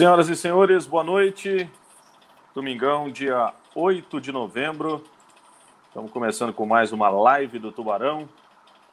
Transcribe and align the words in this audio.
Senhoras 0.00 0.30
e 0.30 0.34
senhores, 0.34 0.86
boa 0.86 1.04
noite. 1.04 1.68
Domingão, 2.54 3.10
dia 3.10 3.52
8 3.74 4.18
de 4.18 4.32
novembro. 4.32 5.04
Estamos 5.88 6.10
começando 6.10 6.54
com 6.54 6.64
mais 6.64 6.90
uma 6.90 7.10
live 7.10 7.58
do 7.58 7.70
Tubarão 7.70 8.26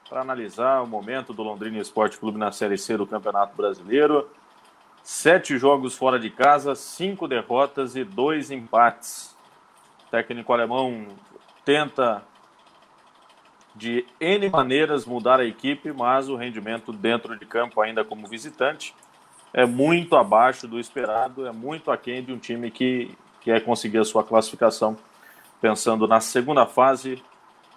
para 0.10 0.20
analisar 0.20 0.84
o 0.84 0.86
momento 0.86 1.32
do 1.32 1.44
Londrina 1.44 1.78
Esporte 1.78 2.18
Clube 2.18 2.38
na 2.38 2.52
Série 2.52 2.78
C 2.78 2.98
do 2.98 3.08
Campeonato 3.08 3.56
Brasileiro. 3.56 4.30
Sete 5.02 5.58
jogos 5.58 5.96
fora 5.96 6.20
de 6.20 6.30
casa, 6.30 6.76
cinco 6.76 7.26
derrotas 7.26 7.96
e 7.96 8.04
dois 8.04 8.52
empates. 8.52 9.34
O 10.08 10.12
técnico 10.12 10.52
alemão 10.52 11.08
tenta 11.64 12.22
de 13.74 14.06
N 14.20 14.50
maneiras 14.50 15.06
mudar 15.06 15.40
a 15.40 15.46
equipe, 15.46 15.94
mas 15.94 16.28
o 16.28 16.36
rendimento 16.36 16.92
dentro 16.92 17.40
de 17.40 17.46
campo, 17.46 17.80
ainda 17.80 18.04
como 18.04 18.28
visitante, 18.28 18.94
é 19.54 19.66
muito 19.66 20.16
abaixo 20.16 20.68
do 20.68 20.80
esperado, 20.80 21.46
é 21.46 21.52
muito 21.52 21.92
aquém 21.92 22.24
de 22.24 22.32
um 22.32 22.38
time 22.38 22.70
que 22.70 23.16
quer 23.42 23.64
conseguir 23.64 24.00
a 24.00 24.06
sua 24.06 24.24
classificação, 24.24 24.98
pensando 25.62 26.08
na 26.08 26.20
segunda 26.20 26.66
fase 26.66 27.24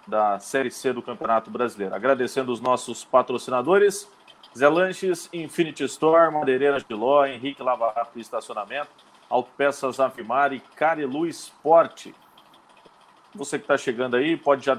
da 0.05 0.39
Série 0.39 0.71
C 0.71 0.91
do 0.91 1.01
Campeonato 1.01 1.49
Brasileiro. 1.49 1.95
Agradecendo 1.95 2.51
os 2.51 2.59
nossos 2.59 3.03
patrocinadores, 3.03 4.09
Zé 4.57 4.67
Lanches, 4.67 5.29
Infinity 5.31 5.85
Store, 5.85 6.31
Madeireiras 6.31 6.83
de 6.83 6.93
Ló, 6.93 7.25
Henrique 7.25 7.63
Lava 7.63 7.91
Rápido 7.91 8.19
Estacionamento, 8.19 8.89
Autopeças 9.29 9.99
Avimar 9.99 10.51
e 10.51 10.59
Carelu 10.59 11.25
Esporte. 11.25 12.13
Você 13.33 13.57
que 13.57 13.63
está 13.63 13.77
chegando 13.77 14.17
aí, 14.17 14.35
pode 14.35 14.65
já 14.65 14.77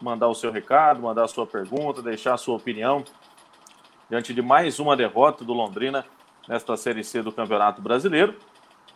mandar 0.00 0.26
o 0.26 0.34
seu 0.34 0.50
recado, 0.50 1.00
mandar 1.00 1.24
a 1.24 1.28
sua 1.28 1.46
pergunta, 1.46 2.02
deixar 2.02 2.34
a 2.34 2.38
sua 2.38 2.56
opinião 2.56 3.04
diante 4.08 4.32
de 4.32 4.40
mais 4.40 4.78
uma 4.78 4.96
derrota 4.96 5.44
do 5.44 5.52
Londrina 5.52 6.04
nesta 6.48 6.76
Série 6.76 7.04
C 7.04 7.22
do 7.22 7.30
Campeonato 7.30 7.82
Brasileiro. 7.82 8.34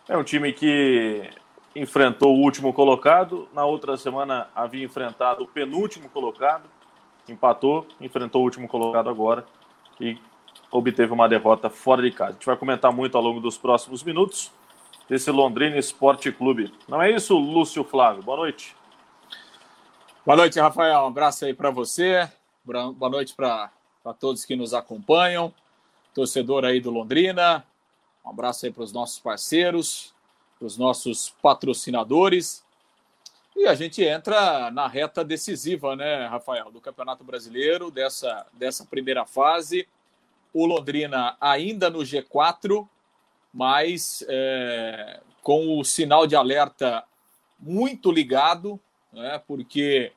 É 0.09 0.17
um 0.17 0.25
time 0.25 0.53
que 0.53 1.31
enfrentou 1.77 2.35
o 2.35 2.41
último 2.41 2.73
colocado, 2.73 3.49
na 3.53 3.65
outra 3.65 3.97
semana 3.97 4.49
havia 4.55 4.85
enfrentado 4.85 5.45
o 5.45 5.47
penúltimo 5.47 6.09
colocado, 6.09 6.65
empatou, 7.29 7.87
enfrentou 8.01 8.41
o 8.41 8.45
último 8.45 8.67
colocado 8.67 9.09
agora 9.09 9.45
e 10.01 10.19
obteve 10.71 11.13
uma 11.13 11.29
derrota 11.29 11.69
fora 11.69 12.03
de 12.03 12.11
casa. 12.11 12.31
A 12.31 12.33
gente 12.33 12.47
vai 12.47 12.57
comentar 12.57 12.93
muito 12.93 13.17
ao 13.17 13.23
longo 13.23 13.41
dos 13.41 13.59
próximos 13.59 14.03
minutos 14.03 14.51
desse 15.09 15.31
Londrina 15.31 15.77
Esporte 15.77 16.33
Clube. 16.33 16.73
Não 16.89 17.03
é 17.03 17.11
isso, 17.11 17.37
Lúcio 17.37 17.85
Flávio? 17.85 18.23
Boa 18.23 18.39
noite. 18.39 18.75
Boa 20.25 20.37
noite, 20.37 20.59
Rafael. 20.59 21.03
Um 21.03 21.09
abraço 21.09 21.45
aí 21.45 21.53
para 21.53 21.71
você. 21.71 22.31
Boa 22.65 23.11
noite 23.11 23.35
para 23.35 23.71
todos 24.19 24.47
que 24.47 24.57
nos 24.57 24.73
acompanham. 24.73 25.53
Torcedor 26.15 26.65
aí 26.65 26.81
do 26.81 26.91
Londrina. 26.91 27.63
Um 28.25 28.31
abraço 28.31 28.65
aí 28.65 28.73
para 28.73 28.83
os 28.83 28.93
nossos 28.93 29.19
parceiros, 29.19 30.15
para 30.59 30.67
os 30.67 30.79
nossos 30.79 31.35
patrocinadores. 31.43 32.65
E 33.55 33.67
a 33.67 33.75
gente 33.75 34.03
entra 34.03 34.71
na 34.71 34.89
reta 34.89 35.23
decisiva, 35.23 35.95
né, 35.95 36.27
Rafael, 36.27 36.71
do 36.71 36.81
Campeonato 36.81 37.23
Brasileiro, 37.23 37.91
dessa, 37.91 38.47
dessa 38.55 38.87
primeira 38.87 39.27
fase. 39.27 39.87
O 40.55 40.65
Londrina 40.65 41.37
ainda 41.39 41.91
no 41.91 41.99
G4, 41.99 42.89
mas 43.53 44.25
é, 44.27 45.21
com 45.43 45.79
o 45.79 45.85
sinal 45.85 46.27
de 46.27 46.35
alerta 46.35 47.05
muito 47.61 48.11
ligado 48.11 48.81
né, 49.13 49.41
porque 49.47 50.13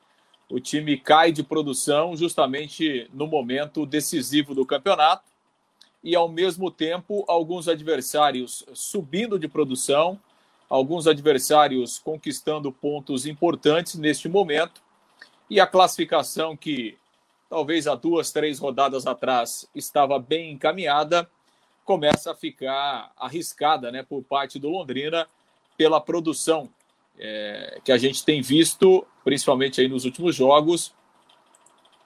o 0.49 0.59
time 0.59 0.97
cai 0.97 1.31
de 1.31 1.43
produção 1.43 2.15
justamente 2.15 3.09
no 3.13 3.27
momento 3.27 3.85
decisivo 3.85 4.53
do 4.53 4.65
campeonato 4.65 5.23
e, 6.03 6.15
ao 6.15 6.29
mesmo 6.29 6.69
tempo, 6.69 7.25
alguns 7.27 7.67
adversários 7.67 8.63
subindo 8.73 9.39
de 9.39 9.47
produção, 9.47 10.19
alguns 10.69 11.07
adversários 11.07 11.97
conquistando 11.97 12.71
pontos 12.71 13.25
importantes 13.25 13.95
neste 13.95 14.29
momento 14.29 14.81
e 15.49 15.59
a 15.59 15.67
classificação 15.67 16.55
que 16.55 16.97
talvez 17.50 17.88
há 17.88 17.95
duas, 17.95 18.31
três 18.31 18.59
rodadas 18.59 19.07
atrás 19.07 19.67
estava 19.73 20.19
bem 20.19 20.51
encaminhada, 20.51 21.29
começa 21.84 22.31
a 22.31 22.35
ficar 22.35 23.11
arriscada 23.17 23.91
né, 23.91 24.03
por 24.03 24.23
parte 24.23 24.57
do 24.59 24.69
Londrina 24.69 25.28
pela 25.78 26.01
produção 26.01 26.69
é, 27.17 27.79
que 27.84 27.91
a 27.91 27.97
gente 27.97 28.23
tem 28.23 28.41
visto, 28.41 29.05
principalmente 29.25 29.81
aí 29.81 29.90
nos 29.90 30.06
últimos 30.06 30.36
jogos, 30.36 30.94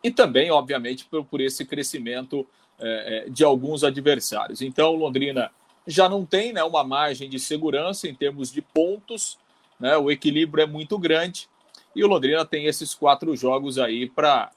e 0.04 0.10
também, 0.10 0.50
obviamente, 0.50 1.06
por, 1.06 1.24
por 1.26 1.42
esse 1.42 1.66
crescimento 1.66 2.48
é, 2.80 3.26
é 3.28 3.30
de 3.30 3.44
alguns 3.44 3.84
adversários. 3.84 4.62
Então, 4.62 4.96
Londrina 4.96 5.52
já 5.86 6.08
não 6.08 6.26
tem 6.26 6.54
né, 6.54 6.64
uma 6.64 6.84
margem 6.84 7.30
de 7.30 7.38
segurança 7.38 8.08
em 8.08 8.16
termos 8.16 8.52
de 8.52 8.62
pontos, 8.62 9.38
né, 9.80 9.98
o 9.98 10.10
equilíbrio 10.10 10.64
é 10.64 10.66
muito 10.66 10.98
grande, 10.98 11.48
e 11.96 12.04
o 12.04 12.08
Londrina 12.08 12.46
tem 12.46 12.66
esses 12.66 12.96
quatro 12.96 13.36
jogos 13.36 13.78
aí 13.78 14.10
para 14.10 14.52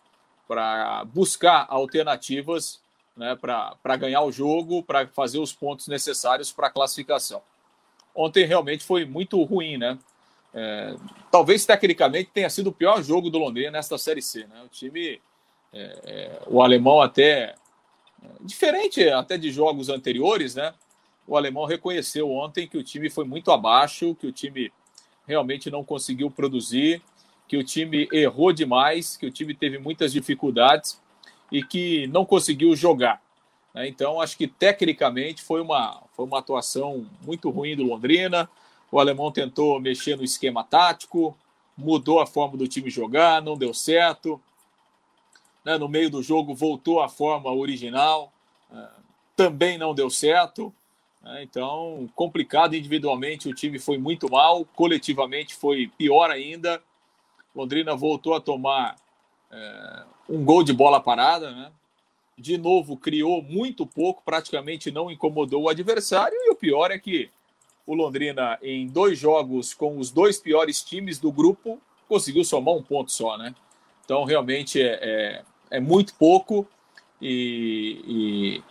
buscar 1.13 1.67
alternativas 1.69 2.81
né, 3.17 3.37
para 3.37 3.97
ganhar 3.97 4.23
o 4.23 4.33
jogo, 4.33 4.83
para 4.83 5.07
fazer 5.09 5.39
os 5.39 5.53
pontos 5.53 5.89
necessários 5.89 6.53
para 6.53 6.69
a 6.69 6.71
classificação. 6.71 7.43
Ontem 8.15 8.45
realmente 8.45 8.85
foi 8.85 9.05
muito 9.05 9.43
ruim, 9.43 9.79
né? 9.79 9.99
É, 10.55 10.95
talvez 11.31 11.65
tecnicamente 11.65 12.31
tenha 12.33 12.51
sido 12.51 12.69
o 12.69 12.73
pior 12.73 13.03
jogo 13.03 13.31
do 13.31 13.39
Londrina 13.39 13.71
nesta 13.71 13.97
Série 13.97 14.23
C. 14.23 14.47
Né? 14.47 14.63
O 14.65 14.69
time, 14.69 15.21
é, 15.73 15.99
é, 16.05 16.43
o 16.47 16.63
alemão 16.63 17.01
até, 17.01 17.55
é, 18.23 18.29
diferente 18.41 19.09
até 19.09 19.39
de 19.39 19.51
jogos 19.51 19.89
anteriores, 19.89 20.55
né? 20.55 20.75
o 21.27 21.37
alemão 21.37 21.65
reconheceu 21.65 22.31
ontem 22.31 22.67
que 22.67 22.77
o 22.77 22.83
time 22.83 23.09
foi 23.09 23.25
muito 23.25 23.51
abaixo, 23.51 24.15
que 24.15 24.27
o 24.27 24.33
time 24.33 24.73
realmente 25.27 25.71
não 25.71 25.85
conseguiu 25.85 26.31
produzir, 26.31 27.01
que 27.49 27.57
o 27.57 27.65
time 27.65 28.09
errou 28.13 28.53
demais, 28.53 29.17
que 29.17 29.27
o 29.27 29.31
time 29.31 29.55
teve 29.55 29.79
muitas 29.79 30.13
dificuldades 30.13 31.01
e 31.51 31.63
que 31.63 32.07
não 32.09 32.25
conseguiu 32.25 32.75
jogar. 32.75 33.23
Né? 33.75 33.89
Então, 33.89 34.21
acho 34.21 34.37
que 34.37 34.47
tecnicamente 34.47 35.43
foi 35.43 35.61
uma, 35.61 36.03
foi 36.15 36.25
uma 36.25 36.39
atuação 36.39 37.07
muito 37.23 37.51
ruim 37.51 37.77
do 37.77 37.83
Londrina. 37.83 38.49
O 38.93 39.01
alemão 39.01 39.33
tentou 39.33 39.81
mexer 39.81 40.19
no 40.19 40.23
esquema 40.23 40.63
tático, 40.63 41.35
mudou 41.75 42.21
a 42.21 42.27
forma 42.27 42.59
do 42.59 42.69
time 42.69 42.91
jogar, 42.91 43.41
não 43.41 43.57
deu 43.57 43.73
certo. 43.73 44.39
Né, 45.65 45.79
no 45.79 45.89
meio 45.89 46.11
do 46.11 46.23
jogo 46.23 46.55
voltou 46.55 47.01
à 47.01 47.09
forma 47.09 47.51
original, 47.51 48.31
é, 48.71 48.89
também 49.35 49.79
não 49.79 49.95
deu 49.95 50.11
certo. 50.11 50.75
Né, 51.23 51.43
então, 51.43 52.07
complicado 52.15 52.77
individualmente, 52.77 53.49
o 53.49 53.55
time 53.55 53.79
foi 53.79 53.97
muito 53.97 54.31
mal, 54.31 54.67
coletivamente 54.67 55.55
foi 55.55 55.91
pior 55.97 56.31
ainda. 56.31 56.83
Londrina 57.55 57.97
voltou 57.97 58.35
a 58.35 58.41
tomar 58.43 58.97
é, 59.51 60.05
um 60.29 60.45
gol 60.45 60.63
de 60.63 60.75
bola 60.75 61.01
parada, 61.01 61.51
né? 61.51 61.73
De 62.37 62.59
novo, 62.59 62.97
criou 62.97 63.43
muito 63.43 63.87
pouco, 63.87 64.23
praticamente 64.23 64.91
não 64.91 65.11
incomodou 65.11 65.63
o 65.63 65.69
adversário, 65.69 66.37
e 66.37 66.51
o 66.51 66.57
pior 66.57 66.91
é 66.91 66.99
que 66.99 67.31
o 67.87 67.95
Londrina, 67.95 68.59
em 68.63 68.87
dois 68.87 69.19
jogos 69.19 69.75
com 69.75 69.99
os 69.99 70.11
dois 70.11 70.39
piores 70.39 70.83
times 70.83 71.19
do 71.19 71.33
grupo, 71.33 71.81
conseguiu 72.09 72.45
somar 72.45 72.75
um 72.75 72.83
ponto 72.83 73.11
só, 73.11 73.37
né? 73.37 73.55
Então, 74.05 74.25
realmente 74.25 74.81
é, 74.81 74.99
é, 75.03 75.43
é 75.71 75.81
muito 75.81 76.15
pouco 76.15 76.67
e, 77.21 78.63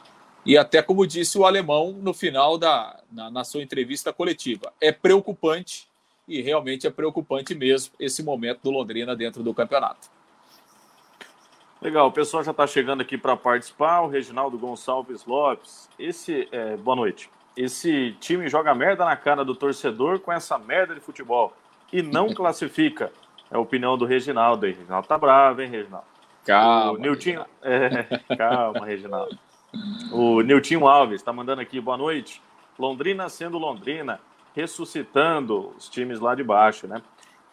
e, 0.45 0.51
e, 0.53 0.57
até 0.57 0.81
como 0.81 1.07
disse 1.07 1.37
o 1.37 1.45
alemão 1.45 1.93
no 1.93 2.13
final 2.13 2.57
da 2.57 3.01
na, 3.11 3.31
na 3.31 3.43
sua 3.43 3.63
entrevista 3.63 4.13
coletiva, 4.13 4.71
é 4.79 4.91
preocupante 4.91 5.87
e 6.27 6.41
realmente 6.41 6.85
é 6.85 6.89
preocupante 6.89 7.55
mesmo 7.55 7.93
esse 7.99 8.23
momento 8.23 8.61
do 8.63 8.71
Londrina 8.71 9.15
dentro 9.15 9.43
do 9.43 9.53
campeonato. 9.53 10.09
Legal, 11.81 12.07
o 12.07 12.11
pessoal 12.11 12.43
já 12.43 12.51
está 12.51 12.67
chegando 12.67 13.01
aqui 13.01 13.17
para 13.17 13.35
participar. 13.35 14.01
O 14.01 14.07
Reginaldo 14.07 14.57
Gonçalves 14.57 15.25
Lopes. 15.25 15.89
Esse, 15.97 16.47
é, 16.51 16.77
boa 16.77 16.95
noite 16.95 17.27
esse 17.55 18.15
time 18.19 18.47
joga 18.47 18.73
merda 18.73 19.05
na 19.05 19.15
cara 19.15 19.43
do 19.43 19.55
torcedor 19.55 20.19
com 20.19 20.31
essa 20.31 20.57
merda 20.57 20.95
de 20.95 21.01
futebol 21.01 21.53
e 21.91 22.01
não 22.01 22.31
classifica. 22.35 23.11
É 23.49 23.55
a 23.55 23.59
opinião 23.59 23.97
do 23.97 24.05
Reginaldo 24.05 24.65
aí. 24.65 24.71
Reginaldo 24.71 25.07
tá 25.07 25.17
bravo, 25.17 25.61
hein, 25.61 25.69
Reginaldo? 25.69 26.07
Calma. 26.45 26.91
O 26.93 26.97
Nilton... 26.97 27.45
É, 27.61 28.35
calma, 28.35 28.85
Reginaldo. 28.85 29.37
O 30.11 30.41
Nilton 30.41 30.87
Alves 30.87 31.21
está 31.21 31.31
mandando 31.31 31.61
aqui, 31.61 31.79
boa 31.79 31.97
noite. 31.97 32.41
Londrina 32.79 33.29
sendo 33.29 33.57
Londrina, 33.57 34.19
ressuscitando 34.55 35.73
os 35.77 35.87
times 35.87 36.19
lá 36.19 36.33
de 36.33 36.43
baixo, 36.43 36.87
né? 36.87 37.01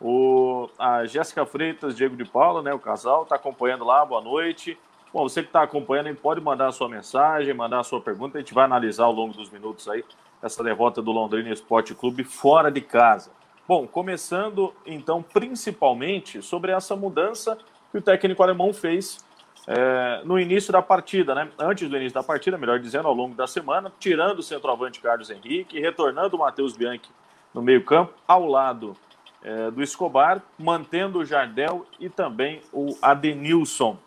O, 0.01 0.69
a 0.79 1.05
Jéssica 1.07 1.45
Freitas, 1.45 1.97
Diego 1.97 2.17
de 2.17 2.25
Paula, 2.25 2.63
né? 2.63 2.73
O 2.73 2.79
casal, 2.79 3.25
está 3.25 3.37
acompanhando 3.37 3.85
lá, 3.85 4.05
boa 4.05 4.21
noite. 4.21 4.79
Bom, 5.13 5.23
você 5.23 5.43
que 5.43 5.49
está 5.49 5.63
acompanhando, 5.63 6.15
pode 6.17 6.41
mandar 6.41 6.69
a 6.69 6.73
sua 6.73 6.89
mensagem, 6.89 7.55
mandar 7.55 7.81
a 7.81 7.85
sua 7.85 8.01
pergunta. 8.01 8.37
A 8.37 8.41
gente 8.41 8.53
vai 8.53 8.65
analisar 8.65 9.05
ao 9.05 9.13
longo 9.13 9.33
dos 9.33 9.51
minutos 9.51 9.89
aí 9.89 10.05
essa 10.43 10.63
derrota 10.63 11.01
do 11.01 11.11
Londrina 11.11 11.51
Esporte 11.51 11.95
Clube 11.95 12.25
fora 12.25 12.71
de 12.71 12.83
casa. 12.83 13.31
Bom, 13.67 13.87
começando 13.87 14.75
então 14.87 15.23
principalmente 15.23 16.43
sobre 16.43 16.73
essa 16.73 16.95
mudança 16.95 17.59
que 17.91 17.99
o 17.99 18.03
técnico 18.03 18.43
alemão 18.43 18.73
fez 18.73 19.19
é, 19.67 20.23
no 20.25 20.39
início 20.39 20.73
da 20.73 20.83
partida, 20.83 21.35
né? 21.35 21.51
Antes 21.59 21.89
do 21.89 21.97
início 21.97 22.15
da 22.15 22.23
partida, 22.23 22.57
melhor 22.57 22.79
dizendo, 22.79 23.09
ao 23.09 23.15
longo 23.15 23.35
da 23.35 23.47
semana, 23.47 23.93
tirando 23.99 24.39
o 24.39 24.43
centroavante 24.43 25.01
Carlos 25.01 25.31
Henrique, 25.31 25.81
retornando 25.81 26.37
o 26.37 26.39
Matheus 26.39 26.77
Bianchi 26.77 27.11
no 27.53 27.63
meio-campo, 27.63 28.13
ao 28.27 28.47
lado 28.47 28.95
é, 29.43 29.71
do 29.71 29.83
Escobar, 29.83 30.43
mantendo 30.59 31.19
o 31.19 31.25
Jardel 31.25 31.87
e 31.99 32.09
também 32.09 32.61
o 32.73 32.97
Adenilson. 33.01 33.99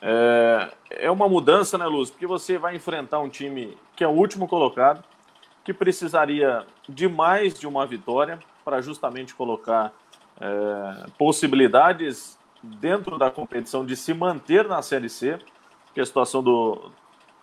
É, 0.00 0.72
é 0.90 1.10
uma 1.10 1.28
mudança, 1.28 1.76
né, 1.76 1.86
Luz? 1.86 2.10
Porque 2.10 2.26
você 2.26 2.58
vai 2.58 2.76
enfrentar 2.76 3.20
um 3.20 3.28
time 3.28 3.76
que 3.96 4.04
é 4.04 4.08
o 4.08 4.12
último 4.12 4.46
colocado, 4.46 5.02
que 5.64 5.74
precisaria 5.74 6.64
de 6.88 7.08
mais 7.08 7.58
de 7.58 7.66
uma 7.66 7.86
vitória 7.86 8.38
para 8.64 8.80
justamente 8.80 9.34
colocar 9.34 9.92
é, 10.40 11.06
possibilidades 11.18 12.38
dentro 12.62 13.18
da 13.18 13.30
competição 13.30 13.84
de 13.84 13.96
se 13.96 14.14
manter 14.14 14.66
na 14.66 14.82
Série 14.82 15.08
C, 15.08 15.38
porque 15.86 16.00
a 16.00 16.06
situação 16.06 16.42
do, 16.42 16.90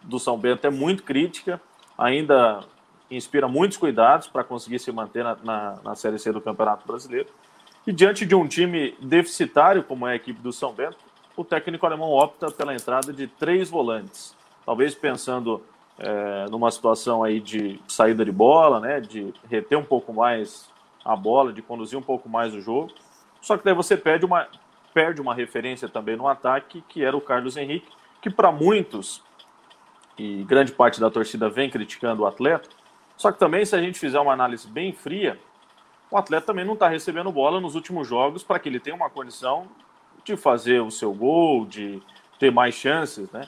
do 0.02 0.20
São 0.20 0.38
Bento 0.38 0.66
é 0.66 0.70
muito 0.70 1.04
crítica, 1.04 1.62
ainda 1.98 2.64
inspira 3.10 3.48
muitos 3.48 3.78
cuidados 3.78 4.28
para 4.28 4.44
conseguir 4.44 4.80
se 4.80 4.92
manter 4.92 5.24
na, 5.24 5.38
na, 5.44 5.80
na, 5.84 5.96
Série 5.96 6.18
C 6.18 6.32
do 6.32 6.42
Campeonato 6.42 6.86
Brasileiro. 6.88 7.30
E 7.86 7.94
diante 7.94 8.26
de 8.26 8.34
um 8.34 8.48
time 8.48 8.96
deficitário, 9.00 9.84
como 9.84 10.08
é 10.08 10.14
a 10.14 10.16
equipe 10.16 10.42
do 10.42 10.52
São 10.52 10.74
Bento, 10.74 10.98
o 11.36 11.44
técnico 11.44 11.86
alemão 11.86 12.12
opta 12.12 12.52
pela 12.52 12.74
entrada 12.74 13.12
de 13.12 13.28
três 13.28 13.70
volantes. 13.70 14.36
Talvez 14.66 14.96
pensando 14.96 15.62
é, 15.98 16.46
numa 16.50 16.72
situação 16.72 17.24
aí 17.24 17.40
de 17.40 17.80
saída 17.88 18.24
de 18.26 18.32
bola, 18.32 18.80
né, 18.80 19.00
de 19.00 19.34
reter 19.50 19.78
um 19.78 19.84
pouco 19.84 20.14
mais 20.14 20.70
a 21.04 21.16
bola, 21.16 21.54
de 21.54 21.62
conduzir 21.62 21.98
um 21.98 22.02
pouco 22.02 22.28
mais 22.28 22.54
o 22.54 22.62
jogo. 22.62 22.92
Só 23.42 23.58
que 23.58 23.64
daí 23.64 23.74
você 23.74 23.96
perde 23.96 24.26
uma, 24.26 24.48
perde 24.94 25.22
uma 25.22 25.34
referência 25.34 25.88
também 25.88 26.16
no 26.16 26.28
ataque, 26.28 26.84
que 26.90 27.04
era 27.04 27.16
o 27.16 27.22
Carlos 27.22 27.58
Henrique, 27.58 27.92
que 28.22 28.30
para 28.30 28.52
muitos, 28.52 29.22
e 30.18 30.44
grande 30.44 30.72
parte 30.72 31.00
da 31.00 31.12
torcida 31.12 31.50
vem 31.50 31.70
criticando 31.70 32.24
o 32.24 32.26
atleta, 32.26 32.70
só 33.18 33.32
que 33.32 33.40
também, 33.40 33.66
se 33.66 33.76
a 33.76 33.82
gente 33.82 33.98
fizer 33.98 34.20
uma 34.20 34.34
análise 34.34 34.68
bem 34.68 34.92
fria, 34.92 35.40
o 36.12 36.18
atleta 36.18 36.48
também 36.48 36.66
não 36.66 36.74
está 36.74 36.88
recebendo 36.88 37.32
bola 37.32 37.62
nos 37.62 37.76
últimos 37.76 38.08
jogos 38.08 38.44
para 38.44 38.60
que 38.60 38.70
ele 38.70 38.80
tenha 38.80 38.96
uma 38.96 39.10
condição 39.10 39.68
de 40.26 40.36
fazer 40.36 40.82
o 40.82 40.92
seu 40.92 41.14
gol, 41.14 41.66
de 41.66 42.02
ter 42.40 42.52
mais 42.52 42.76
chances, 42.76 43.32
né? 43.32 43.48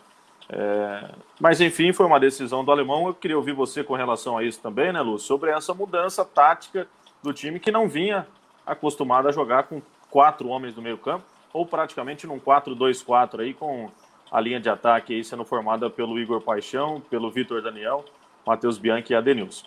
É... 0.50 1.10
mas 1.42 1.60
enfim, 1.60 1.92
foi 1.92 2.06
uma 2.06 2.20
decisão 2.20 2.64
do 2.64 2.72
alemão. 2.72 3.08
Eu 3.08 3.14
queria 3.14 3.38
ouvir 3.38 3.52
você 3.52 3.84
com 3.84 3.96
relação 3.96 4.38
a 4.38 4.44
isso 4.44 4.62
também, 4.62 4.94
né, 4.94 5.02
Lu? 5.02 5.20
Sobre 5.20 5.52
essa 5.52 5.74
mudança 5.74 6.24
tática 6.24 6.88
do 7.22 7.34
time 7.34 7.60
que 7.60 7.72
não 7.72 7.90
vinha 7.90 8.26
acostumado 8.66 9.28
a 9.28 9.32
jogar 9.32 9.64
com 9.64 9.82
quatro 10.10 10.48
homens 10.48 10.76
no 10.76 10.82
meio 10.82 10.98
campo 10.98 11.26
ou 11.52 11.66
praticamente 11.66 12.28
num 12.28 12.40
4-2-4 12.40 13.40
aí, 13.40 13.54
com 13.54 13.90
a 14.32 14.40
linha 14.40 14.60
de 14.60 14.70
ataque 14.70 15.14
aí 15.14 15.24
sendo 15.24 15.44
formada 15.44 15.90
pelo 15.90 16.20
Igor 16.20 16.42
Paixão, 16.42 17.02
pelo 17.10 17.32
Vitor 17.32 17.62
Daniel, 17.62 18.06
Matheus 18.46 18.78
Bianchi 18.78 19.14
e 19.14 19.16
Adenilson. 19.16 19.66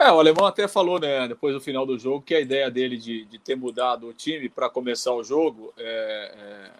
É, 0.00 0.12
o 0.12 0.20
Alemão 0.20 0.46
até 0.46 0.68
falou, 0.68 1.00
né, 1.00 1.26
depois 1.26 1.52
do 1.52 1.60
final 1.60 1.84
do 1.84 1.98
jogo, 1.98 2.22
que 2.22 2.34
a 2.34 2.40
ideia 2.40 2.70
dele 2.70 2.96
de, 2.96 3.24
de 3.24 3.38
ter 3.38 3.56
mudado 3.56 4.06
o 4.06 4.12
time 4.12 4.48
para 4.48 4.70
começar 4.70 5.12
o 5.12 5.24
jogo, 5.24 5.74
é, 5.76 6.34
é, 6.38 6.70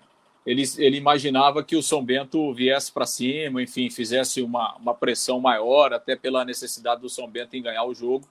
ele, 0.47 0.62
ele 0.79 0.97
imaginava 0.97 1.65
que 1.65 1.75
o 1.75 1.82
São 1.82 2.05
Bento 2.05 2.55
viesse 2.55 2.93
para 2.93 3.06
cima, 3.06 3.61
enfim, 3.61 3.91
fizesse 3.91 4.41
uma, 4.41 4.76
uma 4.76 4.94
pressão 4.94 5.41
maior, 5.41 5.93
até 5.93 6.15
pela 6.15 6.44
necessidade 6.44 7.00
do 7.00 7.09
São 7.09 7.26
Bento 7.26 7.56
em 7.56 7.62
ganhar 7.62 7.85
o 7.85 7.94
jogo. 7.94 8.25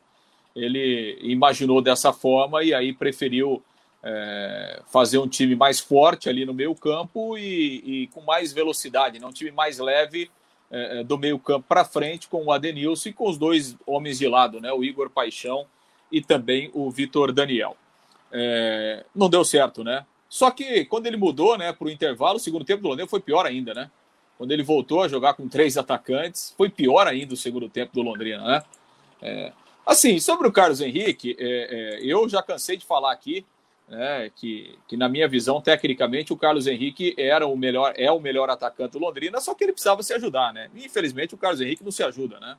Ele 0.56 1.20
imaginou 1.22 1.82
dessa 1.82 2.14
forma 2.14 2.64
e 2.64 2.74
aí 2.74 2.94
preferiu 2.94 3.62
é, 4.02 4.82
fazer 4.88 5.18
um 5.18 5.28
time 5.28 5.54
mais 5.54 5.82
forte 5.82 6.30
ali 6.30 6.46
no 6.46 6.54
meio 6.54 6.74
campo 6.74 7.38
e, 7.38 8.04
e 8.04 8.08
com 8.08 8.22
mais 8.22 8.54
velocidade, 8.54 9.20
né? 9.20 9.28
um 9.28 9.34
time 9.34 9.52
mais 9.52 9.80
leve 9.80 10.32
é, 10.72 11.00
é 11.00 11.04
do 11.04 11.18
meio 11.18 11.40
campo 11.40 11.66
para 11.68 11.86
frente 11.86 12.28
com 12.28 12.46
o 12.46 12.52
Adenilson 12.52 13.10
e 13.10 13.14
com 13.14 13.30
os 13.30 13.38
dois 13.38 13.78
homens 13.86 14.20
de 14.20 14.28
lado, 14.28 14.60
né? 14.60 14.72
o 14.72 14.84
Igor 14.84 15.10
Paixão 15.10 15.66
e 16.12 16.22
também 16.22 16.70
o 16.74 16.90
Vitor 16.90 17.32
Daniel. 17.32 17.76
É, 18.32 19.06
não 19.16 19.30
deu 19.30 19.44
certo, 19.44 19.84
né? 19.84 20.06
Só 20.30 20.52
que 20.52 20.86
quando 20.86 21.08
ele 21.08 21.16
mudou 21.16 21.58
né, 21.58 21.72
para 21.72 21.88
o 21.88 21.92
intervalo, 21.92 22.36
o 22.36 22.40
segundo 22.40 22.66
tempo 22.66 22.82
do 22.82 22.90
Londrina 22.90 23.10
foi 23.10 23.22
pior 23.22 23.46
ainda, 23.46 23.74
né? 23.74 23.90
Quando 24.38 24.52
ele 24.52 24.64
voltou 24.64 25.02
a 25.02 25.08
jogar 25.08 25.34
com 25.34 25.48
três 25.48 25.78
atacantes, 25.78 26.54
foi 26.58 26.70
pior 26.70 27.08
ainda 27.08 27.34
o 27.34 27.38
segundo 27.38 27.70
tempo 27.70 27.94
do 27.94 28.02
Londrina, 28.02 28.44
né? 28.44 28.64
É, 29.22 29.54
assim, 29.86 30.20
sobre 30.20 30.48
o 30.48 30.52
Carlos 30.52 30.82
Henrique, 30.82 31.36
é, 31.40 32.00
é, 32.00 32.06
eu 32.06 32.28
já 32.28 32.44
cansei 32.44 32.78
de 32.78 32.86
falar 32.86 33.12
aqui 33.12 33.46
né, 33.88 34.30
que, 34.36 34.78
que 34.88 34.98
na 34.98 35.08
minha 35.08 35.28
visão, 35.28 35.62
tecnicamente, 35.62 36.34
o 36.34 36.38
Carlos 36.38 36.68
Henrique 36.68 37.16
era 37.18 37.48
o 37.48 37.56
melhor, 37.56 37.94
é 37.96 38.12
o 38.12 38.20
melhor 38.20 38.50
atacante 38.50 38.94
do 38.94 39.00
Londrina, 39.00 39.40
só 39.40 39.54
que 39.54 39.64
ele 39.64 39.72
precisava 39.72 40.04
se 40.04 40.14
ajudar, 40.14 40.54
né? 40.54 40.70
Infelizmente, 40.76 41.34
o 41.34 41.38
Carlos 41.38 41.62
Henrique 41.62 41.84
não 41.84 41.92
se 41.92 42.04
ajuda, 42.04 42.40
né? 42.40 42.58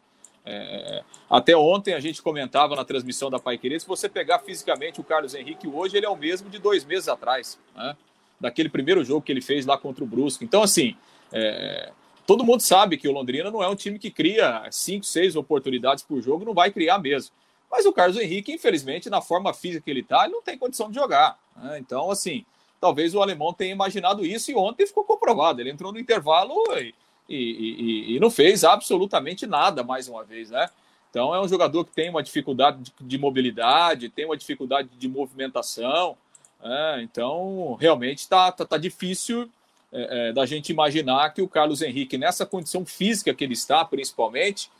É, 0.50 1.04
até 1.28 1.54
ontem 1.54 1.92
a 1.92 2.00
gente 2.00 2.22
comentava 2.22 2.74
na 2.74 2.82
transmissão 2.82 3.28
da 3.28 3.38
Pai 3.38 3.58
Querer, 3.58 3.78
se 3.80 3.86
você 3.86 4.08
pegar 4.08 4.38
fisicamente 4.38 4.98
o 4.98 5.04
Carlos 5.04 5.34
Henrique 5.34 5.68
hoje, 5.68 5.96
ele 5.96 6.06
é 6.06 6.08
o 6.08 6.16
mesmo 6.16 6.48
de 6.48 6.58
dois 6.58 6.86
meses 6.86 7.06
atrás, 7.06 7.58
né? 7.76 7.94
daquele 8.40 8.70
primeiro 8.70 9.04
jogo 9.04 9.20
que 9.20 9.30
ele 9.30 9.42
fez 9.42 9.66
lá 9.66 9.76
contra 9.76 10.02
o 10.02 10.06
Brusque. 10.06 10.44
Então, 10.44 10.62
assim, 10.62 10.96
é, 11.30 11.90
todo 12.26 12.44
mundo 12.44 12.60
sabe 12.60 12.96
que 12.96 13.06
o 13.06 13.12
Londrina 13.12 13.50
não 13.50 13.62
é 13.62 13.68
um 13.68 13.74
time 13.74 13.98
que 13.98 14.10
cria 14.10 14.66
cinco, 14.70 15.04
seis 15.04 15.36
oportunidades 15.36 16.02
por 16.02 16.22
jogo, 16.22 16.44
não 16.44 16.54
vai 16.54 16.70
criar 16.70 16.98
mesmo. 16.98 17.32
Mas 17.70 17.86
o 17.86 17.92
Carlos 17.92 18.16
Henrique, 18.16 18.52
infelizmente, 18.52 19.10
na 19.10 19.20
forma 19.20 19.52
física 19.52 19.84
que 19.84 19.90
ele 19.90 20.00
está, 20.00 20.24
ele 20.24 20.32
não 20.32 20.42
tem 20.42 20.56
condição 20.56 20.88
de 20.88 20.94
jogar. 20.94 21.38
Né? 21.56 21.78
Então, 21.78 22.10
assim, 22.10 22.44
talvez 22.80 23.14
o 23.14 23.20
alemão 23.20 23.52
tenha 23.52 23.72
imaginado 23.72 24.24
isso 24.24 24.50
e 24.50 24.56
ontem 24.56 24.86
ficou 24.86 25.04
comprovado. 25.04 25.60
Ele 25.60 25.70
entrou 25.70 25.92
no 25.92 25.98
intervalo 25.98 26.54
e, 26.76 26.94
e, 27.28 27.36
e, 27.36 28.16
e 28.16 28.20
não 28.20 28.30
fez 28.30 28.64
absolutamente 28.64 29.46
nada 29.46 29.82
mais 29.82 30.08
uma 30.08 30.24
vez, 30.24 30.50
né? 30.50 30.68
Então 31.10 31.34
é 31.34 31.40
um 31.40 31.48
jogador 31.48 31.84
que 31.84 31.92
tem 31.92 32.10
uma 32.10 32.22
dificuldade 32.22 32.82
de, 32.82 32.92
de 33.00 33.18
mobilidade, 33.18 34.08
tem 34.08 34.26
uma 34.26 34.36
dificuldade 34.36 34.88
de 34.96 35.08
movimentação. 35.08 36.16
Né? 36.62 37.02
Então, 37.02 37.76
realmente 37.80 38.18
está 38.18 38.52
tá, 38.52 38.64
tá 38.64 38.76
difícil 38.76 39.48
é, 39.90 40.28
é, 40.28 40.32
da 40.32 40.44
gente 40.44 40.70
imaginar 40.70 41.32
que 41.32 41.40
o 41.40 41.48
Carlos 41.48 41.80
Henrique, 41.80 42.18
nessa 42.18 42.44
condição 42.44 42.84
física 42.84 43.32
que 43.32 43.42
ele 43.42 43.54
está, 43.54 43.84
principalmente, 43.84 44.70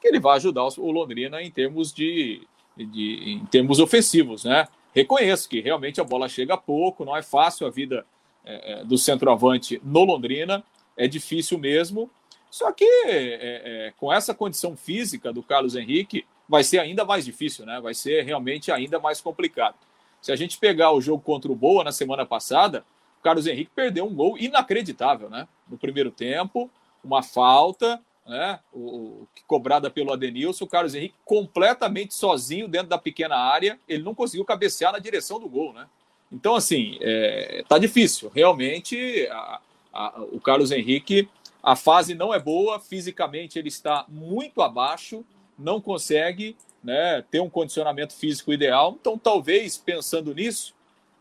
que 0.00 0.08
ele 0.08 0.20
vai 0.20 0.36
ajudar 0.36 0.64
o 0.64 0.90
Londrina 0.90 1.42
em 1.42 1.50
termos 1.50 1.92
de, 1.92 2.42
de 2.76 3.32
em 3.32 3.46
termos 3.46 3.80
ofensivos, 3.80 4.44
né? 4.44 4.66
Reconheço 4.94 5.48
que 5.48 5.60
realmente 5.60 6.00
a 6.00 6.04
bola 6.04 6.28
chega 6.28 6.56
pouco, 6.56 7.04
não 7.04 7.16
é 7.16 7.22
fácil 7.22 7.66
a 7.66 7.70
vida 7.70 8.04
é, 8.44 8.80
é, 8.80 8.84
do 8.84 8.96
centroavante 8.96 9.80
no 9.84 10.04
Londrina, 10.04 10.64
é 10.96 11.06
difícil 11.06 11.58
mesmo. 11.58 12.10
Só 12.50 12.72
que 12.72 12.84
é, 12.84 13.88
é, 13.88 13.92
com 13.98 14.12
essa 14.12 14.34
condição 14.34 14.76
física 14.76 15.32
do 15.32 15.42
Carlos 15.42 15.76
Henrique, 15.76 16.24
vai 16.48 16.64
ser 16.64 16.78
ainda 16.78 17.04
mais 17.04 17.24
difícil, 17.24 17.66
né? 17.66 17.78
Vai 17.80 17.92
ser 17.92 18.24
realmente 18.24 18.72
ainda 18.72 18.98
mais 18.98 19.20
complicado. 19.20 19.76
Se 20.20 20.32
a 20.32 20.36
gente 20.36 20.58
pegar 20.58 20.92
o 20.92 21.00
jogo 21.00 21.22
contra 21.22 21.52
o 21.52 21.54
Boa 21.54 21.84
na 21.84 21.92
semana 21.92 22.24
passada, 22.24 22.84
o 23.20 23.22
Carlos 23.22 23.46
Henrique 23.46 23.70
perdeu 23.74 24.06
um 24.06 24.14
gol 24.14 24.38
inacreditável, 24.38 25.28
né? 25.28 25.46
No 25.68 25.76
primeiro 25.76 26.10
tempo, 26.10 26.70
uma 27.04 27.22
falta, 27.22 28.00
né? 28.28 28.60
O, 28.72 28.78
o, 28.78 29.28
cobrada 29.46 29.90
pelo 29.90 30.12
Adenilson, 30.12 30.64
o 30.64 30.68
Carlos 30.68 30.94
Henrique 30.94 31.14
completamente 31.24 32.14
sozinho 32.14 32.68
dentro 32.68 32.88
da 32.88 32.98
pequena 32.98 33.36
área, 33.36 33.80
ele 33.88 34.02
não 34.02 34.14
conseguiu 34.14 34.44
cabecear 34.44 34.92
na 34.92 34.98
direção 34.98 35.40
do 35.40 35.48
gol, 35.48 35.72
né? 35.72 35.86
Então, 36.30 36.54
assim, 36.54 36.98
é, 37.00 37.64
tá 37.66 37.78
difícil. 37.78 38.30
Realmente, 38.34 39.26
a, 39.30 39.60
a, 39.92 40.22
o 40.30 40.38
Carlos 40.38 40.70
Henrique, 40.70 41.26
a 41.62 41.74
fase 41.74 42.14
não 42.14 42.34
é 42.34 42.38
boa, 42.38 42.78
fisicamente 42.78 43.58
ele 43.58 43.68
está 43.68 44.04
muito 44.08 44.60
abaixo, 44.60 45.24
não 45.58 45.80
consegue 45.80 46.54
né, 46.84 47.24
ter 47.30 47.40
um 47.40 47.48
condicionamento 47.48 48.14
físico 48.14 48.52
ideal. 48.52 48.96
Então, 49.00 49.16
talvez, 49.16 49.78
pensando 49.78 50.34
nisso, 50.34 50.74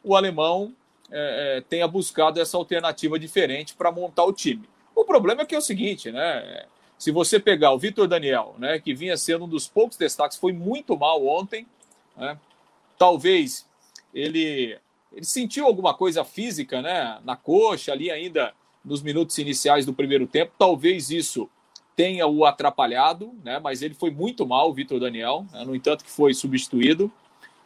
o 0.04 0.14
alemão 0.14 0.74
é, 1.10 1.58
é, 1.58 1.62
tenha 1.62 1.88
buscado 1.88 2.40
essa 2.42 2.58
alternativa 2.58 3.18
diferente 3.18 3.74
para 3.76 3.94
montar 3.94 4.26
o 4.26 4.34
time. 4.34 4.68
O 4.94 5.06
problema 5.06 5.44
é 5.44 5.46
que 5.46 5.56
é 5.56 5.58
o 5.58 5.62
seguinte, 5.62 6.12
né? 6.12 6.66
Se 6.98 7.12
você 7.12 7.40
pegar 7.40 7.72
o 7.74 7.80
Vitor 7.80 8.08
Daniel, 8.08 8.56
né, 8.58 8.80
que 8.80 8.94
vinha 8.94 9.16
sendo 9.16 9.46
um 9.46 9.48
dos 9.48 9.68
poucos 9.68 9.98
destaques, 9.98 10.38
foi 10.38 10.52
muito 10.52 10.98
mal 10.98 11.26
ontem. 11.26 11.68
Né? 12.16 12.38
Talvez 12.98 13.68
ele, 14.14 14.78
ele 15.14 15.26
sentiu 15.26 15.66
alguma 15.66 15.94
coisa 15.94 16.24
física 16.24 16.82
né, 16.82 17.20
na 17.24 17.36
coxa, 17.36 17.92
ali 17.92 18.10
ainda 18.10 18.54
nos 18.84 19.02
minutos 19.02 19.38
iniciais 19.38 19.86
do 19.86 19.94
primeiro 19.94 20.26
tempo. 20.26 20.54
Talvez 20.58 21.12
isso 21.12 21.48
tenha 21.96 22.26
o 22.28 22.46
atrapalhado, 22.46 23.32
né, 23.44 23.60
mas 23.60 23.82
ele 23.82 23.94
foi 23.94 24.10
muito 24.10 24.46
mal, 24.46 24.70
o 24.70 24.74
Vitor 24.74 25.00
Daniel, 25.00 25.46
né, 25.52 25.64
no 25.66 25.76
entanto 25.76 26.04
que 26.04 26.12
foi 26.12 26.34
substituído. 26.34 27.12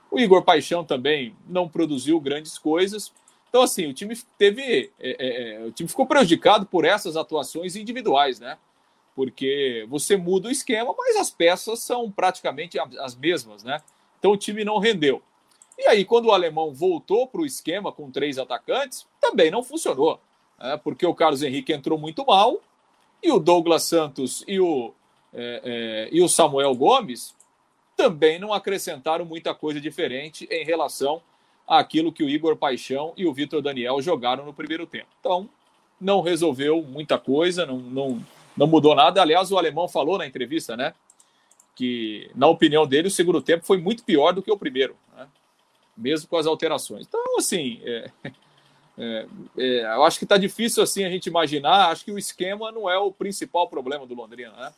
O 0.09 0.19
Igor 0.19 0.43
Paixão 0.43 0.83
também 0.83 1.33
não 1.47 1.69
produziu 1.69 2.19
grandes 2.19 2.57
coisas. 2.57 3.13
Então, 3.47 3.61
assim, 3.61 3.87
o 3.87 3.93
time 3.93 4.17
teve. 4.37 4.91
É, 4.99 5.15
é, 5.19 5.53
é 5.53 5.65
o 5.65 5.71
time 5.71 5.87
ficou 5.87 6.05
prejudicado 6.05 6.65
por 6.65 6.83
essas 6.83 7.15
atuações 7.15 7.77
individuais, 7.77 8.39
né? 8.39 8.57
Porque 9.15 9.85
você 9.89 10.15
muda 10.15 10.47
o 10.47 10.51
esquema, 10.51 10.93
mas 10.97 11.15
as 11.15 11.29
peças 11.29 11.79
são 11.79 12.09
praticamente 12.09 12.77
as 12.79 13.15
mesmas, 13.15 13.63
né? 13.63 13.81
Então 14.19 14.31
o 14.31 14.37
time 14.37 14.63
não 14.63 14.77
rendeu. 14.77 15.21
E 15.77 15.87
aí, 15.87 16.05
quando 16.05 16.27
o 16.27 16.31
alemão 16.31 16.73
voltou 16.73 17.27
para 17.27 17.41
o 17.41 17.45
esquema 17.45 17.91
com 17.91 18.11
três 18.11 18.37
atacantes, 18.37 19.07
também 19.19 19.49
não 19.49 19.63
funcionou, 19.63 20.19
né? 20.59 20.79
porque 20.83 21.05
o 21.05 21.15
Carlos 21.15 21.41
Henrique 21.41 21.73
entrou 21.73 21.97
muito 21.97 22.25
mal 22.25 22.61
e 23.23 23.31
o 23.31 23.39
Douglas 23.39 23.83
Santos 23.83 24.43
e 24.47 24.59
o, 24.59 24.93
é, 25.33 25.61
é, 25.63 26.09
e 26.11 26.21
o 26.21 26.29
Samuel 26.29 26.75
Gomes 26.75 27.35
também 27.95 28.39
não 28.39 28.53
acrescentaram 28.53 29.25
muita 29.25 29.53
coisa 29.55 29.81
diferente 29.81 30.47
em 30.51 30.63
relação 30.63 31.21
àquilo 31.67 32.11
que 32.11 32.23
o 32.23 32.29
Igor 32.29 32.55
Paixão 32.55 33.13
e 33.15 33.25
o 33.25 33.33
Vitor 33.33 33.61
Daniel 33.61 34.01
jogaram 34.01 34.45
no 34.45 34.53
primeiro 34.53 34.85
tempo. 34.85 35.07
Então, 35.19 35.49
não 35.99 36.21
resolveu 36.21 36.81
muita 36.81 37.19
coisa, 37.19 37.65
não, 37.65 37.77
não, 37.77 38.25
não 38.61 38.67
mudou 38.67 38.93
nada. 38.93 39.19
Aliás, 39.23 39.51
o 39.51 39.57
alemão 39.57 39.87
falou 39.87 40.19
na 40.19 40.27
entrevista, 40.27 40.77
né? 40.77 40.93
Que, 41.75 42.29
na 42.35 42.47
opinião 42.47 42.85
dele, 42.85 43.07
o 43.07 43.11
segundo 43.11 43.41
tempo 43.41 43.65
foi 43.65 43.79
muito 43.79 44.03
pior 44.03 44.33
do 44.33 44.43
que 44.43 44.51
o 44.51 44.57
primeiro, 44.57 44.95
né? 45.17 45.27
mesmo 45.97 46.29
com 46.29 46.37
as 46.37 46.45
alterações. 46.45 47.07
Então, 47.07 47.39
assim, 47.39 47.81
é, 47.83 48.11
é, 48.99 49.25
é, 49.57 49.95
eu 49.95 50.03
acho 50.03 50.19
que 50.19 50.25
está 50.25 50.37
difícil 50.37 50.83
assim 50.83 51.03
a 51.03 51.09
gente 51.09 51.25
imaginar. 51.25 51.89
Acho 51.89 52.05
que 52.05 52.11
o 52.11 52.19
esquema 52.19 52.71
não 52.71 52.87
é 52.87 52.99
o 52.99 53.11
principal 53.11 53.67
problema 53.67 54.05
do 54.05 54.13
Londrina, 54.13 54.51
né? 54.51 54.73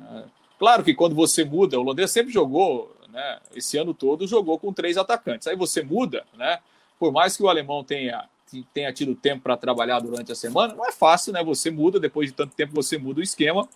É, 0.00 0.24
claro 0.58 0.82
que 0.82 0.92
quando 0.92 1.14
você 1.14 1.44
muda, 1.44 1.78
o 1.78 1.82
Londrina 1.84 2.08
sempre 2.08 2.32
jogou, 2.32 2.92
né? 3.08 3.38
Esse 3.54 3.78
ano 3.78 3.94
todo 3.94 4.26
jogou 4.26 4.58
com 4.58 4.72
três 4.72 4.96
atacantes. 4.96 5.46
Aí 5.46 5.54
você 5.54 5.80
muda, 5.80 6.26
né? 6.34 6.58
Por 6.98 7.12
mais 7.12 7.36
que 7.36 7.42
o 7.44 7.48
alemão 7.48 7.84
tenha 7.84 8.28
tenha 8.74 8.92
tido 8.92 9.14
tempo 9.14 9.42
para 9.42 9.56
trabalhar 9.56 10.00
durante 10.00 10.32
a 10.32 10.34
semana, 10.34 10.74
não 10.74 10.86
é 10.86 10.92
fácil, 10.92 11.32
né? 11.32 11.42
Você 11.44 11.70
muda, 11.70 11.98
depois 11.98 12.28
de 12.30 12.34
tanto 12.34 12.54
tempo 12.54 12.74
você 12.74 12.98
muda 12.98 13.20
o 13.20 13.22
esquema. 13.22 13.68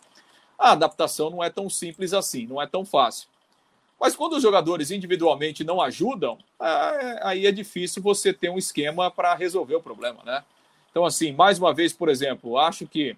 A 0.58 0.72
adaptação 0.72 1.30
não 1.30 1.42
é 1.42 1.50
tão 1.50 1.68
simples 1.68 2.12
assim, 2.12 2.46
não 2.46 2.60
é 2.60 2.66
tão 2.66 2.84
fácil. 2.84 3.28
Mas 4.00 4.14
quando 4.14 4.34
os 4.34 4.42
jogadores 4.42 4.90
individualmente 4.90 5.64
não 5.64 5.80
ajudam, 5.80 6.38
é, 6.60 7.20
aí 7.22 7.46
é 7.46 7.52
difícil 7.52 8.02
você 8.02 8.32
ter 8.32 8.50
um 8.50 8.58
esquema 8.58 9.10
para 9.10 9.34
resolver 9.34 9.76
o 9.76 9.82
problema, 9.82 10.22
né? 10.24 10.44
Então, 10.90 11.04
assim, 11.04 11.32
mais 11.32 11.58
uma 11.58 11.72
vez, 11.72 11.92
por 11.92 12.08
exemplo, 12.08 12.58
acho 12.58 12.86
que 12.86 13.16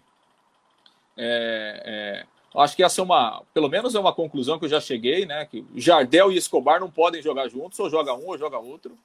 é, 1.16 1.82
é, 1.84 2.26
acho 2.60 2.76
que 2.76 2.82
essa 2.82 3.00
é 3.00 3.04
uma, 3.04 3.42
pelo 3.52 3.68
menos 3.68 3.94
é 3.94 4.00
uma 4.00 4.12
conclusão 4.12 4.58
que 4.58 4.66
eu 4.66 4.68
já 4.68 4.80
cheguei, 4.80 5.26
né? 5.26 5.44
Que 5.46 5.64
Jardel 5.74 6.30
e 6.30 6.36
Escobar 6.36 6.80
não 6.80 6.90
podem 6.90 7.22
jogar 7.22 7.48
juntos, 7.48 7.78
ou 7.78 7.90
joga 7.90 8.14
um 8.14 8.26
ou 8.26 8.38
joga 8.38 8.58
outro. 8.58 8.96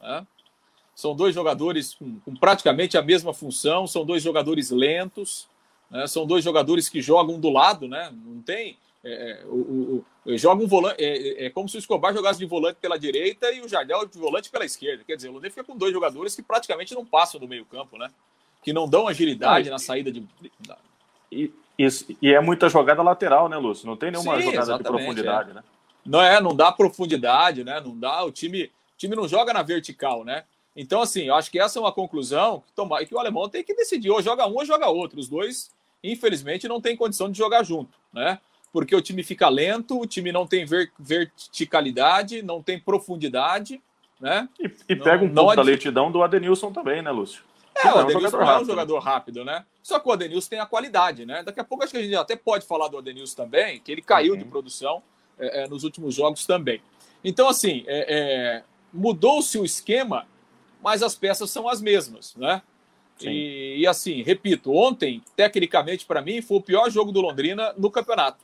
Né? 0.00 0.26
São 0.94 1.14
dois 1.14 1.34
jogadores 1.34 1.94
com, 1.94 2.20
com, 2.20 2.34
praticamente 2.34 2.98
a 2.98 3.02
mesma 3.02 3.32
função, 3.32 3.86
são 3.86 4.04
dois 4.04 4.22
jogadores 4.22 4.70
lentos, 4.70 5.48
né? 5.90 6.06
são 6.06 6.26
dois 6.26 6.44
jogadores 6.44 6.88
que 6.88 7.00
jogam 7.00 7.40
do 7.40 7.48
lado, 7.48 7.88
né? 7.88 8.12
Não 8.24 8.42
tem. 8.42 8.76
É, 9.02 9.42
é 9.42 9.44
o, 9.46 10.04
o, 10.26 10.36
joga 10.36 10.62
um 10.62 10.66
volante. 10.66 11.02
É, 11.02 11.46
é, 11.46 11.50
como 11.50 11.68
se 11.68 11.76
o 11.76 11.78
Escobar 11.78 12.12
jogasse 12.12 12.38
de 12.38 12.46
volante 12.46 12.78
pela 12.80 12.98
direita 12.98 13.50
e 13.50 13.60
o 13.60 13.68
Jardel 13.68 14.06
de 14.06 14.18
volante 14.18 14.50
pela 14.50 14.64
esquerda. 14.64 15.02
Quer 15.04 15.16
dizer, 15.16 15.28
o 15.28 15.32
Londrina 15.32 15.50
fica 15.50 15.64
com 15.64 15.76
dois 15.76 15.92
jogadores 15.92 16.34
que 16.34 16.42
praticamente 16.42 16.94
não 16.94 17.04
passam 17.04 17.40
do 17.40 17.48
meio-campo, 17.48 17.96
né? 17.96 18.10
Que 18.62 18.72
não 18.72 18.88
dão 18.88 19.08
agilidade 19.08 19.66
não, 19.66 19.72
na 19.72 19.78
saída 19.78 20.12
de. 20.12 20.26
E, 21.32 21.50
e, 21.78 21.88
e, 22.20 22.34
é 22.34 22.40
muita 22.40 22.68
jogada 22.68 23.02
lateral, 23.02 23.48
né, 23.48 23.56
Lúcio? 23.56 23.86
Não 23.86 23.96
tem 23.96 24.10
nenhuma 24.10 24.36
Sim, 24.36 24.50
jogada 24.50 24.76
de 24.76 24.84
profundidade, 24.84 25.50
é. 25.50 25.54
né? 25.54 25.64
Não 26.04 26.20
é, 26.20 26.40
não 26.40 26.54
dá 26.54 26.72
profundidade, 26.72 27.64
né? 27.64 27.80
Não 27.80 27.98
dá. 27.98 28.24
O 28.24 28.30
time, 28.30 28.64
o 28.64 28.70
time 28.98 29.16
não 29.16 29.28
joga 29.28 29.52
na 29.52 29.62
vertical, 29.62 30.24
né? 30.24 30.44
Então, 30.76 31.02
assim, 31.02 31.22
eu 31.22 31.34
acho 31.34 31.50
que 31.50 31.58
essa 31.58 31.78
é 31.78 31.82
uma 31.82 31.92
conclusão 31.92 32.62
que, 32.66 32.72
toma, 32.72 33.04
que 33.04 33.14
o 33.14 33.18
alemão 33.18 33.48
tem 33.48 33.64
que 33.64 33.74
decidir. 33.74 34.10
Ou 34.10 34.22
joga 34.22 34.46
um 34.46 34.54
ou 34.54 34.64
joga 34.64 34.88
outro. 34.88 35.18
Os 35.18 35.28
dois, 35.28 35.70
infelizmente, 36.02 36.68
não 36.68 36.80
tem 36.80 36.96
condição 36.96 37.30
de 37.30 37.36
jogar 37.36 37.62
junto, 37.64 37.98
né? 38.12 38.38
porque 38.72 38.94
o 38.94 39.02
time 39.02 39.22
fica 39.22 39.48
lento, 39.48 40.00
o 40.00 40.06
time 40.06 40.30
não 40.32 40.46
tem 40.46 40.64
ver, 40.64 40.92
verticalidade, 40.98 42.42
não 42.42 42.62
tem 42.62 42.78
profundidade, 42.78 43.80
né? 44.20 44.48
E, 44.58 44.70
e 44.88 44.94
não, 44.94 45.04
pega 45.04 45.24
um 45.24 45.34
pouco 45.34 45.56
da 45.56 45.62
lentidão 45.62 46.10
do 46.10 46.22
Adenilson 46.22 46.72
também, 46.72 47.02
né, 47.02 47.10
Lúcio? 47.10 47.42
É, 47.74 47.92
o 47.92 47.98
Adenilson 47.98 48.36
não 48.36 48.50
é 48.50 48.60
um 48.60 48.64
jogador 48.64 48.98
rápido, 48.98 49.44
né? 49.44 49.64
Só 49.82 49.98
que 49.98 50.08
o 50.08 50.12
Adenilson 50.12 50.50
tem 50.50 50.60
a 50.60 50.66
qualidade, 50.66 51.26
né? 51.26 51.42
Daqui 51.42 51.60
a 51.60 51.64
pouco 51.64 51.82
acho 51.82 51.92
que 51.92 51.98
a 51.98 52.02
gente 52.02 52.14
até 52.14 52.36
pode 52.36 52.66
falar 52.66 52.88
do 52.88 52.98
Adenilson 52.98 53.34
também, 53.34 53.80
que 53.80 53.90
ele 53.90 54.02
caiu 54.02 54.34
uhum. 54.34 54.38
de 54.38 54.44
produção 54.44 55.02
é, 55.38 55.64
é, 55.64 55.68
nos 55.68 55.82
últimos 55.82 56.14
jogos 56.14 56.46
também. 56.46 56.80
Então, 57.24 57.48
assim, 57.48 57.84
é, 57.86 58.06
é 58.58 58.62
mudou-se 58.92 59.56
o 59.58 59.64
esquema, 59.64 60.26
mas 60.82 61.02
as 61.02 61.14
peças 61.14 61.50
são 61.50 61.68
as 61.68 61.80
mesmas, 61.80 62.34
né? 62.36 62.62
E, 63.20 63.80
e, 63.80 63.86
assim, 63.86 64.22
repito, 64.22 64.72
ontem, 64.72 65.22
tecnicamente, 65.36 66.06
para 66.06 66.22
mim, 66.22 66.40
foi 66.40 66.56
o 66.56 66.62
pior 66.62 66.90
jogo 66.90 67.12
do 67.12 67.20
Londrina 67.20 67.74
no 67.76 67.90
campeonato. 67.90 68.42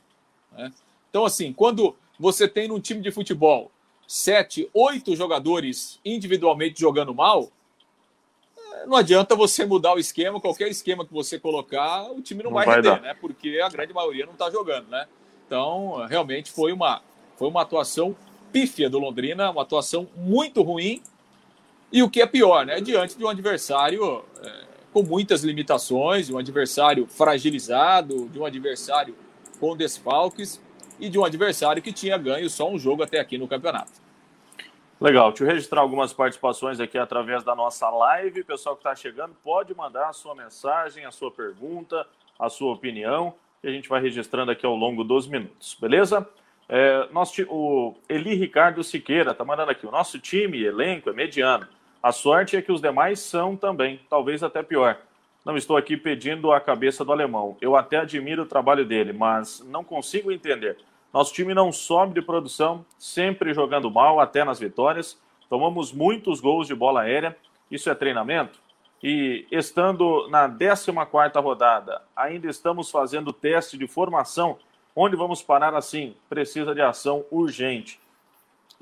Né? 0.51 0.71
Então, 1.09 1.25
assim, 1.25 1.51
quando 1.51 1.95
você 2.19 2.47
tem 2.47 2.67
num 2.67 2.79
time 2.79 3.01
de 3.01 3.11
futebol 3.11 3.71
sete, 4.07 4.69
oito 4.73 5.15
jogadores 5.15 5.99
individualmente 6.05 6.79
jogando 6.79 7.13
mal, 7.13 7.49
é, 8.55 8.85
não 8.85 8.95
adianta 8.95 9.35
você 9.35 9.65
mudar 9.65 9.95
o 9.95 9.99
esquema, 9.99 10.39
qualquer 10.39 10.69
esquema 10.69 11.05
que 11.05 11.13
você 11.13 11.39
colocar, 11.39 12.09
o 12.11 12.21
time 12.21 12.43
não, 12.43 12.51
não 12.51 12.55
vai, 12.55 12.65
vai 12.65 12.75
render, 12.75 13.01
né? 13.01 13.13
Porque 13.15 13.59
a 13.59 13.69
grande 13.69 13.93
maioria 13.93 14.25
não 14.25 14.33
está 14.33 14.49
jogando, 14.49 14.87
né? 14.89 15.07
Então, 15.45 16.05
realmente 16.07 16.51
foi 16.51 16.71
uma, 16.71 17.01
foi 17.35 17.47
uma 17.47 17.61
atuação 17.61 18.15
pífia 18.51 18.89
do 18.89 18.99
Londrina, 18.99 19.49
uma 19.51 19.61
atuação 19.61 20.07
muito 20.15 20.61
ruim. 20.61 21.01
E 21.91 22.03
o 22.03 22.09
que 22.09 22.21
é 22.21 22.25
pior, 22.25 22.65
né? 22.65 22.81
Diante 22.81 23.17
de 23.17 23.23
um 23.23 23.29
adversário 23.29 24.23
é, 24.43 24.65
com 24.91 25.03
muitas 25.03 25.43
limitações, 25.43 26.27
de 26.27 26.33
um 26.33 26.37
adversário 26.37 27.07
fragilizado, 27.07 28.27
de 28.29 28.39
um 28.39 28.45
adversário 28.45 29.15
com 29.59 29.75
desfalques 29.75 30.61
e 30.99 31.09
de 31.09 31.17
um 31.17 31.23
adversário 31.23 31.81
que 31.81 31.93
tinha 31.93 32.17
ganho 32.17 32.49
só 32.49 32.69
um 32.69 32.77
jogo 32.77 33.03
até 33.03 33.19
aqui 33.19 33.37
no 33.37 33.47
campeonato. 33.47 33.93
Legal, 34.99 35.29
deixa 35.29 35.43
eu 35.43 35.47
registrar 35.47 35.81
algumas 35.81 36.11
participações 36.11 36.79
aqui 36.79 36.97
através 36.97 37.43
da 37.43 37.55
nossa 37.55 37.87
live. 37.89 38.43
Pessoal 38.43 38.75
que 38.75 38.79
está 38.79 38.95
chegando, 38.95 39.35
pode 39.43 39.73
mandar 39.75 40.09
a 40.09 40.13
sua 40.13 40.33
mensagem, 40.33 41.05
a 41.05 41.11
sua 41.11 41.29
pergunta, 41.29 42.05
a 42.39 42.49
sua 42.49 42.73
opinião, 42.73 43.35
que 43.61 43.67
a 43.67 43.71
gente 43.71 43.87
vai 43.87 44.01
registrando 44.01 44.51
aqui 44.51 44.65
ao 44.65 44.75
longo 44.75 45.03
dos 45.03 45.27
minutos, 45.27 45.77
beleza? 45.79 46.27
É, 46.67 47.07
nosso, 47.11 47.43
o 47.43 47.95
Eli 48.09 48.35
Ricardo 48.35 48.83
Siqueira 48.83 49.31
está 49.31 49.45
mandando 49.45 49.71
aqui: 49.71 49.85
o 49.85 49.91
nosso 49.91 50.19
time, 50.19 50.63
elenco, 50.63 51.09
é 51.09 51.13
mediano. 51.13 51.67
A 52.01 52.11
sorte 52.11 52.55
é 52.55 52.61
que 52.61 52.71
os 52.71 52.81
demais 52.81 53.19
são 53.19 53.55
também, 53.55 53.99
talvez 54.09 54.43
até 54.43 54.61
pior. 54.61 54.97
Não 55.43 55.55
estou 55.55 55.77
aqui 55.77 55.95
pedindo 55.95 56.51
a 56.51 56.59
cabeça 56.59 57.05
do 57.05 57.11
alemão. 57.11 57.55
Eu 57.61 57.75
até 57.75 57.97
admiro 57.97 58.43
o 58.43 58.45
trabalho 58.45 58.85
dele, 58.85 59.13
mas 59.13 59.63
não 59.67 59.83
consigo 59.83 60.31
entender. 60.31 60.77
Nosso 61.13 61.33
time 61.33 61.53
não 61.53 61.71
sobe 61.71 62.13
de 62.13 62.21
produção, 62.21 62.85
sempre 62.99 63.53
jogando 63.53 63.89
mal, 63.89 64.19
até 64.19 64.43
nas 64.43 64.59
vitórias. 64.59 65.17
Tomamos 65.49 65.91
muitos 65.93 66.39
gols 66.39 66.67
de 66.67 66.75
bola 66.75 67.01
aérea. 67.01 67.35
Isso 67.71 67.89
é 67.89 67.95
treinamento? 67.95 68.59
E 69.01 69.47
estando 69.51 70.27
na 70.29 70.49
14 70.49 70.91
rodada, 71.39 72.01
ainda 72.15 72.49
estamos 72.49 72.91
fazendo 72.91 73.31
teste 73.31 73.77
de 73.77 73.87
formação. 73.87 74.57
Onde 74.95 75.15
vamos 75.15 75.41
parar 75.41 75.75
assim? 75.75 76.15
Precisa 76.27 76.73
de 76.73 76.81
ação 76.81 77.23
urgente. 77.31 77.99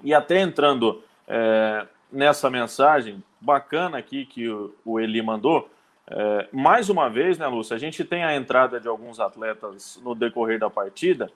E 0.03 0.13
até 0.13 0.39
entrando 0.39 1.03
é, 1.27 1.86
nessa 2.15 2.50
mensagem 2.50 3.22
bacana 3.41 3.98
aqui 3.98 4.25
que 4.25 4.48
o, 4.86 5.00
Eli 5.00 5.22
mandou, 5.22 5.69
é, 6.07 6.48
mais 6.51 6.89
uma 6.89 7.10
vez, 7.10 7.38
né, 7.38 7.45
Lúcia, 7.45 7.75
a 7.75 7.79
gente 7.79 8.05
tem 8.05 8.24
a 8.24 8.36
entrada 8.36 8.79
de 8.79 8.88
alguns 8.88 9.19
atletas 9.19 10.00
no 10.01 10.15
decorrer 10.15 10.57
da 10.57 10.69
partida 10.69 11.29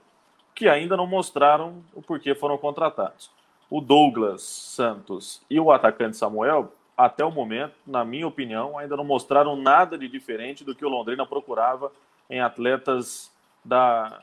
que 0.56 0.70
ainda 0.70 0.96
não 0.96 1.06
mostraram 1.06 1.84
o 1.94 2.02
porquê 2.02 2.34
foram 2.34 2.58
contratados. 2.58 3.30
O 3.70 3.82
Douglas 3.82 4.42
Santos 4.42 5.42
e 5.50 5.60
o 5.60 5.72
atacante 5.72 6.18
Samuel, 6.18 6.74
até 6.98 7.24
o 7.26 7.32
momento, 7.32 7.76
na 7.86 8.06
minha 8.06 8.28
opinião, 8.28 8.78
ainda 8.78 8.96
não 8.96 9.04
mostraram 9.04 9.56
nada 9.56 9.98
de 9.98 10.08
diferente 10.08 10.64
do 10.64 10.74
que 10.74 10.86
o 10.86 10.90
Londrina 10.90 11.26
procurava 11.26 11.92
em 12.30 12.40
atletas 12.40 13.32
da 13.64 14.22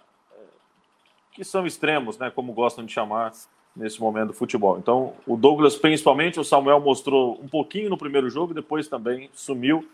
que 1.33 1.45
são 1.45 1.67
extremos, 1.67 2.17
né, 2.17 2.31
como 2.31 2.55
gostam 2.55 2.83
de 2.83 2.91
chamar 2.91 3.31
nesse 3.77 4.01
momento 4.01 4.29
do 4.29 4.33
futebol. 4.33 4.79
Então, 4.79 5.13
o 5.27 5.37
Douglas, 5.37 5.77
principalmente, 5.77 6.41
o 6.41 6.45
Samuel 6.45 6.81
mostrou 6.81 7.39
um 7.43 7.47
pouquinho 7.49 7.91
no 7.91 7.99
primeiro 7.99 8.31
jogo, 8.31 8.55
depois 8.55 8.89
também 8.89 9.29
sumiu 9.35 9.87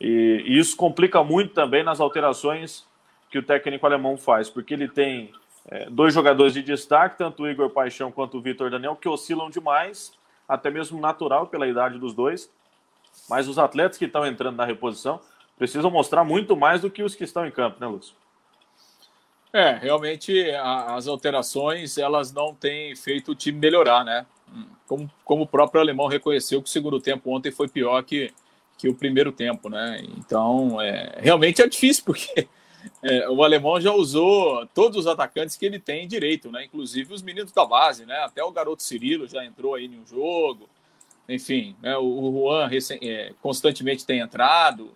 e, 0.00 0.44
e 0.46 0.58
isso 0.58 0.76
complica 0.76 1.22
muito 1.22 1.52
também 1.52 1.82
nas 1.82 2.00
alterações 2.00 2.84
que 3.30 3.38
o 3.38 3.42
técnico 3.42 3.84
alemão 3.86 4.16
faz, 4.16 4.48
porque 4.48 4.74
ele 4.74 4.88
tem 4.88 5.32
é, 5.66 5.88
dois 5.90 6.14
jogadores 6.14 6.52
de 6.52 6.62
destaque, 6.62 7.18
tanto 7.18 7.42
o 7.42 7.48
Igor 7.48 7.70
Paixão 7.70 8.12
quanto 8.12 8.38
o 8.38 8.40
Vitor 8.40 8.70
Daniel, 8.70 8.96
que 8.96 9.08
oscilam 9.08 9.50
demais, 9.50 10.12
até 10.48 10.70
mesmo 10.70 11.00
natural 11.00 11.46
pela 11.46 11.66
idade 11.66 11.98
dos 11.98 12.14
dois. 12.14 12.50
Mas 13.28 13.48
os 13.48 13.58
atletas 13.58 13.96
que 13.96 14.04
estão 14.04 14.26
entrando 14.26 14.56
na 14.56 14.64
reposição 14.64 15.20
precisam 15.56 15.90
mostrar 15.90 16.24
muito 16.24 16.56
mais 16.56 16.82
do 16.82 16.90
que 16.90 17.02
os 17.02 17.14
que 17.14 17.24
estão 17.24 17.46
em 17.46 17.50
campo, 17.50 17.78
né, 17.80 17.86
Lúcio? 17.86 18.14
É, 19.54 19.70
realmente 19.74 20.50
a, 20.50 20.96
as 20.96 21.06
alterações 21.06 21.96
elas 21.96 22.32
não 22.32 22.52
têm 22.52 22.96
feito 22.96 23.30
o 23.30 23.34
time 23.36 23.56
melhorar, 23.56 24.04
né? 24.04 24.26
Como, 24.84 25.08
como 25.24 25.42
o 25.44 25.46
próprio 25.46 25.80
alemão 25.80 26.08
reconheceu 26.08 26.60
que 26.60 26.68
o 26.68 26.72
segundo 26.72 27.00
tempo 27.00 27.30
ontem 27.30 27.52
foi 27.52 27.68
pior 27.68 28.02
que, 28.02 28.32
que 28.76 28.88
o 28.88 28.94
primeiro 28.96 29.30
tempo, 29.30 29.68
né? 29.68 30.02
Então, 30.18 30.80
é, 30.80 31.18
realmente 31.18 31.62
é 31.62 31.68
difícil, 31.68 32.02
porque 32.04 32.48
é, 33.00 33.28
o 33.28 33.44
alemão 33.44 33.80
já 33.80 33.92
usou 33.92 34.66
todos 34.74 34.98
os 34.98 35.06
atacantes 35.06 35.56
que 35.56 35.64
ele 35.64 35.78
tem 35.78 36.08
direito, 36.08 36.50
né? 36.50 36.64
Inclusive 36.64 37.14
os 37.14 37.22
meninos 37.22 37.52
da 37.52 37.64
base, 37.64 38.04
né? 38.04 38.24
Até 38.24 38.42
o 38.42 38.50
garoto 38.50 38.82
Cirilo 38.82 39.28
já 39.28 39.44
entrou 39.44 39.76
aí 39.76 39.84
em 39.84 40.00
um 40.00 40.04
jogo. 40.04 40.68
enfim, 41.28 41.76
né, 41.80 41.96
o 41.96 42.32
Juan 42.32 42.68
é, 43.00 43.32
constantemente 43.40 44.04
tem 44.04 44.18
entrado. 44.18 44.90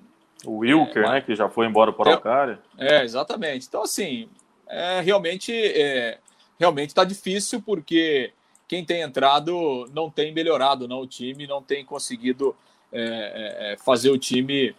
O 0.45 0.59
Wilker, 0.59 1.05
é, 1.05 1.09
né, 1.11 1.21
que 1.21 1.37
já 1.37 1.49
foi 1.49 1.67
embora 1.67 1.93
para 1.93 2.09
o 2.09 2.09
Araucária. 2.09 2.59
É, 2.77 3.05
exatamente. 3.05 3.67
Então, 3.69 3.83
assim, 3.83 4.29
é, 4.69 5.01
realmente 5.01 5.53
é, 5.53 6.19
realmente 6.59 6.91
está 6.91 7.05
difícil 7.05 7.63
porque 7.63 8.33
quem 8.67 8.85
tem 8.85 9.01
entrado 9.01 9.89
não 9.95 10.11
tem 10.11 10.33
melhorado 10.33 10.87
não, 10.87 11.01
o 11.01 11.07
time, 11.07 11.47
não 11.47 11.63
tem 11.63 11.85
conseguido 11.85 12.55
é, 12.93 13.01
é, 13.01 13.73
é 13.73 13.77
fazer 13.79 14.11
o 14.11 14.19
time 14.19 14.77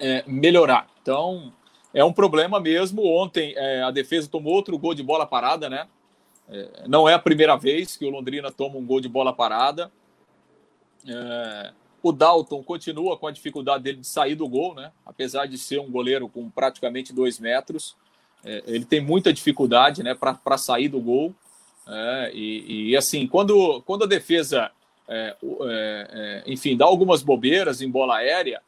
é, 0.00 0.24
melhorar. 0.26 0.88
Então, 1.00 1.52
é 1.94 2.04
um 2.04 2.12
problema 2.12 2.60
mesmo. 2.60 3.04
Ontem 3.04 3.56
a 3.84 3.90
defesa 3.90 4.28
tomou 4.28 4.52
outro 4.52 4.76
gol 4.78 4.94
de 4.94 5.02
bola 5.02 5.26
parada, 5.26 5.70
né? 5.70 5.88
não 6.86 7.06
é 7.06 7.12
a 7.12 7.18
primeira 7.18 7.56
vez 7.56 7.94
que 7.94 8.06
o 8.06 8.10
Londrina 8.10 8.50
toma 8.50 8.76
um 8.78 8.86
gol 8.86 9.00
de 9.00 9.08
bola 9.08 9.34
parada. 9.34 9.90
o 12.02 12.12
Dalton 12.12 12.62
continua 12.62 13.18
com 13.18 13.26
a 13.26 13.30
dificuldade 13.30 13.84
dele 13.84 13.98
de 13.98 14.06
sair 14.06 14.34
do 14.34 14.48
gol, 14.48 14.74
né? 14.74 14.92
Apesar 15.04 15.46
de 15.46 15.58
ser 15.58 15.78
um 15.80 15.90
goleiro 15.90 16.28
com 16.28 16.48
praticamente 16.48 17.12
dois 17.12 17.38
metros. 17.38 17.96
É, 18.44 18.62
ele 18.66 18.84
tem 18.84 19.00
muita 19.00 19.32
dificuldade 19.32 20.02
né, 20.02 20.14
para 20.14 20.58
sair 20.58 20.88
do 20.88 21.00
gol. 21.00 21.34
É, 21.86 22.30
e, 22.34 22.90
e, 22.90 22.96
assim, 22.96 23.26
quando, 23.26 23.82
quando 23.82 24.04
a 24.04 24.06
defesa, 24.06 24.70
é, 25.08 25.36
é, 25.42 26.44
é 26.46 26.52
enfim, 26.52 26.76
dá 26.76 26.84
algumas 26.84 27.22
bobeiras 27.22 27.80
em 27.80 27.90
bola 27.90 28.16
aérea, 28.16 28.60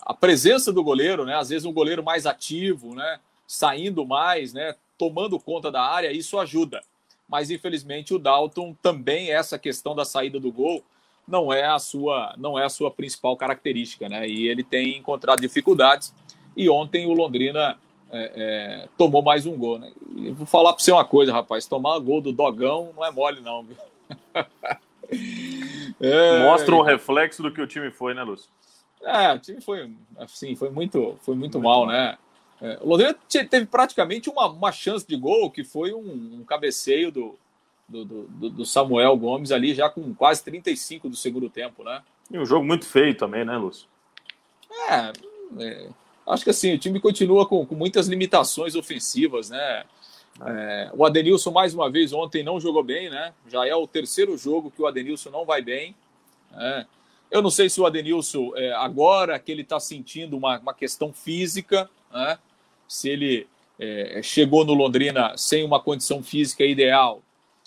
a 0.00 0.14
presença 0.14 0.72
do 0.72 0.82
goleiro, 0.82 1.26
né, 1.26 1.36
às 1.36 1.50
vezes 1.50 1.66
um 1.66 1.72
goleiro 1.72 2.02
mais 2.02 2.24
ativo, 2.24 2.94
né, 2.94 3.20
saindo 3.46 4.06
mais, 4.06 4.54
né, 4.54 4.74
tomando 4.96 5.38
conta 5.38 5.70
da 5.70 5.82
área, 5.82 6.10
isso 6.10 6.38
ajuda. 6.38 6.80
Mas 7.28 7.50
infelizmente 7.50 8.14
o 8.14 8.18
Dalton 8.18 8.76
também 8.82 9.30
essa 9.30 9.58
questão 9.58 9.94
da 9.94 10.04
saída 10.04 10.38
do 10.38 10.52
gol 10.52 10.84
não 11.26 11.52
é 11.52 11.64
a 11.64 11.78
sua 11.78 12.34
não 12.36 12.58
é 12.58 12.64
a 12.64 12.68
sua 12.68 12.90
principal 12.90 13.36
característica, 13.36 14.08
né? 14.08 14.28
E 14.28 14.48
ele 14.48 14.62
tem 14.62 14.98
encontrado 14.98 15.40
dificuldades. 15.40 16.12
E 16.56 16.68
ontem 16.68 17.06
o 17.06 17.12
Londrina 17.12 17.78
é, 18.12 18.32
é, 18.36 18.88
tomou 18.98 19.22
mais 19.22 19.46
um 19.46 19.56
gol. 19.56 19.78
Né? 19.78 19.90
E 20.14 20.30
vou 20.30 20.46
falar 20.46 20.74
para 20.74 20.82
você 20.82 20.92
uma 20.92 21.04
coisa, 21.04 21.32
rapaz: 21.32 21.66
tomar 21.66 21.98
gol 21.98 22.20
do 22.20 22.30
Dogão 22.30 22.92
não 22.94 23.04
é 23.04 23.10
mole, 23.10 23.40
não. 23.40 23.66
é, 25.98 26.44
Mostra 26.44 26.76
um 26.76 26.82
reflexo 26.82 27.42
do 27.42 27.50
que 27.50 27.60
o 27.60 27.66
time 27.66 27.90
foi, 27.90 28.12
né, 28.12 28.22
Lúcio? 28.22 28.50
É, 29.02 29.32
o 29.32 29.38
time 29.38 29.60
foi, 29.60 29.90
assim, 30.18 30.54
foi 30.54 30.70
muito, 30.70 31.18
foi 31.22 31.34
muito, 31.34 31.58
muito 31.58 31.60
mal, 31.60 31.86
mal, 31.86 31.88
né? 31.88 32.18
É, 32.60 32.78
o 32.80 32.90
Londrina 32.90 33.16
teve 33.28 33.66
praticamente 33.66 34.30
uma, 34.30 34.46
uma 34.46 34.70
chance 34.70 35.04
de 35.06 35.16
gol, 35.16 35.50
que 35.50 35.64
foi 35.64 35.92
um, 35.92 36.38
um 36.40 36.44
cabeceio 36.44 37.10
do, 37.10 37.36
do, 37.88 38.04
do, 38.04 38.50
do, 38.50 38.64
Samuel 38.64 39.16
Gomes 39.16 39.50
ali, 39.50 39.74
já 39.74 39.88
com 39.90 40.14
quase 40.14 40.44
35 40.44 41.08
do 41.08 41.16
segundo 41.16 41.50
tempo, 41.50 41.82
né? 41.82 42.02
E 42.30 42.38
um 42.38 42.46
jogo 42.46 42.64
muito 42.64 42.86
feio 42.86 43.16
também, 43.16 43.44
né, 43.44 43.56
Lúcio? 43.56 43.88
É, 44.88 45.12
é 45.58 45.88
acho 46.26 46.44
que 46.44 46.50
assim, 46.50 46.74
o 46.74 46.78
time 46.78 47.00
continua 47.00 47.46
com, 47.46 47.64
com 47.66 47.74
muitas 47.74 48.08
limitações 48.08 48.74
ofensivas, 48.74 49.50
né? 49.50 49.84
É, 50.46 50.90
o 50.94 51.04
Adenilson, 51.04 51.50
mais 51.50 51.74
uma 51.74 51.90
vez, 51.90 52.12
ontem 52.12 52.42
não 52.42 52.58
jogou 52.58 52.82
bem, 52.82 53.10
né? 53.10 53.32
Já 53.48 53.66
é 53.66 53.74
o 53.74 53.86
terceiro 53.86 54.36
jogo 54.36 54.70
que 54.70 54.80
o 54.80 54.86
Adenilson 54.86 55.30
não 55.30 55.44
vai 55.44 55.60
bem. 55.60 55.94
É. 56.54 56.86
Eu 57.30 57.42
não 57.42 57.50
sei 57.50 57.68
se 57.68 57.80
o 57.80 57.86
Adenilson, 57.86 58.52
é, 58.56 58.72
agora 58.72 59.38
que 59.38 59.50
ele 59.50 59.62
está 59.62 59.80
sentindo 59.80 60.36
uma, 60.36 60.58
uma 60.58 60.74
questão 60.74 61.12
física, 61.12 61.88
né? 62.12 62.38
se 62.86 63.08
ele 63.08 63.46
é, 63.78 64.20
chegou 64.22 64.64
no 64.64 64.74
Londrina 64.74 65.36
sem 65.36 65.64
uma 65.64 65.80
condição 65.80 66.22
física 66.22 66.64
ideal, 66.64 67.22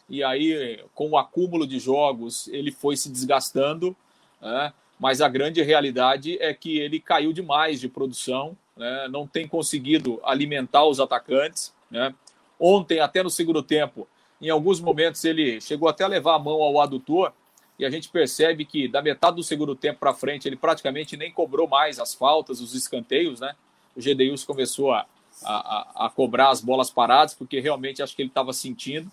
e 0.08 0.24
aí, 0.24 0.84
com 0.94 1.10
o 1.10 1.18
acúmulo 1.18 1.66
de 1.66 1.80
jogos, 1.80 2.48
ele 2.50 2.72
foi 2.72 2.96
se 2.96 3.10
desgastando. 3.10 3.96
Né? 4.40 4.72
Mas 5.00 5.22
a 5.22 5.28
grande 5.28 5.62
realidade 5.62 6.38
é 6.42 6.54
que 6.54 6.78
ele 6.80 7.00
caiu 7.00 7.34
demais 7.34 7.80
de 7.80 7.90
produção, 7.90 8.58
né? 8.75 9.08
não 9.10 9.28
tem 9.28 9.48
conseguido 9.48 10.20
alimentar 10.24 10.86
os 10.86 11.00
atacantes. 11.00 11.74
Né? 11.92 12.14
Ontem, 12.60 13.00
até 13.00 13.22
no 13.22 13.30
segundo 13.30 13.62
tempo, 13.62 14.08
em 14.42 14.50
alguns 14.50 14.80
momentos 14.80 15.24
ele 15.25 15.60
chegou 15.60 15.90
até 15.90 16.04
a 16.04 16.08
levar 16.08 16.36
a 16.36 16.40
mão 16.40 16.62
ao 16.62 16.80
adutor, 16.80 17.34
e 17.78 17.86
a 17.86 17.89
gente 17.89 18.08
percebe 18.10 18.63
que 18.63 18.88
da 18.88 19.02
metade 19.02 19.36
do 19.36 19.43
segundo 19.43 19.76
tempo 19.76 20.00
para 20.00 20.13
frente 20.13 20.48
ele 20.48 20.56
praticamente 20.56 21.17
nem 21.17 21.32
cobrou 21.32 21.67
mais 21.67 22.00
as 22.00 22.13
faltas, 22.13 22.62
os 22.62 22.74
escanteios. 22.74 23.41
Né? 23.41 23.54
O 23.96 24.00
Gedeus 24.02 24.46
começou 24.46 24.93
a, 24.93 25.06
a, 25.43 26.06
a, 26.06 26.10
cobrar 26.10 26.50
as 26.50 26.62
bolas 26.62 26.89
paradas, 26.89 27.34
porque 27.34 27.60
realmente 27.60 28.02
acho 28.02 28.15
que 28.15 28.22
ele 28.22 28.30
estava 28.30 28.54
sentindo. 28.54 29.12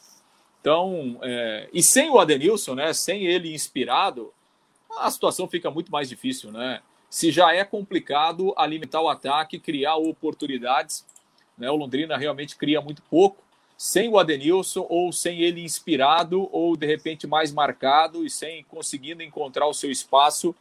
Então, 0.61 1.19
é... 1.23 1.69
e 1.73 1.83
sem 1.83 2.09
o 2.09 2.21
Adenilson, 2.21 2.77
né, 2.77 2.93
sem 2.93 3.27
ele 3.27 3.53
inspirado, 3.53 4.33
a 4.99 5.11
situação 5.11 5.49
fica 5.49 5.71
muito 5.71 5.91
mais 5.91 6.09
difícil, 6.09 6.51
né? 6.51 6.81
Se 7.09 7.31
já 7.31 7.55
é 7.55 7.65
complicado 7.65 8.55
alimentar 8.57 9.03
o 9.03 9.09
ataque, 9.09 9.59
criar 9.59 9.97
oportunidades, 9.97 11.07
né? 11.57 11.71
O 11.71 11.77
Londrina 11.77 12.17
realmente 12.17 12.57
cria 12.57 12.81
muito 12.81 13.03
pouco, 13.03 13.43
sem 13.77 14.09
o 14.09 14.19
Adenilson, 14.19 14.87
ou 14.89 15.13
sem 15.13 15.41
ele 15.41 15.63
inspirado, 15.63 16.49
ou 16.53 16.77
de 16.77 16.87
repente 16.87 17.27
mais 17.27 17.53
marcado 17.53 18.25
e 18.25 18.31
sem 18.31 18.65
conseguindo 18.65 19.23
encontrar 19.23 19.67
o 19.67 19.75
seu 19.75 19.91
espaço, 19.91 20.55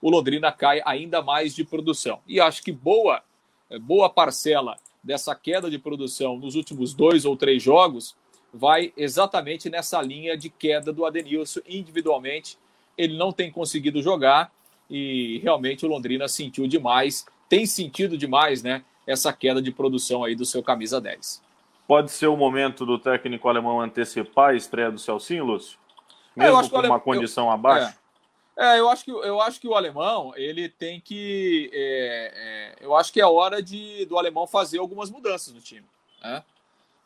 o 0.00 0.10
Londrina 0.10 0.52
cai 0.52 0.80
ainda 0.84 1.22
mais 1.22 1.54
de 1.54 1.64
produção. 1.64 2.20
E 2.26 2.40
acho 2.40 2.62
que 2.62 2.70
boa, 2.70 3.22
boa 3.80 4.08
parcela 4.08 4.76
dessa 5.02 5.34
queda 5.34 5.70
de 5.70 5.78
produção 5.78 6.36
nos 6.36 6.54
últimos 6.54 6.92
dois 6.94 7.24
ou 7.24 7.36
três 7.36 7.62
jogos 7.62 8.14
vai 8.52 8.92
exatamente 8.96 9.68
nessa 9.68 10.00
linha 10.00 10.36
de 10.36 10.48
queda 10.48 10.92
do 10.92 11.04
Adenilson 11.04 11.60
individualmente 11.66 12.58
ele 12.98 13.16
não 13.16 13.32
tem 13.32 13.50
conseguido 13.50 14.02
jogar 14.02 14.52
e 14.90 15.38
realmente 15.38 15.86
o 15.86 15.88
Londrina 15.88 16.26
sentiu 16.26 16.66
demais, 16.66 17.24
tem 17.48 17.64
sentido 17.64 18.18
demais, 18.18 18.62
né? 18.62 18.84
Essa 19.06 19.32
queda 19.32 19.62
de 19.62 19.70
produção 19.70 20.24
aí 20.24 20.34
do 20.34 20.44
seu 20.44 20.62
camisa 20.62 21.00
10. 21.00 21.42
Pode 21.86 22.10
ser 22.10 22.26
o 22.26 22.36
momento 22.36 22.84
do 22.84 22.98
técnico 22.98 23.48
alemão 23.48 23.80
antecipar 23.80 24.50
a 24.50 24.54
estreia 24.54 24.90
do 24.90 24.98
Celcinho, 24.98 25.44
Lúcio? 25.44 25.78
É, 26.36 26.40
Mesmo 26.40 26.60
é, 26.60 26.68
com 26.68 26.78
uma 26.80 27.00
condição 27.00 27.46
eu, 27.46 27.50
abaixo? 27.50 27.98
É. 28.58 28.76
é. 28.76 28.80
eu, 28.80 28.90
acho 28.90 29.04
que, 29.04 29.10
eu 29.10 29.40
acho 29.40 29.60
que 29.60 29.68
o 29.68 29.74
alemão, 29.74 30.32
ele 30.36 30.68
tem 30.68 31.00
que. 31.00 31.70
É, 31.72 32.32
é, 32.80 32.84
eu 32.84 32.94
acho 32.94 33.10
que 33.10 33.20
é 33.20 33.26
hora 33.26 33.62
de, 33.62 34.04
do 34.04 34.18
alemão 34.18 34.46
fazer 34.46 34.78
algumas 34.78 35.10
mudanças 35.10 35.54
no 35.54 35.60
time. 35.60 35.86
Né? 36.22 36.44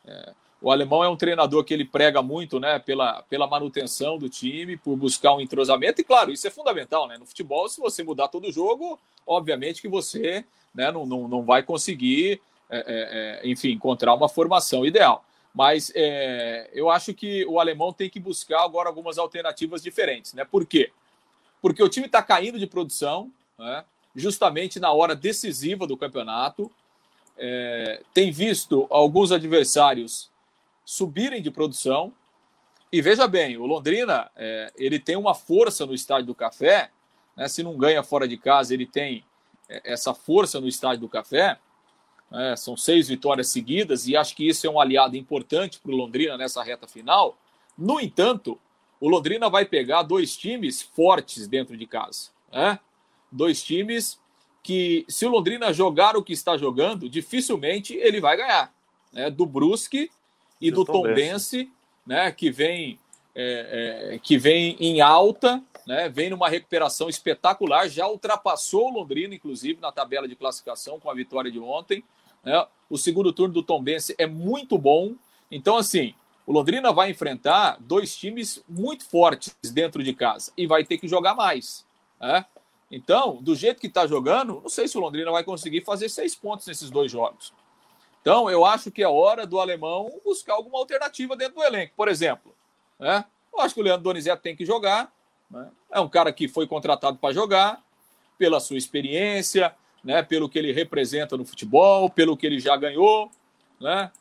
É, 0.05 0.33
o 0.63 0.71
alemão 0.71 1.03
é 1.03 1.09
um 1.09 1.17
treinador 1.17 1.61
que 1.65 1.73
ele 1.73 1.83
prega 1.83 2.21
muito, 2.21 2.57
né, 2.57 2.79
pela, 2.79 3.21
pela 3.23 3.45
manutenção 3.45 4.17
do 4.17 4.29
time, 4.29 4.77
por 4.77 4.95
buscar 4.95 5.35
um 5.35 5.41
entrosamento, 5.41 5.99
e 5.99 6.05
claro, 6.05 6.31
isso 6.31 6.47
é 6.47 6.49
fundamental, 6.49 7.05
né? 7.05 7.17
No 7.17 7.25
futebol, 7.25 7.67
se 7.67 7.81
você 7.81 8.01
mudar 8.01 8.29
todo 8.29 8.47
o 8.47 8.51
jogo, 8.51 8.97
obviamente 9.27 9.81
que 9.81 9.89
você 9.89 10.45
né, 10.73 10.89
não, 10.89 11.05
não, 11.05 11.27
não 11.27 11.43
vai 11.43 11.63
conseguir, 11.63 12.41
é, 12.69 12.77
é, 12.77 13.41
é 13.43 13.49
enfim, 13.49 13.71
encontrar 13.71 14.13
uma 14.13 14.29
formação 14.29 14.85
ideal. 14.85 15.25
Mas 15.53 15.91
é, 15.93 16.69
eu 16.73 16.89
acho 16.89 17.13
que 17.13 17.45
o 17.45 17.59
alemão 17.59 17.91
tem 17.91 18.09
que 18.09 18.19
buscar 18.19 18.63
agora 18.63 18.87
algumas 18.87 19.17
alternativas 19.17 19.83
diferentes, 19.83 20.33
né? 20.33 20.45
Por 20.45 20.65
quê? 20.65 20.91
Porque 21.61 21.83
o 21.83 21.89
time 21.89 22.05
está 22.05 22.23
caindo 22.23 22.57
de 22.57 22.67
produção, 22.67 23.29
né, 23.59 23.83
justamente 24.15 24.79
na 24.79 24.93
hora 24.93 25.13
decisiva 25.13 25.85
do 25.85 25.97
campeonato. 25.97 26.71
É, 27.37 28.01
tem 28.13 28.31
visto 28.31 28.87
alguns 28.89 29.31
adversários 29.33 30.31
subirem 30.85 31.41
de 31.41 31.51
produção. 31.51 32.13
E 32.91 33.01
veja 33.01 33.27
bem, 33.27 33.57
o 33.57 33.65
Londrina 33.65 34.29
é, 34.35 34.71
ele 34.75 34.99
tem 34.99 35.15
uma 35.15 35.33
força 35.33 35.85
no 35.85 35.93
estádio 35.93 36.27
do 36.27 36.35
Café. 36.35 36.91
Né? 37.35 37.47
Se 37.47 37.63
não 37.63 37.77
ganha 37.77 38.03
fora 38.03 38.27
de 38.27 38.37
casa, 38.37 38.73
ele 38.73 38.85
tem 38.85 39.23
é, 39.67 39.93
essa 39.93 40.13
força 40.13 40.59
no 40.59 40.67
estádio 40.67 41.01
do 41.01 41.09
Café. 41.09 41.57
Né? 42.29 42.55
São 42.55 42.77
seis 42.77 43.07
vitórias 43.07 43.49
seguidas 43.49 44.07
e 44.07 44.15
acho 44.15 44.35
que 44.35 44.47
isso 44.47 44.67
é 44.67 44.69
um 44.69 44.79
aliado 44.79 45.17
importante 45.17 45.79
para 45.79 45.91
o 45.91 45.95
Londrina 45.95 46.37
nessa 46.37 46.63
reta 46.63 46.87
final. 46.87 47.37
No 47.77 47.99
entanto, 47.99 48.59
o 48.99 49.09
Londrina 49.09 49.49
vai 49.49 49.65
pegar 49.65 50.03
dois 50.03 50.37
times 50.37 50.81
fortes 50.81 51.47
dentro 51.47 51.75
de 51.75 51.87
casa. 51.87 52.29
Né? 52.51 52.79
Dois 53.31 53.63
times 53.63 54.19
que, 54.61 55.03
se 55.09 55.25
o 55.25 55.29
Londrina 55.29 55.73
jogar 55.73 56.15
o 56.15 56.23
que 56.23 56.31
está 56.31 56.55
jogando, 56.55 57.09
dificilmente 57.09 57.95
ele 57.95 58.21
vai 58.21 58.37
ganhar. 58.37 58.73
Né? 59.11 59.29
Do 59.29 59.45
Brusque 59.45 60.09
e 60.67 60.71
do 60.71 60.85
Tombense, 60.85 61.71
né, 62.05 62.31
que 62.31 62.49
vem 62.49 62.99
é, 63.35 64.13
é, 64.13 64.19
que 64.19 64.37
vem 64.37 64.77
em 64.79 65.01
alta, 65.01 65.61
né, 65.87 66.07
vem 66.07 66.29
numa 66.29 66.47
recuperação 66.47 67.09
espetacular, 67.09 67.89
já 67.89 68.07
ultrapassou 68.07 68.89
o 68.89 68.93
Londrina, 68.93 69.33
inclusive, 69.33 69.81
na 69.81 69.91
tabela 69.91 70.27
de 70.27 70.35
classificação 70.35 70.99
com 70.99 71.09
a 71.09 71.13
vitória 71.13 71.51
de 71.51 71.59
ontem. 71.59 72.03
Né? 72.43 72.65
O 72.89 72.97
segundo 72.97 73.33
turno 73.33 73.53
do 73.53 73.63
Tombense 73.63 74.15
é 74.17 74.27
muito 74.27 74.77
bom. 74.77 75.15
Então, 75.49 75.77
assim, 75.77 76.13
o 76.45 76.53
Londrina 76.53 76.91
vai 76.91 77.09
enfrentar 77.09 77.77
dois 77.79 78.15
times 78.15 78.63
muito 78.69 79.05
fortes 79.05 79.55
dentro 79.73 80.03
de 80.03 80.13
casa 80.13 80.51
e 80.55 80.67
vai 80.67 80.83
ter 80.83 80.97
que 80.97 81.07
jogar 81.07 81.33
mais. 81.33 81.85
Né? 82.21 82.45
Então, 82.91 83.41
do 83.41 83.55
jeito 83.55 83.81
que 83.81 83.87
está 83.87 84.05
jogando, 84.05 84.61
não 84.61 84.69
sei 84.69 84.87
se 84.87 84.97
o 84.97 85.01
Londrina 85.01 85.31
vai 85.31 85.43
conseguir 85.43 85.81
fazer 85.81 86.07
seis 86.09 86.35
pontos 86.35 86.67
nesses 86.67 86.91
dois 86.91 87.11
jogos. 87.11 87.51
Então, 88.23 88.49
eu 88.49 88.63
acho 88.63 88.89
que 88.89 89.03
é 89.03 89.07
hora 89.07 89.45
do 89.45 89.59
alemão 89.59 90.09
buscar 90.23 90.53
alguma 90.53 90.79
alternativa 90.79 91.35
dentro 91.35 91.55
do 91.55 91.63
elenco. 91.63 91.93
Por 91.93 92.07
exemplo, 92.07 92.55
né? 92.97 93.25
eu 93.53 93.59
acho 93.59 93.75
que 93.75 93.81
o 93.81 93.83
Leandro 93.83 94.03
Donizete 94.03 94.41
tem 94.41 94.55
que 94.55 94.65
jogar, 94.65 95.13
Né? 95.51 95.69
É 95.91 95.99
um 95.99 96.07
cara 96.07 96.31
que 96.31 96.47
foi 96.47 96.65
contratado 96.65 97.17
para 97.17 97.33
jogar, 97.33 97.83
pela 98.37 98.61
sua 98.61 98.77
experiência, 98.77 99.75
né, 100.03 100.23
pelo 100.23 100.49
que 100.49 100.57
ele 100.57 100.71
representa 100.71 101.37
no 101.37 101.45
futebol, 101.45 102.09
pelo 102.09 102.35
que 102.35 102.45
ele 102.45 102.59
já 102.59 102.75
ganhou, 102.75 103.29
né? 103.79 104.11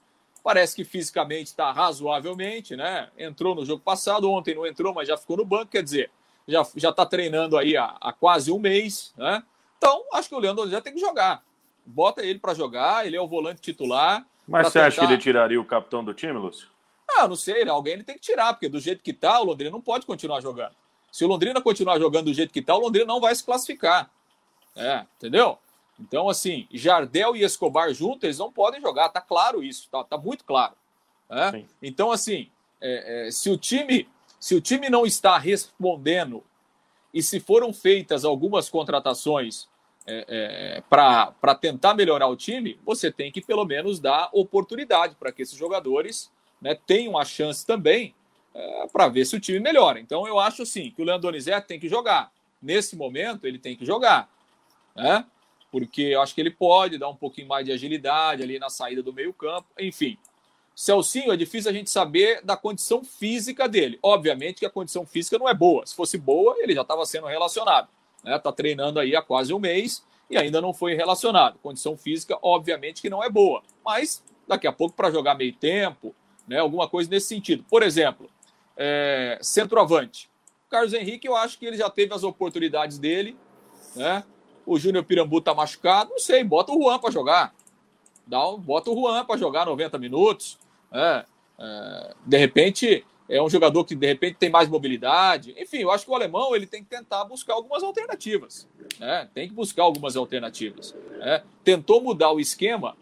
Parece 0.44 0.74
que 0.74 0.84
fisicamente 0.84 1.46
está 1.46 1.70
razoavelmente, 1.70 2.76
né? 2.76 3.08
Entrou 3.16 3.54
no 3.54 3.64
jogo 3.64 3.82
passado, 3.82 4.30
ontem 4.30 4.54
não 4.54 4.66
entrou, 4.66 4.92
mas 4.92 5.08
já 5.08 5.16
ficou 5.16 5.36
no 5.36 5.44
banco, 5.44 5.70
quer 5.70 5.82
dizer, 5.82 6.10
já 6.46 6.90
está 6.90 7.06
treinando 7.06 7.56
aí 7.56 7.76
há, 7.76 7.96
há, 8.00 8.12
quase 8.12 8.50
um 8.50 8.58
mês, 8.58 9.14
né? 9.16 9.42
Então, 9.78 10.04
acho 10.12 10.28
que 10.28 10.34
o 10.34 10.38
Leandro 10.38 10.68
já 10.68 10.80
tem 10.80 10.92
que 10.92 11.00
jogar. 11.00 11.42
Bota 11.84 12.24
ele 12.24 12.38
para 12.38 12.54
jogar, 12.54 13.06
ele 13.06 13.16
é 13.16 13.20
o 13.20 13.28
volante 13.28 13.60
titular. 13.60 14.26
Mas 14.46 14.66
você 14.66 14.74
tentar... 14.74 14.86
acha 14.86 15.00
que 15.00 15.12
ele 15.12 15.18
tiraria 15.18 15.60
o 15.60 15.64
capitão 15.64 16.04
do 16.04 16.14
time, 16.14 16.32
Lúcio? 16.32 16.68
Ah, 17.16 17.28
não 17.28 17.36
sei, 17.36 17.68
alguém 17.68 17.94
ele 17.94 18.04
tem 18.04 18.14
que 18.14 18.22
tirar, 18.22 18.52
porque 18.54 18.68
do 18.68 18.80
jeito 18.80 19.02
que 19.02 19.10
está, 19.10 19.40
o 19.40 19.44
Londrina 19.44 19.70
não 19.70 19.80
pode 19.80 20.06
continuar 20.06 20.40
jogando. 20.40 20.74
Se 21.10 21.24
o 21.24 21.28
Londrina 21.28 21.60
continuar 21.60 21.98
jogando 21.98 22.26
do 22.26 22.34
jeito 22.34 22.52
que 22.52 22.60
está, 22.60 22.74
o 22.74 22.80
Londrina 22.80 23.06
não 23.06 23.20
vai 23.20 23.34
se 23.34 23.44
classificar. 23.44 24.10
É, 24.74 25.04
entendeu? 25.16 25.58
Então, 26.00 26.28
assim, 26.28 26.66
Jardel 26.72 27.36
e 27.36 27.42
Escobar 27.42 27.92
juntos, 27.92 28.24
eles 28.24 28.38
não 28.38 28.50
podem 28.50 28.80
jogar, 28.80 29.10
tá 29.10 29.20
claro 29.20 29.62
isso, 29.62 29.88
tá, 29.90 30.02
tá 30.02 30.16
muito 30.16 30.44
claro. 30.44 30.74
É? 31.28 31.64
Então, 31.82 32.10
assim, 32.10 32.50
é, 32.80 33.28
é, 33.28 33.30
se 33.30 33.50
o 33.50 33.56
time 33.56 34.08
se 34.42 34.56
o 34.56 34.60
time 34.60 34.90
não 34.90 35.06
está 35.06 35.38
respondendo 35.38 36.42
e 37.14 37.22
se 37.22 37.38
foram 37.38 37.72
feitas 37.72 38.24
algumas 38.24 38.68
contratações 38.68 39.68
é, 40.06 40.24
é 40.28 40.82
para 40.88 41.54
tentar 41.54 41.94
melhorar 41.94 42.28
o 42.28 42.36
time, 42.36 42.78
você 42.84 43.10
tem 43.10 43.30
que 43.30 43.40
pelo 43.40 43.64
menos 43.64 44.00
dar 44.00 44.28
oportunidade 44.32 45.14
para 45.14 45.32
que 45.32 45.42
esses 45.42 45.56
jogadores 45.56 46.30
né, 46.60 46.76
tenham 46.86 47.18
a 47.18 47.24
chance 47.24 47.66
também 47.66 48.14
é, 48.54 48.86
para 48.92 49.08
ver 49.08 49.24
se 49.24 49.36
o 49.36 49.40
time 49.40 49.58
melhora. 49.58 49.98
Então 49.98 50.26
eu 50.26 50.38
acho 50.38 50.64
sim 50.66 50.90
que 50.90 51.02
o 51.02 51.04
Leandro 51.04 51.22
Donizete 51.22 51.66
tem 51.66 51.80
que 51.80 51.88
jogar. 51.88 52.32
Nesse 52.60 52.94
momento, 52.96 53.46
ele 53.46 53.58
tem 53.58 53.76
que 53.76 53.84
jogar. 53.84 54.28
Né? 54.94 55.24
Porque 55.70 56.02
eu 56.02 56.22
acho 56.22 56.34
que 56.34 56.40
ele 56.40 56.50
pode 56.50 56.98
dar 56.98 57.08
um 57.08 57.16
pouquinho 57.16 57.48
mais 57.48 57.64
de 57.64 57.72
agilidade 57.72 58.42
ali 58.42 58.58
na 58.58 58.70
saída 58.70 59.02
do 59.02 59.12
meio-campo. 59.12 59.66
Enfim, 59.78 60.16
Celcinho, 60.74 61.32
é 61.32 61.36
difícil 61.36 61.70
a 61.70 61.74
gente 61.74 61.90
saber 61.90 62.42
da 62.42 62.56
condição 62.56 63.02
física 63.04 63.68
dele. 63.68 63.98
Obviamente 64.02 64.60
que 64.60 64.66
a 64.66 64.70
condição 64.70 65.04
física 65.04 65.38
não 65.38 65.48
é 65.48 65.54
boa. 65.54 65.84
Se 65.86 65.94
fosse 65.94 66.16
boa, 66.16 66.56
ele 66.58 66.74
já 66.74 66.82
estava 66.82 67.04
sendo 67.04 67.26
relacionado. 67.26 67.88
Está 68.22 68.30
né? 68.30 68.38
Tá 68.38 68.52
treinando 68.52 69.00
aí 69.00 69.14
há 69.14 69.22
quase 69.22 69.52
um 69.52 69.58
mês 69.58 70.04
e 70.30 70.36
ainda 70.36 70.60
não 70.60 70.72
foi 70.72 70.94
relacionado. 70.94 71.58
Condição 71.58 71.96
física, 71.96 72.38
obviamente, 72.40 73.02
que 73.02 73.10
não 73.10 73.22
é 73.22 73.28
boa. 73.28 73.62
Mas 73.84 74.22
daqui 74.46 74.66
a 74.66 74.72
pouco, 74.72 74.94
para 74.94 75.10
jogar 75.10 75.34
meio 75.34 75.52
tempo, 75.52 76.14
né? 76.46 76.58
alguma 76.58 76.88
coisa 76.88 77.10
nesse 77.10 77.28
sentido. 77.28 77.64
Por 77.68 77.82
exemplo, 77.82 78.30
é, 78.76 79.38
centroavante. 79.42 80.30
Carlos 80.70 80.94
Henrique, 80.94 81.28
eu 81.28 81.36
acho 81.36 81.58
que 81.58 81.66
ele 81.66 81.76
já 81.76 81.90
teve 81.90 82.14
as 82.14 82.22
oportunidades 82.22 82.98
dele. 82.98 83.36
Né? 83.94 84.24
O 84.64 84.78
Júnior 84.78 85.04
Pirambu 85.04 85.38
está 85.38 85.54
machucado. 85.54 86.10
Não 86.10 86.18
sei, 86.18 86.42
bota 86.42 86.72
o 86.72 86.80
Juan 86.80 86.98
para 86.98 87.10
jogar. 87.10 87.54
Dá 88.26 88.48
um, 88.48 88.58
bota 88.58 88.90
o 88.90 88.94
Juan 88.94 89.24
para 89.24 89.36
jogar 89.36 89.66
90 89.66 89.98
minutos. 89.98 90.58
É, 90.90 91.24
é, 91.58 92.14
de 92.24 92.36
repente, 92.38 93.04
é 93.32 93.42
um 93.42 93.48
jogador 93.48 93.82
que 93.86 93.94
de 93.94 94.06
repente 94.06 94.36
tem 94.36 94.50
mais 94.50 94.68
mobilidade. 94.68 95.54
Enfim, 95.56 95.78
eu 95.78 95.90
acho 95.90 96.04
que 96.04 96.10
o 96.10 96.14
alemão 96.14 96.54
ele 96.54 96.66
tem 96.66 96.84
que 96.84 96.90
tentar 96.90 97.24
buscar 97.24 97.54
algumas 97.54 97.82
alternativas. 97.82 98.68
Né? 99.00 99.26
Tem 99.32 99.48
que 99.48 99.54
buscar 99.54 99.84
algumas 99.84 100.16
alternativas. 100.16 100.94
Né? 101.18 101.42
Tentou 101.64 102.02
mudar 102.02 102.30
o 102.30 102.38
esquema, 102.38 102.94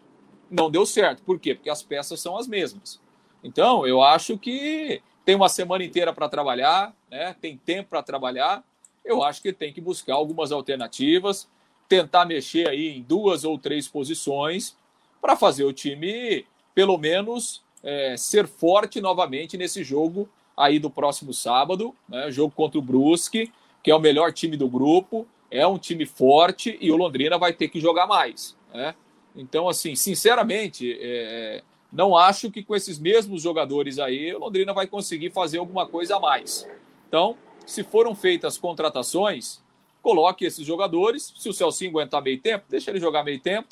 não 0.49 0.71
deu 0.71 0.85
certo. 0.85 1.21
Por 1.23 1.37
quê? 1.37 1.53
Porque 1.53 1.69
as 1.69 1.83
peças 1.83 2.21
são 2.21 2.37
as 2.37 2.47
mesmas. 2.47 3.01
Então, 3.43 3.85
eu 3.85 4.01
acho 4.01 4.37
que 4.37 5.01
tem 5.25 5.35
uma 5.35 5.49
semana 5.49 5.83
inteira 5.83 6.13
para 6.13 6.29
trabalhar, 6.29 6.95
né? 7.09 7.35
tem 7.41 7.57
tempo 7.57 7.89
para 7.89 8.01
trabalhar. 8.01 8.63
Eu 9.03 9.21
acho 9.23 9.41
que 9.41 9.51
tem 9.51 9.73
que 9.73 9.81
buscar 9.81 10.13
algumas 10.13 10.53
alternativas, 10.53 11.45
tentar 11.89 12.23
mexer 12.23 12.69
aí 12.69 12.87
em 12.97 13.01
duas 13.01 13.43
ou 13.43 13.57
três 13.57 13.85
posições 13.85 14.77
para 15.19 15.35
fazer 15.35 15.65
o 15.65 15.73
time, 15.73 16.45
pelo 16.73 16.97
menos, 16.97 17.61
é, 17.83 18.15
ser 18.17 18.47
forte 18.47 19.01
novamente 19.01 19.57
nesse 19.57 19.83
jogo 19.83 20.29
aí 20.55 20.79
do 20.79 20.89
próximo 20.89 21.33
sábado, 21.33 21.95
né? 22.07 22.31
jogo 22.31 22.53
contra 22.55 22.77
o 22.77 22.81
Brusque, 22.81 23.51
que 23.83 23.89
é 23.89 23.95
o 23.95 23.99
melhor 23.99 24.31
time 24.31 24.55
do 24.55 24.67
grupo, 24.67 25.27
é 25.49 25.65
um 25.65 25.77
time 25.77 26.05
forte 26.05 26.77
e 26.79 26.91
o 26.91 26.95
Londrina 26.95 27.37
vai 27.37 27.53
ter 27.53 27.67
que 27.67 27.79
jogar 27.79 28.05
mais. 28.05 28.55
Né? 28.73 28.93
Então, 29.35 29.67
assim, 29.67 29.95
sinceramente, 29.95 30.97
é, 30.99 31.63
não 31.91 32.15
acho 32.15 32.51
que 32.51 32.63
com 32.63 32.75
esses 32.75 32.99
mesmos 32.99 33.41
jogadores 33.41 33.99
aí, 33.99 34.33
o 34.33 34.39
Londrina 34.39 34.73
vai 34.73 34.87
conseguir 34.87 35.31
fazer 35.31 35.57
alguma 35.57 35.85
coisa 35.85 36.17
a 36.17 36.19
mais. 36.19 36.67
Então, 37.07 37.35
se 37.65 37.83
foram 37.83 38.15
feitas 38.15 38.57
contratações, 38.57 39.61
coloque 40.01 40.45
esses 40.45 40.65
jogadores. 40.65 41.33
Se 41.37 41.49
o 41.49 41.53
Celcinho 41.53 41.91
aguentar 41.91 42.21
meio 42.21 42.39
tempo, 42.39 42.65
deixa 42.69 42.91
ele 42.91 42.99
jogar 42.99 43.23
meio 43.23 43.39
tempo, 43.39 43.67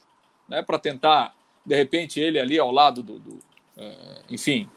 né, 0.48 0.62
para 0.62 0.80
tentar 0.80 1.36
de 1.65 1.76
repente 1.76 2.19
ele 2.19 2.39
ali 2.39 2.58
ao 2.58 2.72
lado 2.72 3.04
do, 3.04 3.19
do 3.19 3.39
é, 3.39 3.49
enfim, 4.30 4.70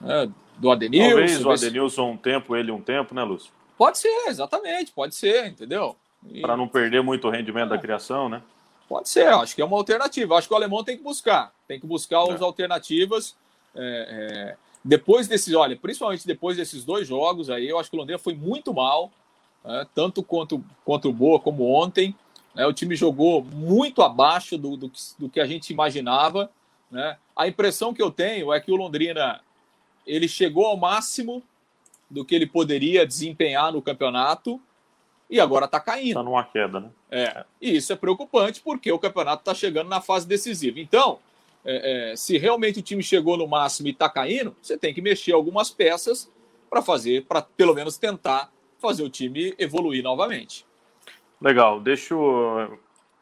né, 0.00 0.30
do 0.56 0.70
Adenilson. 0.70 1.08
Talvez 1.08 1.44
o 1.44 1.50
Adenilson 1.50 2.10
um 2.10 2.16
tempo, 2.16 2.56
ele 2.56 2.70
um 2.70 2.80
tempo, 2.80 3.14
né, 3.14 3.22
Lúcio? 3.22 3.52
Pode 3.76 3.98
ser, 3.98 4.26
exatamente, 4.26 4.92
pode 4.92 5.14
ser, 5.14 5.46
entendeu? 5.46 5.96
E... 6.28 6.40
Para 6.40 6.56
não 6.56 6.66
perder 6.66 7.02
muito 7.02 7.28
o 7.28 7.30
rendimento 7.30 7.66
é. 7.66 7.76
da 7.76 7.78
criação, 7.78 8.28
né? 8.28 8.42
Pode 8.88 9.08
ser, 9.08 9.28
acho 9.28 9.54
que 9.54 9.62
é 9.62 9.64
uma 9.64 9.76
alternativa. 9.76 10.34
Acho 10.36 10.48
que 10.48 10.54
o 10.54 10.56
alemão 10.56 10.82
tem 10.82 10.96
que 10.96 11.02
buscar, 11.02 11.52
tem 11.66 11.78
que 11.78 11.86
buscar 11.86 12.26
é. 12.26 12.32
as 12.32 12.40
alternativas. 12.40 13.36
É, 13.74 14.56
é, 14.56 14.56
depois 14.84 15.28
desses, 15.28 15.54
olha, 15.54 15.76
principalmente 15.76 16.26
depois 16.26 16.56
desses 16.56 16.84
dois 16.84 17.06
jogos 17.06 17.50
aí, 17.50 17.68
eu 17.68 17.78
acho 17.78 17.90
que 17.90 17.96
o 17.96 17.98
Londrina 18.00 18.18
foi 18.18 18.34
muito 18.34 18.72
mal, 18.72 19.12
né, 19.64 19.86
tanto 19.94 20.22
quanto, 20.22 20.64
quanto 20.84 21.10
o 21.10 21.12
Boa 21.12 21.38
como 21.38 21.70
ontem. 21.70 22.14
Né, 22.54 22.66
o 22.66 22.72
time 22.72 22.96
jogou 22.96 23.44
muito 23.44 24.02
abaixo 24.02 24.56
do, 24.56 24.76
do, 24.76 24.90
do 25.18 25.28
que 25.28 25.38
a 25.38 25.46
gente 25.46 25.70
imaginava. 25.70 26.50
Né? 26.90 27.16
A 27.36 27.46
impressão 27.46 27.92
que 27.92 28.02
eu 28.02 28.10
tenho 28.10 28.52
é 28.52 28.60
que 28.60 28.72
o 28.72 28.76
Londrina 28.76 29.40
ele 30.06 30.26
chegou 30.26 30.66
ao 30.66 30.76
máximo 30.76 31.42
do 32.10 32.24
que 32.24 32.34
ele 32.34 32.46
poderia 32.46 33.06
desempenhar 33.06 33.72
no 33.72 33.82
campeonato 33.82 34.60
e 35.28 35.38
agora 35.38 35.66
está 35.66 35.78
caindo. 35.78 36.08
Está 36.08 36.22
numa 36.22 36.44
queda, 36.44 36.80
né? 36.80 36.90
É, 37.10 37.44
e 37.60 37.76
isso 37.76 37.92
é 37.92 37.96
preocupante 37.96 38.62
porque 38.62 38.90
o 38.90 38.98
campeonato 38.98 39.42
está 39.42 39.54
chegando 39.54 39.88
na 39.88 40.00
fase 40.00 40.26
decisiva. 40.26 40.80
Então, 40.80 41.18
é, 41.64 42.12
é, 42.12 42.16
se 42.16 42.38
realmente 42.38 42.78
o 42.78 42.82
time 42.82 43.02
chegou 43.02 43.36
no 43.36 43.46
máximo 43.46 43.88
e 43.88 43.90
está 43.90 44.08
caindo, 44.08 44.56
você 44.62 44.78
tem 44.78 44.94
que 44.94 45.02
mexer 45.02 45.32
algumas 45.32 45.70
peças 45.70 46.30
para 46.70 46.80
fazer, 46.80 47.26
para 47.26 47.42
pelo 47.42 47.74
menos 47.74 47.98
tentar 47.98 48.50
fazer 48.78 49.02
o 49.02 49.10
time 49.10 49.54
evoluir 49.58 50.02
novamente. 50.02 50.64
Legal, 51.40 51.80
deixa 51.80 52.14
eu 52.14 52.78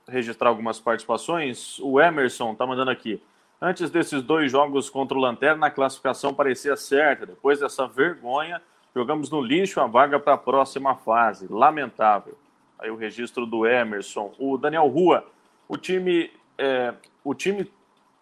registrar 0.07 0.49
algumas 0.49 0.79
participações. 0.79 1.79
O 1.81 2.01
Emerson 2.01 2.53
está 2.53 2.67
mandando 2.67 2.91
aqui. 2.91 3.21
Antes 3.61 3.91
desses 3.91 4.23
dois 4.23 4.53
jogos 4.53 4.91
contra 4.91 5.17
o 5.17 5.21
Lanterna, 5.21 5.67
a 5.67 5.71
classificação 5.71 6.35
parecia 6.35 6.77
certa. 6.77 7.25
Depois 7.25 7.61
dessa 7.61 7.87
vergonha, 7.87 8.61
jogamos 8.95 9.31
no 9.31 9.41
lixo 9.41 9.81
a 9.81 9.87
vaga 9.87 10.21
para 10.21 10.35
a 10.35 10.39
próxima 10.39 10.95
fase. 10.95 11.47
Lamentável. 11.51 12.37
Aí 12.79 12.91
o 12.91 12.97
registro 12.97 13.47
do 13.47 13.67
Emerson. 13.67 14.35
O 14.39 14.59
Daniel 14.59 14.87
Rua. 14.89 15.25
O 15.69 15.77
time, 15.77 16.31
é, 16.59 16.93
o 17.25 17.35
time 17.35 17.71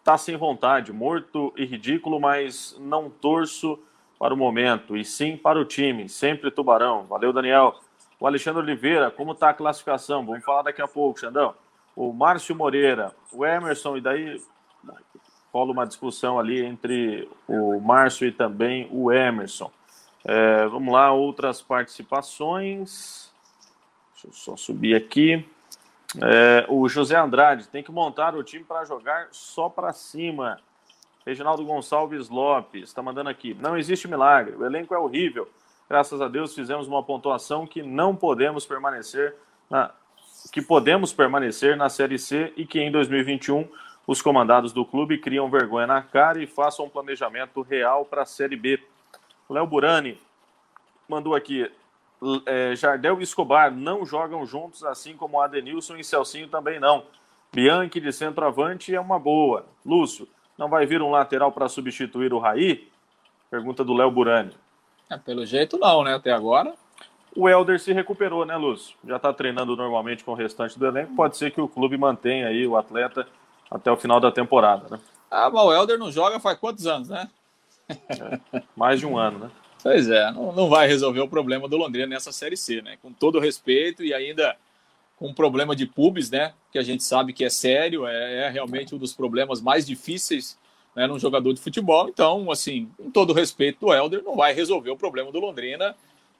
tá 0.04 0.16
sem 0.16 0.36
vontade, 0.36 0.92
morto 0.92 1.52
e 1.56 1.64
ridículo, 1.64 2.20
mas 2.20 2.76
não 2.78 3.10
torço 3.10 3.78
para 4.18 4.32
o 4.32 4.36
momento, 4.36 4.96
e 4.96 5.04
sim 5.04 5.36
para 5.36 5.58
o 5.58 5.64
time. 5.64 6.08
Sempre 6.08 6.50
Tubarão. 6.50 7.04
Valeu, 7.04 7.32
Daniel. 7.32 7.74
O 8.20 8.26
Alexandre 8.26 8.62
Oliveira, 8.62 9.10
como 9.10 9.32
está 9.32 9.50
a 9.50 9.54
classificação? 9.54 10.24
Vamos 10.24 10.44
falar 10.44 10.62
daqui 10.62 10.80
a 10.80 10.86
pouco, 10.88 11.18
Xandão. 11.18 11.54
O 11.96 12.12
Márcio 12.12 12.54
Moreira, 12.54 13.14
o 13.32 13.44
Emerson, 13.44 13.96
e 13.96 14.00
daí 14.00 14.40
rola 15.54 15.70
uma 15.70 15.86
discussão 15.86 16.38
ali 16.38 16.64
entre 16.64 17.30
o 17.46 17.80
Márcio 17.80 18.26
e 18.26 18.32
também 18.32 18.88
o 18.90 19.12
Emerson. 19.12 19.70
É, 20.24 20.66
vamos 20.66 20.92
lá, 20.92 21.12
outras 21.12 21.62
participações. 21.62 23.32
Deixa 24.12 24.26
eu 24.26 24.32
só 24.32 24.56
subir 24.56 24.96
aqui. 24.96 25.48
É, 26.20 26.66
o 26.68 26.88
José 26.88 27.16
Andrade 27.16 27.68
tem 27.68 27.82
que 27.82 27.92
montar 27.92 28.34
o 28.34 28.42
time 28.42 28.64
para 28.64 28.84
jogar 28.84 29.28
só 29.30 29.68
para 29.68 29.92
cima. 29.92 30.58
Reginaldo 31.24 31.64
Gonçalves 31.64 32.28
Lopes 32.28 32.88
está 32.88 33.00
mandando 33.00 33.30
aqui. 33.30 33.54
Não 33.54 33.78
existe 33.78 34.08
milagre. 34.08 34.56
O 34.56 34.66
elenco 34.66 34.92
é 34.92 34.98
horrível 34.98 35.48
graças 35.88 36.20
a 36.20 36.28
Deus 36.28 36.54
fizemos 36.54 36.88
uma 36.88 37.02
pontuação 37.02 37.66
que 37.66 37.82
não 37.82 38.16
podemos 38.16 38.66
permanecer 38.66 39.34
na 39.70 39.90
que 40.52 40.60
podemos 40.60 41.12
permanecer 41.12 41.74
na 41.74 41.88
Série 41.88 42.18
C 42.18 42.52
e 42.56 42.66
que 42.66 42.78
em 42.78 42.90
2021 42.90 43.66
os 44.06 44.20
comandados 44.20 44.72
do 44.72 44.84
clube 44.84 45.18
criam 45.18 45.50
vergonha 45.50 45.86
na 45.86 46.02
cara 46.02 46.42
e 46.42 46.46
façam 46.46 46.86
um 46.86 46.90
planejamento 46.90 47.62
real 47.62 48.04
para 48.04 48.22
a 48.22 48.26
Série 48.26 48.56
B. 48.56 48.82
Léo 49.48 49.66
Burani 49.66 50.18
mandou 51.08 51.34
aqui: 51.34 51.70
é, 52.46 52.74
Jardel 52.76 53.20
e 53.20 53.22
Escobar 53.22 53.70
não 53.70 54.04
jogam 54.04 54.44
juntos, 54.44 54.84
assim 54.84 55.16
como 55.16 55.40
Adenilson 55.40 55.96
e 55.96 56.04
Celcinho 56.04 56.48
também 56.48 56.78
não. 56.78 57.04
Bianchi 57.52 58.00
de 58.00 58.12
centroavante 58.12 58.94
é 58.94 59.00
uma 59.00 59.18
boa. 59.18 59.64
Lúcio, 59.86 60.28
não 60.58 60.68
vai 60.68 60.86
vir 60.86 61.00
um 61.00 61.10
lateral 61.10 61.52
para 61.52 61.68
substituir 61.68 62.32
o 62.32 62.38
Raí? 62.38 62.88
Pergunta 63.50 63.84
do 63.84 63.94
Léo 63.94 64.10
Burani. 64.10 64.52
É, 65.08 65.16
pelo 65.16 65.46
jeito 65.46 65.78
não, 65.78 66.02
né? 66.02 66.14
Até 66.14 66.32
agora. 66.32 66.74
O 67.36 67.48
Helder 67.48 67.80
se 67.80 67.92
recuperou, 67.92 68.44
né, 68.44 68.56
Lúcio? 68.56 68.96
Já 69.06 69.16
está 69.16 69.32
treinando 69.32 69.76
normalmente 69.76 70.24
com 70.24 70.32
o 70.32 70.36
restante 70.36 70.78
do 70.78 70.86
elenco. 70.86 71.14
Pode 71.14 71.36
ser 71.36 71.50
que 71.50 71.60
o 71.60 71.68
clube 71.68 71.96
mantenha 71.96 72.48
aí 72.48 72.66
o 72.66 72.76
atleta 72.76 73.26
até 73.70 73.90
o 73.90 73.96
final 73.96 74.20
da 74.20 74.30
temporada, 74.30 74.86
né? 74.90 75.00
Ah, 75.30 75.50
mas 75.50 75.64
o 75.64 75.72
Helder 75.72 75.98
não 75.98 76.12
joga 76.12 76.38
faz 76.38 76.58
quantos 76.58 76.86
anos, 76.86 77.08
né? 77.08 77.28
É, 77.88 78.62
mais 78.76 79.00
de 79.00 79.06
um 79.06 79.18
ano, 79.18 79.38
né? 79.38 79.50
Pois 79.82 80.08
é, 80.08 80.30
não, 80.32 80.52
não 80.52 80.68
vai 80.68 80.86
resolver 80.86 81.20
o 81.20 81.28
problema 81.28 81.68
do 81.68 81.76
Londrina 81.76 82.06
nessa 82.06 82.32
Série 82.32 82.56
C, 82.56 82.80
né? 82.80 82.96
Com 83.02 83.12
todo 83.12 83.38
respeito 83.38 84.02
e 84.02 84.14
ainda 84.14 84.56
com 85.16 85.28
um 85.28 85.34
problema 85.34 85.76
de 85.76 85.86
pubs, 85.86 86.30
né? 86.30 86.54
Que 86.72 86.78
a 86.78 86.82
gente 86.82 87.02
sabe 87.02 87.32
que 87.32 87.44
é 87.44 87.50
sério, 87.50 88.06
é, 88.06 88.46
é 88.46 88.48
realmente 88.48 88.94
um 88.94 88.98
dos 88.98 89.12
problemas 89.12 89.60
mais 89.60 89.86
difíceis 89.86 90.58
né, 90.94 91.06
num 91.06 91.18
jogador 91.18 91.52
de 91.52 91.60
futebol. 91.60 92.08
Então, 92.08 92.50
assim, 92.50 92.88
com 92.96 93.10
todo 93.10 93.32
respeito 93.32 93.80
do 93.80 93.92
Helder, 93.92 94.22
não 94.22 94.36
vai 94.36 94.52
resolver 94.52 94.90
o 94.90 94.96
problema 94.96 95.32
do 95.32 95.40
Londrina. 95.40 95.94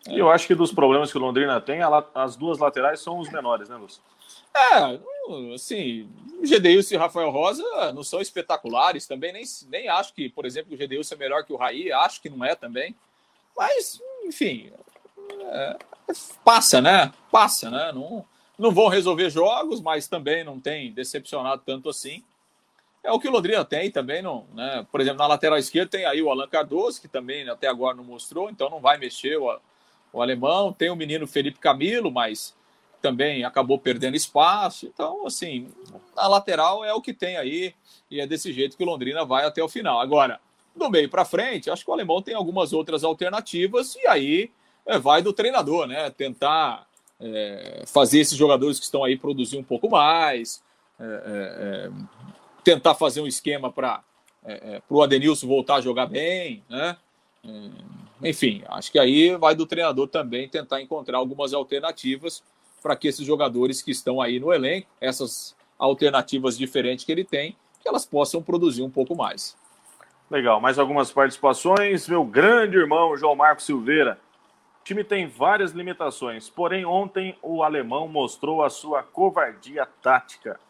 E 0.09 0.19
eu 0.19 0.31
acho 0.31 0.47
que 0.47 0.55
dos 0.55 0.73
problemas 0.73 1.11
que 1.11 1.19
o 1.19 1.21
Londrina 1.21 1.61
tem, 1.61 1.81
as 2.15 2.37
duas 2.37 2.59
laterais 2.59 3.01
são 3.01 3.19
os 3.19 3.31
menores, 3.31 3.69
né, 3.69 3.77
Lúcio? 3.77 4.03
É, 4.57 5.55
assim, 5.55 6.09
o 6.41 6.47
Gedeilson 6.47 6.95
e 6.95 6.97
o 6.97 7.01
Rafael 7.01 7.31
Rosa 7.31 7.93
não 7.93 8.05
são 8.05 8.21
espetaculares 8.21 9.07
também, 9.07 9.33
nem, 9.33 9.45
nem 9.69 9.89
acho 9.89 10.15
que, 10.15 10.29
por 10.29 10.47
exemplo, 10.47 10.75
o 10.75 10.77
Gedeilson 10.77 11.15
é 11.15 11.19
melhor 11.19 11.45
que 11.45 11.53
o 11.53 11.57
Raí, 11.57 11.91
acho 11.91 12.21
que 12.21 12.31
não 12.31 12.45
é 12.45 12.55
também. 12.55 12.95
Mas, 13.57 14.01
enfim, 14.25 14.73
é, 15.41 15.77
passa, 16.45 16.81
né? 16.81 17.13
Passa, 17.31 17.71
né? 17.71 17.93
Não, 17.93 18.25
não 18.59 18.71
vão 18.71 18.89
resolver 18.89 19.31
jogos, 19.31 19.81
mas 19.81 20.07
também 20.07 20.45
não 20.45 20.61
tem 20.61 20.93
decepcionado 20.93 21.63
tanto 21.65 21.89
assim. 21.89 22.23
É 23.03 23.13
o 23.13 23.21
que 23.21 23.29
o 23.29 23.31
Londrina 23.31 23.65
tem 23.65 23.91
também, 23.91 24.23
não, 24.23 24.47
né? 24.55 24.87
Por 24.91 25.01
exemplo, 25.01 25.19
na 25.19 25.27
lateral 25.27 25.59
esquerda 25.59 25.91
tem 25.91 26.07
aí 26.07 26.23
o 26.23 26.31
Alan 26.31 26.49
Cardoso, 26.49 27.01
que 27.01 27.09
também 27.09 27.49
até 27.49 27.67
agora 27.67 27.97
não 27.97 28.05
mostrou, 28.05 28.49
então 28.49 28.71
não 28.71 28.81
vai 28.81 28.97
mexer 28.97 29.37
o, 29.37 29.59
o 30.13 30.23
alemão. 30.23 30.73
Tem 30.73 30.91
o 30.91 30.97
menino 30.97 31.27
Felipe 31.27 31.59
Camilo, 31.59 32.11
mas 32.11 32.55
também 33.05 33.45
acabou 33.45 33.79
perdendo 33.79 34.17
espaço. 34.17 34.87
Então, 34.87 35.27
assim, 35.27 35.69
a 36.17 36.27
lateral 36.27 36.83
é 36.83 36.95
o 36.95 37.03
que 37.03 37.13
tem 37.13 37.37
aí 37.37 37.75
e 38.11 38.19
é 38.19 38.27
desse 38.27 38.51
jeito 38.51 38.79
que 38.79 38.83
o 38.83 38.87
Londrina 38.87 39.27
vai 39.27 39.45
até 39.45 39.63
o 39.63 39.69
final. 39.69 40.01
Agora, 40.01 40.41
do 40.75 40.89
meio 40.89 41.11
para 41.11 41.23
frente, 41.23 41.69
acho 41.69 41.85
que 41.85 41.91
o 41.91 41.93
alemão 41.93 42.23
tem 42.23 42.35
algumas 42.35 42.73
outras 42.73 43.05
alternativas 43.05 43.95
e 43.97 44.07
aí 44.07 44.51
é, 44.87 44.99
vai 44.99 45.21
do 45.21 45.35
treinador, 45.35 45.87
né? 45.87 46.09
Tentar 46.09 46.87
é, 47.21 47.85
fazer 47.87 48.21
esses 48.21 48.39
jogadores 48.39 48.79
que 48.79 48.87
estão 48.87 49.05
aí 49.05 49.19
produzir 49.19 49.59
um 49.59 49.63
pouco 49.63 49.91
mais, 49.91 50.65
é, 50.99 51.05
é, 51.05 51.11
é 51.87 51.91
tentar 52.65 52.95
fazer 52.95 53.21
um 53.21 53.27
esquema 53.27 53.71
para 53.71 54.03
é, 54.47 54.81
o 54.89 55.03
Adenilson 55.03 55.47
voltar 55.47 55.75
a 55.75 55.81
jogar 55.83 56.07
bem, 56.07 56.65
né? 56.71 56.97
enfim, 58.23 58.63
acho 58.69 58.91
que 58.91 58.99
aí 58.99 59.37
vai 59.37 59.55
do 59.55 59.67
treinador 59.67 60.09
também 60.09 60.49
tentar 60.49 60.81
encontrar 60.81 61.19
algumas 61.19 61.53
alternativas 61.53 62.43
para 62.85 62.95
que 62.95 63.09
esses 63.09 63.27
jogadores 63.27 63.81
que 63.81 63.91
estão 63.91 64.21
aí 64.21 64.39
no 64.39 64.53
elenco, 64.53 64.87
essas 65.01 65.57
alternativas 65.79 66.59
diferentes 66.59 67.03
que 67.03 67.11
ele 67.11 67.25
tem, 67.25 67.57
que 67.81 67.89
elas 67.89 68.05
possam 68.05 68.43
produzir 68.43 68.83
um 68.83 68.91
pouco 68.91 69.17
mais. 69.17 69.57
Legal, 70.31 70.61
mais 70.61 70.79
algumas 70.79 71.11
participações. 71.11 72.07
Meu 72.07 72.23
grande 72.27 72.77
irmão 72.77 73.17
João 73.17 73.35
Marcos 73.35 73.65
Silveira. 73.65 74.21
O 74.83 74.85
time 74.85 75.03
tem 75.03 75.27
várias 75.27 75.73
limitações, 75.73 76.51
porém 76.51 76.85
ontem 76.85 77.35
o 77.41 77.63
alemão 77.63 78.07
mostrou 78.07 78.63
a 78.63 78.69
sua 78.69 79.03
covardia 79.03 79.89
tática. 80.03 80.61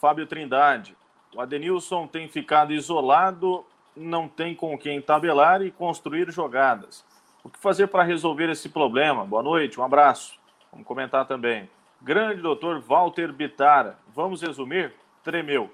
Fábio 0.00 0.26
Trindade. 0.26 0.96
O 1.36 1.40
Adenilson 1.40 2.08
tem 2.08 2.28
ficado 2.28 2.72
isolado, 2.72 3.64
não 3.96 4.26
tem 4.26 4.56
com 4.56 4.76
quem 4.76 5.00
tabelar 5.00 5.62
e 5.62 5.70
construir 5.70 6.32
jogadas. 6.32 7.04
O 7.44 7.48
que 7.48 7.60
fazer 7.60 7.86
para 7.86 8.02
resolver 8.02 8.50
esse 8.50 8.68
problema? 8.68 9.24
Boa 9.24 9.42
noite, 9.42 9.78
um 9.78 9.84
abraço. 9.84 10.42
Vamos 10.74 10.88
comentar 10.88 11.24
também. 11.24 11.70
Grande 12.02 12.42
doutor 12.42 12.80
Walter 12.80 13.32
Bitara. 13.32 13.96
Vamos 14.12 14.42
resumir? 14.42 14.92
Tremeu. 15.22 15.70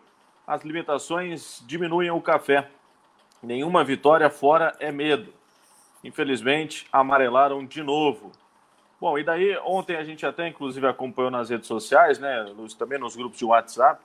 As 0.46 0.62
limitações 0.62 1.64
diminuem 1.66 2.10
o 2.10 2.20
café. 2.20 2.68
Nenhuma 3.42 3.82
vitória 3.82 4.28
fora 4.28 4.76
é 4.78 4.92
medo. 4.92 5.32
Infelizmente, 6.04 6.86
amarelaram 6.92 7.64
de 7.64 7.82
novo. 7.82 8.30
Bom, 9.00 9.18
e 9.18 9.24
daí 9.24 9.56
ontem 9.64 9.96
a 9.96 10.04
gente 10.04 10.26
até 10.26 10.46
inclusive 10.46 10.86
acompanhou 10.86 11.30
nas 11.30 11.48
redes 11.48 11.66
sociais, 11.66 12.18
né, 12.18 12.44
também 12.78 12.98
nos 12.98 13.16
grupos 13.16 13.38
de 13.38 13.46
WhatsApp, 13.46 14.02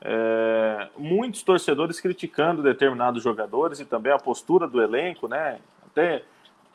é, 0.00 0.88
muitos 0.96 1.42
torcedores 1.42 1.98
criticando 1.98 2.62
determinados 2.62 3.24
jogadores 3.24 3.80
e 3.80 3.84
também 3.84 4.12
a 4.12 4.18
postura 4.18 4.68
do 4.68 4.80
elenco, 4.80 5.26
né, 5.26 5.58
até 5.84 6.22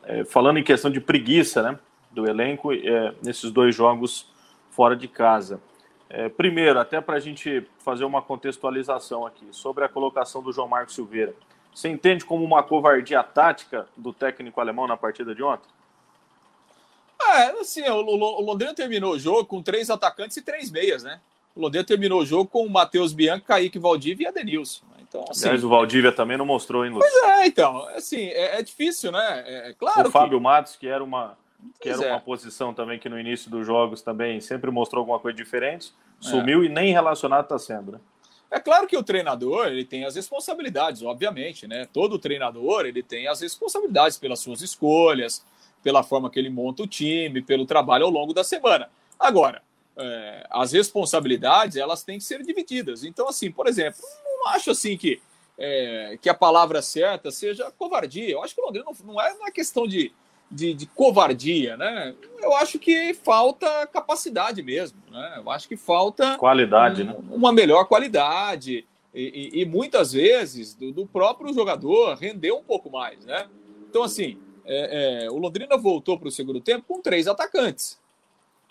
é, 0.02 0.24
falando 0.24 0.58
em 0.58 0.62
questão 0.62 0.90
de 0.90 1.00
preguiça, 1.00 1.62
né, 1.62 1.78
do 2.12 2.28
elenco 2.28 2.72
é, 2.72 3.14
nesses 3.22 3.50
dois 3.50 3.74
jogos 3.74 4.26
fora 4.70 4.96
de 4.96 5.08
casa. 5.08 5.60
É, 6.08 6.28
primeiro, 6.28 6.78
até 6.78 7.00
para 7.00 7.16
a 7.16 7.20
gente 7.20 7.66
fazer 7.78 8.04
uma 8.04 8.20
contextualização 8.20 9.26
aqui 9.26 9.46
sobre 9.50 9.84
a 9.84 9.88
colocação 9.88 10.42
do 10.42 10.52
João 10.52 10.68
Marcos 10.68 10.94
Silveira. 10.94 11.34
Você 11.74 11.88
entende 11.88 12.24
como 12.24 12.44
uma 12.44 12.62
covardia 12.62 13.22
tática 13.22 13.86
do 13.96 14.12
técnico 14.12 14.60
alemão 14.60 14.86
na 14.86 14.96
partida 14.96 15.34
de 15.34 15.42
ontem? 15.42 15.68
É, 17.34 17.60
assim, 17.60 17.82
o, 17.88 17.96
o 17.96 18.42
Londrina 18.42 18.74
terminou 18.74 19.14
o 19.14 19.18
jogo 19.18 19.46
com 19.46 19.62
três 19.62 19.88
atacantes 19.88 20.36
e 20.36 20.42
três 20.42 20.70
meias, 20.70 21.02
né? 21.02 21.20
O 21.54 21.60
Londrina 21.60 21.84
terminou 21.84 22.20
o 22.20 22.26
jogo 22.26 22.48
com 22.48 22.66
o 22.66 22.70
Matheus 22.70 23.12
Bianchi, 23.12 23.44
Kaique 23.44 23.78
Valdívia 23.78 24.24
e 24.24 24.28
Adenilson. 24.28 24.84
Então, 25.00 25.24
assim, 25.30 25.44
Aliás, 25.44 25.64
o 25.64 25.68
Valdívia 25.68 26.12
também 26.12 26.36
não 26.36 26.46
mostrou, 26.46 26.84
hein, 26.84 26.92
Lúcio? 26.92 27.08
Pois 27.10 27.24
é, 27.24 27.46
então, 27.46 27.86
assim, 27.88 28.26
é, 28.28 28.58
é 28.58 28.62
difícil, 28.62 29.12
né? 29.12 29.44
É, 29.46 29.70
é 29.70 29.72
claro. 29.74 30.08
O 30.08 30.10
Fábio 30.10 30.40
Matos, 30.40 30.76
que 30.76 30.86
era 30.86 31.04
uma 31.04 31.36
que 31.80 31.88
era 31.88 31.98
uma 31.98 32.16
é. 32.16 32.20
posição 32.20 32.72
também 32.72 32.98
que 32.98 33.08
no 33.08 33.18
início 33.18 33.50
dos 33.50 33.66
jogos 33.66 34.02
também 34.02 34.40
sempre 34.40 34.70
mostrou 34.70 35.00
alguma 35.00 35.18
coisa 35.18 35.36
diferente, 35.36 35.92
é. 36.20 36.24
sumiu 36.24 36.62
é. 36.62 36.66
e 36.66 36.68
nem 36.68 36.92
relacionado 36.92 37.44
está 37.44 37.58
sendo, 37.58 37.92
né? 37.92 38.00
É 38.50 38.60
claro 38.60 38.86
que 38.86 38.96
o 38.96 39.02
treinador 39.02 39.68
ele 39.68 39.82
tem 39.82 40.04
as 40.04 40.14
responsabilidades, 40.14 41.02
obviamente, 41.02 41.66
né? 41.66 41.88
Todo 41.90 42.18
treinador 42.18 42.84
ele 42.84 43.02
tem 43.02 43.26
as 43.26 43.40
responsabilidades 43.40 44.18
pelas 44.18 44.40
suas 44.40 44.60
escolhas, 44.60 45.42
pela 45.82 46.02
forma 46.02 46.30
que 46.30 46.38
ele 46.38 46.50
monta 46.50 46.82
o 46.82 46.86
time, 46.86 47.40
pelo 47.40 47.64
trabalho 47.64 48.04
ao 48.04 48.10
longo 48.10 48.34
da 48.34 48.44
semana. 48.44 48.90
Agora, 49.18 49.62
é, 49.96 50.46
as 50.50 50.72
responsabilidades 50.72 51.76
elas 51.76 52.02
têm 52.02 52.18
que 52.18 52.24
ser 52.24 52.42
divididas. 52.42 53.04
Então, 53.04 53.26
assim, 53.26 53.50
por 53.50 53.66
exemplo, 53.66 54.00
não 54.24 54.48
acho 54.48 54.70
assim 54.70 54.98
que 54.98 55.20
é, 55.58 56.18
que 56.20 56.28
a 56.28 56.34
palavra 56.34 56.82
certa 56.82 57.30
seja 57.30 57.70
covardia. 57.70 58.30
Eu 58.30 58.42
acho 58.42 58.54
que 58.54 58.60
o 58.60 58.64
Londrina 58.64 58.84
não, 58.84 59.12
não 59.12 59.20
é 59.20 59.32
uma 59.32 59.50
questão 59.50 59.86
de 59.86 60.12
de, 60.52 60.74
de, 60.74 60.86
covardia, 60.86 61.76
né? 61.76 62.14
Eu 62.40 62.54
acho 62.54 62.78
que 62.78 63.14
falta 63.14 63.86
capacidade 63.86 64.62
mesmo, 64.62 64.98
né? 65.10 65.34
Eu 65.36 65.50
acho 65.50 65.66
que 65.66 65.76
falta 65.76 66.36
qualidade, 66.36 67.02
um, 67.02 67.06
né? 67.06 67.16
Uma 67.30 67.52
melhor 67.52 67.86
qualidade 67.86 68.86
e, 69.14 69.50
e, 69.54 69.62
e 69.62 69.64
muitas 69.64 70.12
vezes 70.12 70.74
do, 70.74 70.92
do, 70.92 71.06
próprio 71.06 71.52
jogador 71.54 72.14
render 72.16 72.52
um 72.52 72.62
pouco 72.62 72.90
mais, 72.90 73.24
né? 73.24 73.48
Então 73.88 74.02
assim, 74.02 74.38
é, 74.64 75.24
é, 75.24 75.30
o 75.30 75.38
Londrina 75.38 75.76
voltou 75.76 76.18
para 76.18 76.28
o 76.28 76.32
segundo 76.32 76.60
tempo 76.60 76.84
com 76.86 77.00
três 77.00 77.26
atacantes 77.26 77.98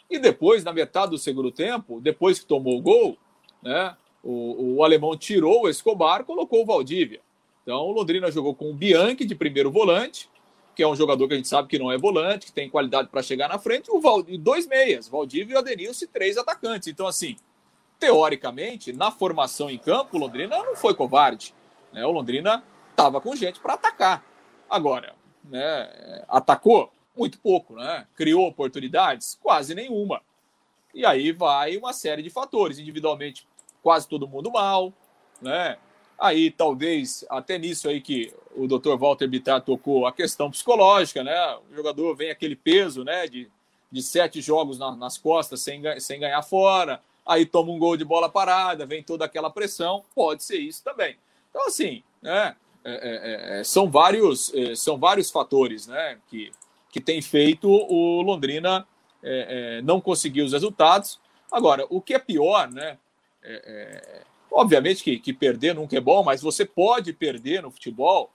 e 0.10 0.20
depois 0.20 0.64
na 0.64 0.72
metade 0.72 1.12
do 1.12 1.18
segundo 1.18 1.52
tempo, 1.52 2.00
depois 2.00 2.40
que 2.40 2.46
tomou 2.46 2.78
o 2.78 2.82
gol, 2.82 3.18
né? 3.64 3.96
O, 4.24 4.76
o 4.76 4.84
alemão 4.84 5.18
tirou 5.18 5.64
o 5.64 5.70
Escobar, 5.70 6.24
colocou 6.26 6.62
o 6.62 6.66
Valdívia. 6.66 7.22
Então 7.64 7.78
o 7.78 7.92
Londrina 7.92 8.30
jogou 8.30 8.54
com 8.54 8.70
o 8.70 8.74
Bianchi 8.74 9.26
de 9.26 9.34
primeiro 9.34 9.72
volante 9.72 10.30
que 10.76 10.84
é 10.84 10.88
um 10.88 10.96
jogador 10.96 11.28
que 11.28 11.34
a 11.34 11.38
gente 11.38 11.48
sabe 11.48 11.68
que 11.68 11.80
não 11.80 11.92
é 11.92 11.98
volante, 11.98 12.46
que 12.48 12.52
tem 12.52 12.70
qualidade 12.70 13.10
para 13.10 13.22
chegar 13.22 13.48
na 13.48 13.60
frente, 13.60 13.92
o 13.92 14.00
Val... 14.00 14.24
dois 14.24 14.68
meias, 14.68 15.08
Valdívio 15.08 15.56
e 15.56 15.58
Adenilson, 15.58 16.06
três 16.12 16.38
atacantes. 16.38 16.88
Então, 16.88 17.08
assim, 17.08 17.36
teoricamente, 18.00 18.94
na 18.94 19.12
formação 19.12 19.70
em 19.70 19.78
campo, 19.78 20.18
o 20.18 20.20
Londrina 20.20 20.58
não 20.58 20.76
foi 20.76 20.94
covarde. 20.94 21.54
Né? 21.92 22.06
O 22.06 22.12
Londrina 22.12 22.64
estava 22.90 23.20
com 23.20 23.36
gente 23.36 23.60
para 23.60 23.74
atacar. 23.74 24.26
Agora, 24.70 25.14
né, 25.44 26.24
atacou 26.28 26.92
muito 27.16 27.40
pouco, 27.40 27.76
né? 27.76 28.08
criou 28.16 28.48
oportunidades, 28.48 29.38
quase 29.42 29.76
nenhuma. 29.76 30.22
E 30.94 31.06
aí 31.06 31.32
vai 31.32 31.78
uma 31.78 31.94
série 31.94 32.22
de 32.22 32.30
fatores. 32.30 32.80
Individualmente, 32.80 33.48
quase 33.84 34.08
todo 34.08 34.28
mundo 34.28 34.52
mal, 34.52 34.94
né? 35.42 35.78
Aí, 36.22 36.52
talvez, 36.52 37.26
até 37.32 37.58
nisso 37.58 37.90
aí 37.90 38.00
que 38.00 38.32
o 38.56 38.68
Dr. 38.68 38.96
Walter 38.96 39.28
Bittar 39.28 39.60
tocou, 39.60 40.06
a 40.06 40.12
questão 40.14 40.52
psicológica, 40.52 41.24
né? 41.24 41.58
O 41.72 41.76
jogador 41.76 42.16
vem 42.16 42.30
aquele 42.30 42.56
peso, 42.56 43.04
né? 43.04 43.26
De, 43.26 43.50
de 43.92 44.04
sete 44.04 44.40
jogos 44.40 44.78
na, 44.78 44.96
nas 44.96 45.18
costas 45.18 45.62
sem, 45.62 45.82
sem 46.00 46.20
ganhar 46.20 46.44
fora, 46.44 47.02
aí 47.26 47.44
toma 47.44 47.72
um 47.72 47.80
gol 47.80 47.98
de 47.98 48.06
bola 48.06 48.30
parada, 48.30 48.86
vem 48.86 49.02
toda 49.02 49.26
aquela 49.26 49.50
pressão, 49.50 50.06
pode 50.14 50.44
ser 50.44 50.60
isso 50.60 50.84
também. 50.84 51.18
Então, 51.50 51.66
assim, 51.66 52.04
né? 52.22 52.56
É, 52.84 52.92
é, 52.92 53.60
é, 53.60 53.64
são, 53.64 53.90
vários, 53.90 54.54
é, 54.54 54.76
são 54.76 55.00
vários 55.00 55.32
fatores, 55.32 55.88
né? 55.88 56.20
Que, 56.30 56.52
que 56.92 57.02
tem 57.02 57.20
feito 57.20 57.68
o 57.68 58.22
Londrina 58.22 58.88
é, 59.24 59.78
é, 59.78 59.82
não 59.82 60.00
conseguir 60.00 60.44
os 60.44 60.54
resultados. 60.54 61.20
Agora, 61.52 61.84
o 61.90 62.00
que 62.00 62.14
é 62.14 62.20
pior, 62.20 62.72
né? 62.72 63.00
Obviamente 64.52 65.04
que, 65.04 65.18
que 65.18 65.32
perder 65.32 65.74
nunca 65.74 65.96
é 65.96 66.02
bom, 66.02 66.24
mas 66.24 66.42
você 66.42 66.66
pode 66.66 67.14
perder 67.14 67.62
no 67.62 67.72
futebol 67.72 68.30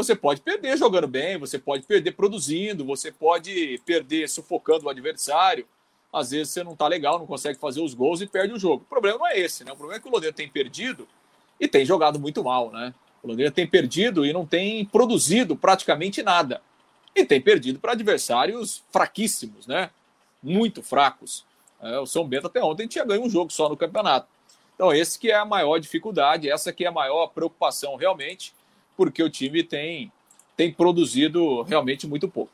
você 0.00 0.14
pode 0.16 0.40
perder 0.40 0.78
jogando 0.78 1.06
bem, 1.06 1.36
você 1.36 1.58
pode 1.58 1.84
perder 1.84 2.12
produzindo, 2.12 2.84
você 2.84 3.12
pode 3.12 3.80
perder 3.84 4.28
sufocando 4.28 4.86
o 4.86 4.88
adversário. 4.88 5.66
Às 6.12 6.30
vezes 6.30 6.52
você 6.52 6.64
não 6.64 6.72
está 6.72 6.88
legal, 6.88 7.18
não 7.18 7.26
consegue 7.26 7.58
fazer 7.58 7.80
os 7.80 7.92
gols 7.92 8.20
e 8.20 8.26
perde 8.26 8.54
o 8.54 8.58
jogo. 8.58 8.82
O 8.84 8.88
problema 8.88 9.18
não 9.18 9.26
é 9.26 9.38
esse, 9.38 9.62
né? 9.62 9.72
O 9.72 9.76
problema 9.76 9.98
é 9.98 10.00
que 10.00 10.08
o 10.08 10.10
Londrina 10.10 10.32
tem 10.32 10.48
perdido 10.48 11.06
e 11.58 11.68
tem 11.68 11.84
jogado 11.84 12.18
muito 12.18 12.42
mal, 12.42 12.70
né? 12.70 12.94
O 13.22 13.28
Londrina 13.28 13.50
tem 13.50 13.66
perdido 13.66 14.24
e 14.24 14.32
não 14.32 14.46
tem 14.46 14.84
produzido 14.86 15.54
praticamente 15.54 16.22
nada. 16.22 16.62
E 17.14 17.24
tem 17.24 17.40
perdido 17.40 17.78
para 17.78 17.92
adversários 17.92 18.82
fraquíssimos, 18.90 19.66
né? 19.66 19.90
Muito 20.42 20.82
fracos. 20.82 21.44
É, 21.80 21.98
o 21.98 22.06
São 22.06 22.26
Bento 22.26 22.46
até 22.46 22.62
ontem 22.62 22.86
tinha 22.86 23.04
ganho 23.04 23.22
um 23.22 23.30
jogo 23.30 23.52
só 23.52 23.68
no 23.68 23.76
campeonato. 23.76 24.26
Então, 24.80 24.94
esse 24.94 25.18
que 25.18 25.30
é 25.30 25.34
a 25.34 25.44
maior 25.44 25.78
dificuldade, 25.78 26.50
essa 26.50 26.72
que 26.72 26.86
é 26.86 26.88
a 26.88 26.90
maior 26.90 27.26
preocupação 27.26 27.96
realmente, 27.96 28.54
porque 28.96 29.22
o 29.22 29.28
time 29.28 29.62
tem, 29.62 30.10
tem 30.56 30.72
produzido 30.72 31.60
realmente 31.64 32.06
muito 32.06 32.26
pouco. 32.26 32.50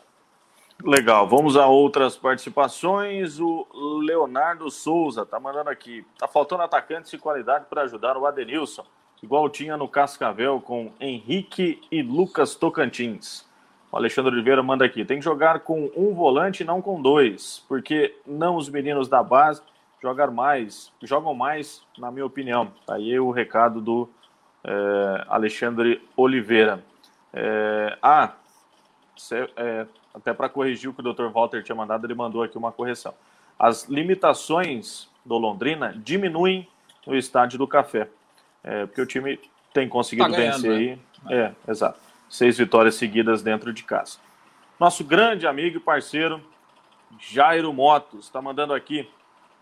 Legal, 0.83 1.29
vamos 1.29 1.57
a 1.57 1.69
outras 1.69 2.17
participações. 2.17 3.39
O 3.39 3.65
Leonardo 4.01 4.69
Souza 4.73 5.23
está 5.23 5.39
mandando 5.39 5.71
aqui. 5.71 6.05
Tá 6.19 6.27
faltando 6.27 6.65
atacantes 6.65 7.13
de 7.13 7.19
qualidade 7.19 7.67
para 7.71 7.83
ajudar 7.83 8.17
o 8.17 8.27
Adenilson, 8.27 8.85
igual 9.23 9.49
tinha 9.49 9.77
no 9.77 9.87
Cascavel 9.87 10.61
com 10.61 10.91
Henrique 10.99 11.81
e 11.93 12.03
Lucas 12.03 12.57
Tocantins. 12.57 13.45
O 13.93 13.97
Alexandre 13.97 14.35
Oliveira 14.35 14.65
manda 14.65 14.85
aqui. 14.85 15.05
Tem 15.05 15.21
que 15.21 15.25
jogar 15.25 15.61
com 15.61 15.93
um 15.97 16.13
volante 16.13 16.65
não 16.65 16.83
com 16.83 17.01
dois, 17.01 17.65
porque 17.69 18.17
não 18.27 18.57
os 18.57 18.69
meninos 18.69 19.07
da 19.07 19.23
base 19.23 19.63
jogar 20.03 20.31
mais, 20.31 20.93
jogam 21.03 21.35
mais, 21.35 21.83
na 21.99 22.11
minha 22.11 22.27
opinião. 22.27 22.73
Tá 22.87 22.95
aí 22.95 23.19
o 23.19 23.31
recado 23.31 23.81
do 23.81 24.09
é, 24.65 25.25
Alexandre 25.29 26.03
Oliveira. 26.17 26.85
É, 27.33 27.99
ah, 28.03 28.33
é, 29.57 29.87
até 30.15 30.33
para 30.33 30.49
corrigir 30.49 30.91
o 30.91 30.95
que 30.95 31.01
o 31.01 31.13
Dr. 31.13 31.27
Walter 31.27 31.63
tinha 31.63 31.77
mandado, 31.77 32.07
ele 32.07 32.15
mandou 32.15 32.43
aqui 32.43 32.57
uma 32.57 32.73
correção. 32.73 33.15
As 33.59 33.85
limitações 33.85 35.09
do 35.25 35.37
Londrina 35.39 35.95
diminuem 35.97 36.69
no 37.07 37.17
estádio 37.17 37.59
do 37.59 37.67
Café, 37.67 38.09
é, 38.63 38.87
porque 38.87 39.01
o 39.01 39.07
time 39.07 39.39
tem 39.73 39.89
conseguido 39.89 40.31
tá 40.31 40.37
ganhando, 40.37 40.63
vencer 40.63 40.97
né? 40.97 40.99
aí. 41.27 41.39
É, 41.39 41.71
exato. 41.71 41.99
Seis 42.29 42.59
vitórias 42.59 42.97
seguidas 42.97 43.43
dentro 43.43 43.73
de 43.73 43.83
casa. 43.83 44.19
Nosso 44.81 45.05
grande 45.05 45.47
amigo 45.47 45.77
e 45.77 45.81
parceiro, 45.81 46.43
Jairo 47.19 47.73
Motos, 47.73 48.27
está 48.27 48.43
mandando 48.43 48.75
aqui. 48.75 49.09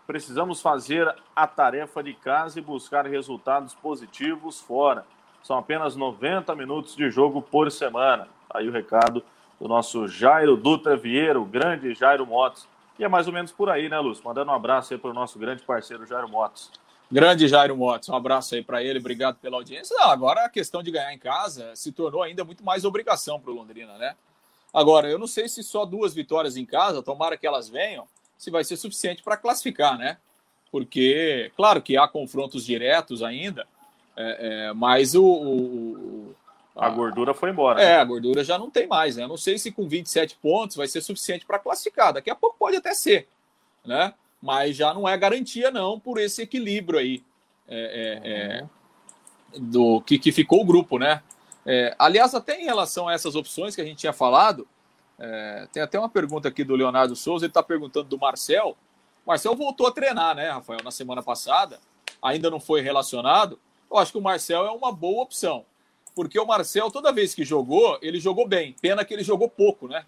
Precisamos 0.07 0.61
fazer 0.61 1.13
a 1.35 1.47
tarefa 1.47 2.03
de 2.03 2.13
casa 2.13 2.59
e 2.59 2.61
buscar 2.61 3.05
resultados 3.07 3.73
positivos 3.73 4.59
fora. 4.59 5.05
São 5.41 5.57
apenas 5.57 5.95
90 5.95 6.55
minutos 6.55 6.95
de 6.95 7.09
jogo 7.09 7.41
por 7.41 7.71
semana. 7.71 8.27
Aí 8.49 8.67
o 8.67 8.71
recado 8.71 9.23
do 9.59 9.67
nosso 9.67 10.07
Jairo 10.07 10.55
Dutra 10.55 10.95
Vieira, 10.95 11.39
o 11.39 11.45
grande 11.45 11.93
Jairo 11.93 12.25
Motos. 12.25 12.67
E 12.97 13.03
é 13.03 13.07
mais 13.07 13.27
ou 13.27 13.33
menos 13.33 13.51
por 13.51 13.69
aí, 13.69 13.89
né, 13.89 13.99
Lúcio? 13.99 14.23
Mandando 14.23 14.51
um 14.51 14.55
abraço 14.55 14.93
aí 14.93 14.99
para 14.99 15.09
o 15.09 15.13
nosso 15.13 15.37
grande 15.39 15.63
parceiro 15.63 16.05
Jairo 16.05 16.29
Motos. 16.29 16.71
Grande 17.11 17.47
Jairo 17.47 17.77
Motos, 17.77 18.09
um 18.09 18.15
abraço 18.15 18.55
aí 18.55 18.63
para 18.63 18.83
ele, 18.83 18.97
obrigado 18.99 19.37
pela 19.37 19.57
audiência. 19.57 19.95
Não, 19.95 20.09
agora 20.09 20.45
a 20.45 20.49
questão 20.49 20.81
de 20.81 20.89
ganhar 20.89 21.13
em 21.13 21.19
casa 21.19 21.75
se 21.75 21.91
tornou 21.91 22.23
ainda 22.23 22.43
muito 22.43 22.63
mais 22.63 22.83
obrigação 22.83 23.39
para 23.39 23.51
o 23.51 23.53
Londrina, 23.53 23.95
né? 23.97 24.15
Agora, 24.73 25.09
eu 25.09 25.19
não 25.19 25.27
sei 25.27 25.47
se 25.47 25.63
só 25.63 25.85
duas 25.85 26.13
vitórias 26.13 26.57
em 26.57 26.65
casa, 26.65 27.03
tomara 27.03 27.37
que 27.37 27.45
elas 27.45 27.69
venham, 27.69 28.07
se 28.37 28.51
vai 28.51 28.63
ser 28.63 28.77
suficiente 28.77 29.23
para 29.23 29.37
classificar, 29.37 29.97
né? 29.97 30.17
Porque, 30.71 31.51
claro 31.55 31.81
que 31.81 31.97
há 31.97 32.07
confrontos 32.07 32.65
diretos 32.65 33.23
ainda, 33.23 33.65
é, 34.15 34.67
é, 34.67 34.73
mas 34.73 35.15
o, 35.15 35.23
o, 35.23 36.35
a, 36.75 36.89
gordura 36.89 37.33
foi 37.33 37.49
embora. 37.49 37.81
É, 37.81 37.85
né? 37.85 37.97
a 37.97 38.03
gordura 38.03 38.43
já 38.43 38.57
não 38.57 38.69
tem 38.69 38.87
mais, 38.87 39.15
né? 39.15 39.27
Não 39.27 39.37
sei 39.37 39.57
se 39.57 39.71
com 39.71 39.87
27 39.87 40.37
pontos 40.41 40.75
vai 40.75 40.87
ser 40.87 41.01
suficiente 41.01 41.45
para 41.45 41.59
classificar. 41.59 42.13
Daqui 42.13 42.29
a 42.29 42.35
pouco 42.35 42.57
pode 42.57 42.77
até 42.77 42.93
ser, 42.93 43.27
né? 43.85 44.13
Mas 44.41 44.75
já 44.75 44.93
não 44.93 45.07
é 45.07 45.17
garantia, 45.17 45.71
não, 45.71 45.99
por 45.99 46.19
esse 46.19 46.41
equilíbrio 46.41 46.99
aí 46.99 47.23
é, 47.67 48.21
é, 48.23 48.31
é 48.31 49.59
do 49.59 50.01
que, 50.01 50.19
que 50.19 50.31
ficou 50.31 50.61
o 50.61 50.65
grupo, 50.65 50.99
né? 50.99 51.21
É, 51.65 51.95
aliás, 51.97 52.35
até 52.35 52.61
em 52.61 52.65
relação 52.65 53.07
a 53.07 53.13
essas 53.13 53.35
opções 53.35 53.75
que 53.75 53.81
a 53.81 53.85
gente 53.85 53.97
tinha 53.97 54.13
falado, 54.13 54.67
é, 55.19 55.67
tem 55.71 55.81
até 55.81 55.99
uma 55.99 56.09
pergunta 56.09 56.47
aqui 56.47 56.63
do 56.63 56.75
Leonardo 56.75 57.15
Souza, 57.15 57.45
ele 57.45 57.51
está 57.51 57.63
perguntando 57.63 58.09
do 58.09 58.17
Marcel. 58.17 58.77
O 59.25 59.29
Marcel 59.29 59.55
voltou 59.55 59.87
a 59.87 59.91
treinar, 59.91 60.35
né, 60.35 60.49
Rafael, 60.49 60.81
na 60.83 60.91
semana 60.91 61.23
passada, 61.23 61.79
ainda 62.21 62.49
não 62.49 62.59
foi 62.59 62.81
relacionado. 62.81 63.59
Eu 63.89 63.97
acho 63.97 64.11
que 64.11 64.17
o 64.17 64.21
Marcel 64.21 64.65
é 64.65 64.71
uma 64.71 64.91
boa 64.91 65.23
opção 65.23 65.65
porque 66.15 66.39
o 66.39 66.45
Marcel, 66.45 66.89
toda 66.89 67.11
vez 67.11 67.35
que 67.35 67.43
jogou, 67.43 67.99
ele 68.01 68.19
jogou 68.19 68.47
bem. 68.47 68.73
Pena 68.81 69.03
que 69.03 69.13
ele 69.13 69.23
jogou 69.23 69.49
pouco, 69.49 69.87
né? 69.87 70.05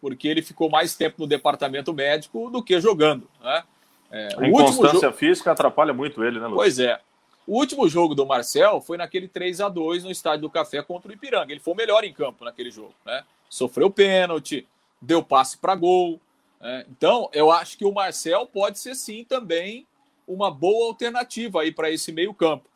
Porque 0.00 0.26
ele 0.26 0.40
ficou 0.40 0.70
mais 0.70 0.96
tempo 0.96 1.16
no 1.18 1.26
departamento 1.26 1.92
médico 1.92 2.50
do 2.50 2.62
que 2.62 2.80
jogando, 2.80 3.28
né? 3.40 3.62
É, 4.10 4.28
a 4.38 4.48
inconstância 4.48 5.12
física 5.12 5.52
atrapalha 5.52 5.92
muito 5.92 6.24
ele, 6.24 6.40
né, 6.40 6.46
Lucas? 6.46 6.56
Pois 6.56 6.78
é. 6.80 6.98
O 7.46 7.58
último 7.58 7.88
jogo 7.88 8.14
do 8.14 8.26
Marcel 8.26 8.80
foi 8.80 8.96
naquele 8.96 9.28
3 9.28 9.60
a 9.60 9.68
2 9.68 10.02
no 10.02 10.10
Estádio 10.10 10.42
do 10.42 10.50
Café 10.50 10.82
contra 10.82 11.10
o 11.10 11.14
Ipiranga. 11.14 11.52
Ele 11.52 11.60
foi 11.60 11.74
o 11.74 11.76
melhor 11.76 12.02
em 12.04 12.12
campo 12.12 12.44
naquele 12.44 12.70
jogo, 12.70 12.94
né? 13.04 13.22
Sofreu 13.50 13.90
pênalti, 13.90 14.66
deu 15.02 15.22
passe 15.22 15.58
para 15.58 15.74
gol. 15.74 16.20
Né? 16.60 16.86
Então, 16.88 17.28
eu 17.32 17.50
acho 17.50 17.76
que 17.76 17.84
o 17.84 17.92
Marcel 17.92 18.46
pode 18.46 18.78
ser 18.78 18.94
sim 18.94 19.24
também 19.24 19.86
uma 20.26 20.50
boa 20.50 20.86
alternativa 20.86 21.60
aí 21.60 21.72
para 21.72 21.90
esse 21.90 22.12
meio 22.12 22.32
campo. 22.32 22.70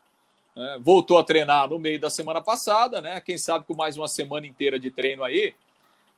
É, 0.57 0.79
voltou 0.79 1.19
a 1.19 1.25
treinar 1.25 1.69
no 1.69 1.79
meio 1.79 2.01
da 2.01 2.11
semana 2.11 2.41
passada, 2.41 3.01
né? 3.01 3.21
Quem 3.21 3.39
sabe 3.39 3.65
com 3.65 3.75
mais 3.75 3.97
uma 3.97 4.07
semana 4.07 4.47
inteira 4.47 4.79
de 4.79 4.91
treino 4.91 5.25
aí, 5.25 5.55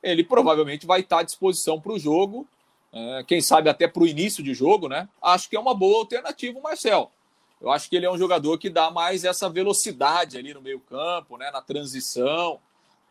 ele 0.01 0.23
provavelmente 0.23 0.85
vai 0.85 1.01
estar 1.01 1.19
à 1.19 1.23
disposição 1.23 1.79
para 1.79 1.93
o 1.93 1.99
jogo. 1.99 2.47
É, 2.93 3.23
quem 3.23 3.41
sabe 3.41 3.69
até 3.69 3.87
para 3.87 4.01
o 4.01 4.07
início 4.07 4.43
de 4.43 4.53
jogo, 4.53 4.87
né? 4.87 5.07
Acho 5.21 5.49
que 5.49 5.55
é 5.55 5.59
uma 5.59 5.73
boa 5.73 5.99
alternativa 5.99 6.57
o 6.57 6.61
Marcel. 6.61 7.11
Eu 7.59 7.71
acho 7.71 7.89
que 7.89 7.95
ele 7.95 8.05
é 8.05 8.11
um 8.11 8.17
jogador 8.17 8.57
que 8.59 8.69
dá 8.69 8.91
mais 8.91 9.23
essa 9.23 9.49
velocidade 9.49 10.37
ali 10.37 10.53
no 10.53 10.61
meio-campo, 10.61 11.37
né? 11.37 11.49
Na 11.49 11.61
transição. 11.61 12.59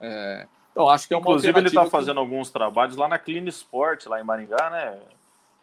É, 0.00 0.46
então, 0.76 0.90
acho 0.90 1.08
que 1.08 1.14
é 1.14 1.16
uma 1.16 1.22
Inclusive, 1.22 1.58
ele 1.58 1.68
está 1.68 1.86
fazendo 1.86 2.16
que... 2.16 2.20
alguns 2.20 2.50
trabalhos 2.50 2.96
lá 2.96 3.08
na 3.08 3.18
Clean 3.18 3.44
Sport, 3.44 4.04
lá 4.04 4.20
em 4.20 4.24
Maringá, 4.24 4.68
né? 4.68 4.98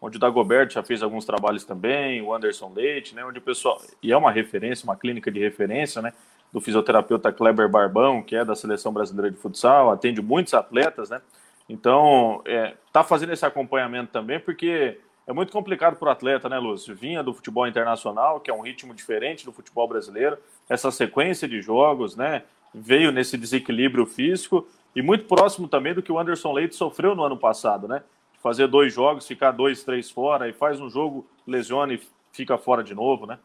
onde 0.00 0.16
o 0.16 0.20
Dagoberto 0.20 0.74
já 0.74 0.82
fez 0.82 1.04
alguns 1.04 1.24
trabalhos 1.24 1.64
também, 1.64 2.20
o 2.20 2.34
Anderson 2.34 2.72
Leite, 2.74 3.14
né, 3.14 3.24
onde 3.24 3.38
o 3.38 3.42
pessoal, 3.42 3.80
e 4.02 4.12
é 4.12 4.16
uma 4.16 4.30
referência, 4.30 4.84
uma 4.84 4.96
clínica 4.96 5.30
de 5.30 5.40
referência, 5.40 6.02
né, 6.02 6.12
do 6.52 6.60
fisioterapeuta 6.60 7.32
Kleber 7.32 7.70
Barbão, 7.70 8.22
que 8.22 8.36
é 8.36 8.44
da 8.44 8.54
Seleção 8.54 8.92
Brasileira 8.92 9.30
de 9.30 9.38
Futsal, 9.38 9.90
atende 9.90 10.20
muitos 10.20 10.52
atletas, 10.52 11.08
né, 11.08 11.22
então, 11.70 12.42
é, 12.44 12.74
tá 12.92 13.02
fazendo 13.02 13.32
esse 13.32 13.46
acompanhamento 13.46 14.12
também, 14.12 14.38
porque 14.38 15.00
é 15.26 15.32
muito 15.32 15.50
complicado 15.50 15.96
para 15.96 16.08
o 16.08 16.12
atleta, 16.12 16.50
né, 16.50 16.58
Lúcio? 16.58 16.94
Vinha 16.94 17.22
do 17.22 17.32
futebol 17.32 17.66
internacional, 17.66 18.40
que 18.40 18.50
é 18.50 18.54
um 18.54 18.60
ritmo 18.60 18.92
diferente 18.92 19.46
do 19.46 19.52
futebol 19.52 19.88
brasileiro, 19.88 20.36
essa 20.68 20.90
sequência 20.90 21.48
de 21.48 21.62
jogos, 21.62 22.14
né, 22.14 22.42
veio 22.74 23.10
nesse 23.10 23.38
desequilíbrio 23.38 24.04
físico, 24.04 24.68
e 24.94 25.02
muito 25.02 25.24
próximo 25.24 25.68
também 25.68 25.94
do 25.94 26.02
que 26.02 26.12
o 26.12 26.18
Anderson 26.18 26.52
Leite 26.52 26.74
sofreu 26.74 27.14
no 27.14 27.24
ano 27.24 27.36
passado, 27.36 27.88
né? 27.88 28.02
fazer 28.44 28.66
dois 28.66 28.92
jogos, 28.92 29.26
ficar 29.26 29.52
dois, 29.52 29.82
três 29.82 30.10
fora, 30.10 30.46
e 30.46 30.52
faz 30.52 30.78
um 30.78 30.90
jogo, 30.90 31.26
lesiona 31.46 31.94
e 31.94 32.00
fica 32.30 32.58
fora 32.58 32.84
de 32.84 32.94
novo, 32.94 33.24
né? 33.24 33.38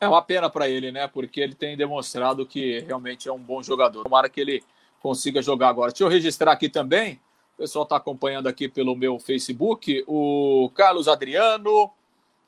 É 0.00 0.08
uma 0.08 0.20
pena 0.20 0.50
para 0.50 0.68
ele, 0.68 0.90
né? 0.90 1.06
Porque 1.06 1.40
ele 1.40 1.54
tem 1.54 1.76
demonstrado 1.76 2.44
que 2.44 2.80
realmente 2.80 3.28
é 3.28 3.32
um 3.32 3.38
bom 3.38 3.62
jogador. 3.62 4.02
Tomara 4.02 4.28
que 4.28 4.40
ele 4.40 4.64
consiga 5.00 5.40
jogar 5.40 5.68
agora. 5.68 5.92
Deixa 5.92 6.02
eu 6.02 6.08
registrar 6.08 6.50
aqui 6.50 6.68
também. 6.68 7.20
O 7.54 7.58
pessoal 7.58 7.84
está 7.84 7.94
acompanhando 7.94 8.48
aqui 8.48 8.68
pelo 8.68 8.96
meu 8.96 9.20
Facebook. 9.20 10.02
O 10.08 10.68
Carlos 10.74 11.06
Adriano, 11.06 11.88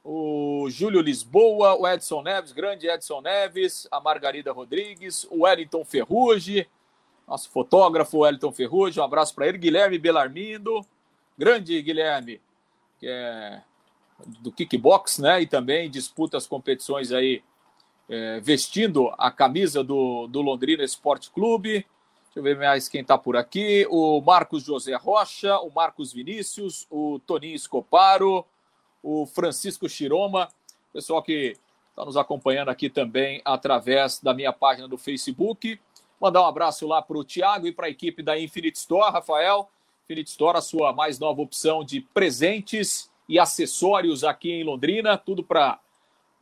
o 0.03 0.66
Júlio 0.68 1.00
Lisboa, 1.00 1.77
o 1.77 1.87
Edson 1.87 2.22
Neves, 2.22 2.50
grande 2.50 2.88
Edson 2.88 3.20
Neves, 3.20 3.87
a 3.88 4.00
Margarida 4.00 4.50
Rodrigues, 4.50 5.29
o 5.31 5.42
Wellington 5.44 5.85
Ferrugem, 5.85 6.66
nosso 7.26 7.50
fotógrafo 7.50 8.18
Wellington 8.18 8.52
Ferrugem, 8.52 9.00
um 9.00 9.04
abraço 9.04 9.34
para 9.34 9.48
ele, 9.48 9.58
Guilherme 9.58 9.98
Belarmindo, 9.98 10.84
grande 11.37 11.80
Guilherme, 11.80 12.40
que 12.98 13.06
é 13.06 13.62
do 14.40 14.52
kickbox, 14.52 15.18
né? 15.18 15.42
E 15.42 15.46
também 15.46 15.90
disputa 15.90 16.37
as 16.37 16.46
competições 16.46 17.12
aí 17.12 17.42
é, 18.08 18.40
vestindo 18.40 19.12
a 19.18 19.31
camisa 19.31 19.83
do, 19.83 20.27
do 20.27 20.40
Londrina 20.40 20.85
Esporte 20.85 21.31
Clube. 21.31 21.87
Deixa 22.25 22.38
eu 22.38 22.42
ver 22.42 22.56
mais 22.56 22.88
quem 22.88 23.00
está 23.00 23.16
por 23.16 23.37
aqui. 23.37 23.87
O 23.90 24.20
Marcos 24.20 24.64
José 24.64 24.94
Rocha, 24.94 25.58
o 25.60 25.70
Marcos 25.70 26.12
Vinícius, 26.12 26.87
o 26.90 27.20
Toninho 27.20 27.54
Escoparo, 27.54 28.44
o 29.02 29.27
Francisco 29.27 29.88
Chiroma, 29.88 30.48
pessoal 30.92 31.22
que 31.22 31.56
está 31.90 32.04
nos 32.04 32.16
acompanhando 32.16 32.70
aqui 32.70 32.90
também 32.90 33.40
através 33.44 34.20
da 34.20 34.35
minha 34.35 34.52
página 34.52 34.88
do 34.88 34.98
Facebook. 34.98 35.79
Mandar 36.21 36.42
um 36.42 36.46
abraço 36.46 36.87
lá 36.87 37.02
para 37.02 37.19
o 37.19 37.25
Tiago 37.25 37.67
e 37.67 37.73
para 37.73 37.87
a 37.87 37.90
equipe 37.90 38.23
da 38.23 38.38
Infinite 38.38 38.77
Store, 38.77 39.12
Rafael. 39.12 39.69
Infinite 40.04 40.31
Store, 40.31 40.58
a 40.58 40.60
sua 40.60 40.92
mais 40.92 41.19
nova 41.19 41.40
opção 41.40 41.85
de 41.85 42.00
presentes 42.00 43.10
e 43.29 43.38
acessórios 43.38 44.23
aqui 44.23 44.50
em 44.50 44.65
Londrina, 44.65 45.17
tudo 45.17 45.42
para, 45.42 45.79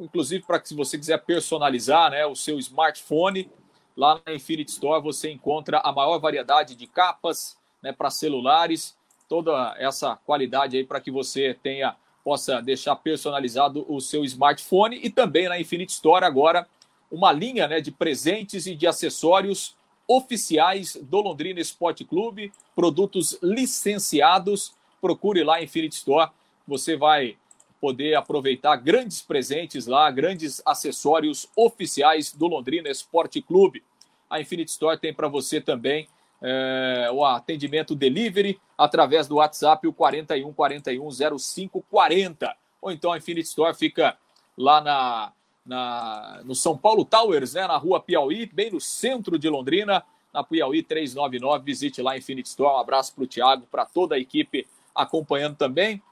inclusive 0.01 0.45
para 0.45 0.59
que 0.59 0.69
se 0.69 0.75
você 0.75 0.99
quiser 0.99 1.19
personalizar, 1.25 2.11
né, 2.11 2.27
o 2.27 2.35
seu 2.35 2.59
smartphone, 2.59 3.49
Lá 3.97 4.21
na 4.25 4.35
Infinity 4.35 4.71
Store 4.71 5.03
você 5.03 5.31
encontra 5.31 5.81
a 5.85 5.93
maior 5.93 6.19
variedade 6.19 6.75
de 6.75 6.87
capas 6.87 7.57
né, 7.83 7.93
para 7.93 8.11
celulares, 8.11 8.97
toda 9.29 9.75
essa 9.79 10.17
qualidade 10.17 10.77
aí 10.77 10.85
para 10.85 11.01
que 11.01 11.11
você 11.11 11.57
tenha 11.63 11.97
possa 12.25 12.63
deixar 12.63 12.95
personalizado 12.97 13.85
o 13.89 14.01
seu 14.01 14.25
smartphone. 14.25 14.99
E 15.03 15.11
também 15.11 15.49
na 15.49 15.61
Infinity 15.61 15.93
Store 15.93 16.25
agora 16.25 16.67
uma 17.13 17.31
linha 17.31 17.69
né, 17.69 17.81
de 17.81 17.91
presentes 17.91 18.67
e 18.67 18.75
de 18.75 18.87
acessórios 18.87 19.77
oficiais 20.09 20.97
do 20.97 21.21
Londrina 21.21 21.61
Esporte 21.61 22.05
Clube, 22.05 22.51
produtos 22.75 23.39
licenciados. 23.43 24.75
Procure 25.01 25.45
lá 25.45 25.63
Infinity 25.63 25.97
Store, 25.97 26.31
você 26.67 26.97
vai 26.97 27.37
poder 27.81 28.15
aproveitar 28.15 28.77
grandes 28.77 29.21
presentes 29.21 29.87
lá, 29.87 30.11
grandes 30.11 30.63
acessórios 30.65 31.49
oficiais 31.55 32.33
do 32.33 32.47
Londrina 32.47 32.89
Esporte 32.89 33.43
Clube. 33.43 33.83
A 34.31 34.41
Infinity 34.41 34.71
Store 34.71 34.99
tem 34.99 35.13
para 35.13 35.29
você 35.29 35.61
também 35.61 36.09
é, 36.41 37.11
o 37.13 37.25
atendimento 37.25 37.95
delivery 37.95 38.59
através 38.79 39.27
do 39.27 39.37
WhatsApp, 39.37 39.87
o 39.87 39.93
41 39.93 40.53
41 40.53 41.39
05 41.39 41.85
40. 41.91 42.57
Ou 42.81 42.91
então 42.91 43.13
a 43.13 43.19
Infinity 43.19 43.49
Store 43.49 43.77
fica 43.77 44.17
lá 44.57 44.81
na, 44.81 45.33
na, 45.65 46.41
no 46.45 46.55
São 46.55 46.77
Paulo 46.77 47.05
Towers, 47.05 47.55
né, 47.55 47.67
na 47.67 47.77
rua 47.77 48.01
Piauí, 48.01 48.47
bem 48.47 48.71
no 48.71 48.81
centro 48.81 49.39
de 49.39 49.49
Londrina, 49.49 50.05
na 50.33 50.43
Piauí 50.43 50.83
399. 50.83 51.65
Visite 51.65 52.03
lá 52.03 52.13
a 52.13 52.19
Infinity 52.19 52.49
Store. 52.49 52.77
Um 52.77 52.79
abraço 52.79 53.15
para 53.15 53.25
o 53.25 53.27
Thiago, 53.27 53.67
para 53.71 53.85
toda 53.85 54.15
a 54.15 54.19
equipe 54.19 54.67
acompanhando 54.95 55.57
também. 55.57 56.03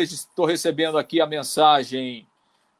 Estou 0.00 0.46
recebendo 0.46 0.96
aqui 0.96 1.20
a 1.20 1.26
mensagem 1.26 2.26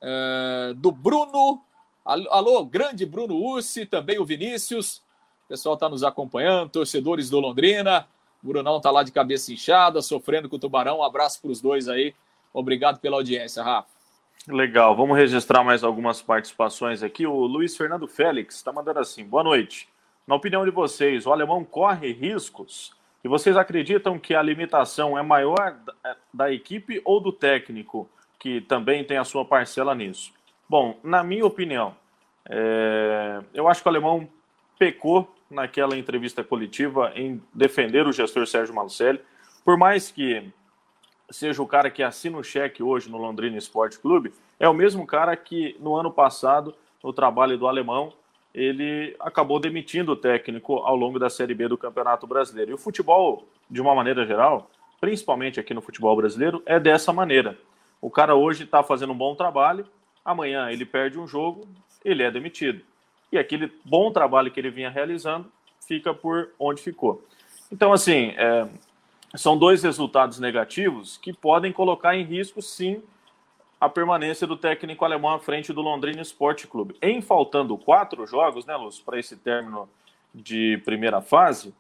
é, 0.01 0.73
do 0.77 0.93
Bruno. 0.93 1.61
Alô, 2.05 2.65
grande 2.65 3.07
Bruno 3.07 3.37
Ursi, 3.37 3.87
também 3.87 4.19
o 4.19 4.25
Vinícius. 4.25 5.03
O 5.45 5.49
pessoal 5.49 5.75
está 5.75 5.89
nos 5.89 6.03
acompanhando, 6.03 6.71
torcedores 6.71 7.31
do 7.31 7.41
Londrina. 7.41 8.07
O 8.43 8.49
Brunão 8.49 8.79
está 8.79 8.91
lá 8.91 9.03
de 9.03 9.13
cabeça 9.13 9.53
inchada, 9.53 10.03
sofrendo 10.03 10.49
com 10.49 10.57
o 10.57 10.59
Tubarão. 10.59 10.99
Um 10.99 11.03
abraço 11.03 11.41
para 11.41 11.51
os 11.51 11.61
dois 11.61 11.89
aí. 11.89 12.15
Obrigado 12.53 12.99
pela 12.99 13.17
audiência, 13.17 13.63
Rafa. 13.63 14.02
Legal, 14.49 14.97
vamos 14.97 15.17
registrar 15.17 15.63
mais 15.63 15.85
algumas 15.85 16.21
participações 16.21 17.03
aqui. 17.03 17.27
O 17.27 17.47
Luiz 17.47 17.77
Fernando 17.77 18.09
Félix 18.09 18.57
está 18.57 18.73
mandando 18.73 18.99
assim: 18.99 19.25
boa 19.25 19.45
noite. 19.45 19.89
Na 20.27 20.35
opinião 20.35 20.65
de 20.65 20.71
vocês, 20.71 21.27
o 21.27 21.33
alemão 21.33 21.65
corre 21.65 22.13
riscos 22.13 22.93
e 23.25 23.29
vocês 23.29 23.57
acreditam 23.57 24.19
que 24.19 24.35
a 24.35 24.43
limitação 24.43 25.17
é 25.17 25.23
maior 25.23 25.77
da 26.33 26.53
equipe 26.53 27.01
ou 27.05 27.21
do 27.21 27.33
técnico, 27.33 28.09
que 28.39 28.61
também 28.61 29.05
tem 29.05 29.17
a 29.17 29.25
sua 29.25 29.45
parcela 29.45 29.95
nisso? 29.95 30.33
Bom, 30.69 30.99
na 31.05 31.23
minha 31.23 31.47
opinião, 31.47 31.95
é... 32.49 33.41
eu 33.55 33.69
acho 33.69 33.81
que 33.81 33.89
o 33.89 33.91
alemão 33.91 34.29
pecou 34.79 35.33
naquela 35.49 35.97
entrevista 35.97 36.43
coletiva 36.43 37.13
em 37.15 37.41
defender 37.55 38.07
o 38.07 38.13
gestor 38.13 38.47
Sérgio 38.47 38.75
Malucelli, 38.75 39.21
por 39.65 39.77
mais 39.77 40.11
que 40.11 40.51
seja 41.33 41.63
o 41.63 41.67
cara 41.67 41.91
que 41.91 42.03
assina 42.03 42.39
o 42.39 42.45
cheque 42.45 42.83
hoje 42.83 43.11
no 43.11 43.19
Londrina 43.19 43.57
Esporte 43.57 43.99
Clube, 43.99 44.33
é 44.61 44.69
o 44.69 44.75
mesmo 44.75 45.07
cara 45.07 45.35
que 45.37 45.77
no 45.81 45.97
ano 45.97 46.11
passado, 46.11 46.75
no 47.03 47.13
trabalho 47.13 47.59
do 47.59 47.67
alemão, 47.67 48.13
ele 48.55 49.17
acabou 49.19 49.59
demitindo 49.59 50.13
o 50.13 50.17
técnico 50.17 50.77
ao 50.77 50.95
longo 50.95 51.19
da 51.19 51.31
Série 51.31 51.55
B 51.55 51.69
do 51.69 51.79
Campeonato 51.79 52.27
Brasileiro. 52.27 52.71
E 52.71 52.75
o 52.75 52.79
futebol, 52.79 53.47
de 53.71 53.81
uma 53.81 53.95
maneira 53.95 54.27
geral, 54.27 54.71
principalmente 55.01 55.59
aqui 55.59 55.73
no 55.73 55.81
futebol 55.81 56.15
brasileiro, 56.15 56.63
é 56.67 56.79
dessa 56.79 57.13
maneira. 57.13 57.59
O 58.01 58.11
cara 58.11 58.35
hoje 58.35 58.65
está 58.65 58.83
fazendo 58.83 59.13
um 59.13 59.17
bom 59.17 59.35
trabalho, 59.35 59.87
amanhã 60.25 60.71
ele 60.71 60.85
perde 60.85 61.19
um 61.19 61.27
jogo, 61.27 61.67
ele 62.05 62.23
é 62.23 62.31
demitido. 62.31 62.83
E 63.33 63.39
aquele 63.39 63.73
bom 63.85 64.13
trabalho 64.13 64.51
que 64.51 64.61
ele 64.61 64.71
vinha 64.71 64.91
realizando 64.91 65.51
fica 65.87 66.13
por 66.13 66.51
onde 66.59 66.83
ficou. 66.83 67.25
Então, 67.71 67.93
assim, 67.93 68.35
é, 68.37 68.69
são 69.35 69.57
dois 69.57 69.83
resultados 69.83 70.39
negativos 70.39 71.17
que 71.17 71.33
podem 71.33 71.73
colocar 71.73 72.17
em 72.17 72.25
risco, 72.25 72.61
sim, 72.61 73.03
a 73.81 73.89
permanência 73.89 74.47
do 74.47 74.57
técnico 74.57 75.05
alemão 75.05 75.33
à 75.33 75.39
frente 75.39 75.73
do 75.73 75.81
Londrina 75.81 76.23
Esporte 76.23 76.67
Clube. 76.67 76.97
Em 77.03 77.21
faltando 77.21 77.77
quatro 77.77 78.27
jogos, 78.27 78.65
né, 78.65 78.77
Lúcio, 78.77 79.05
para 79.05 79.19
esse 79.19 79.37
término 79.37 79.89
de 80.33 80.81
primeira 80.85 81.21
fase, 81.21 81.75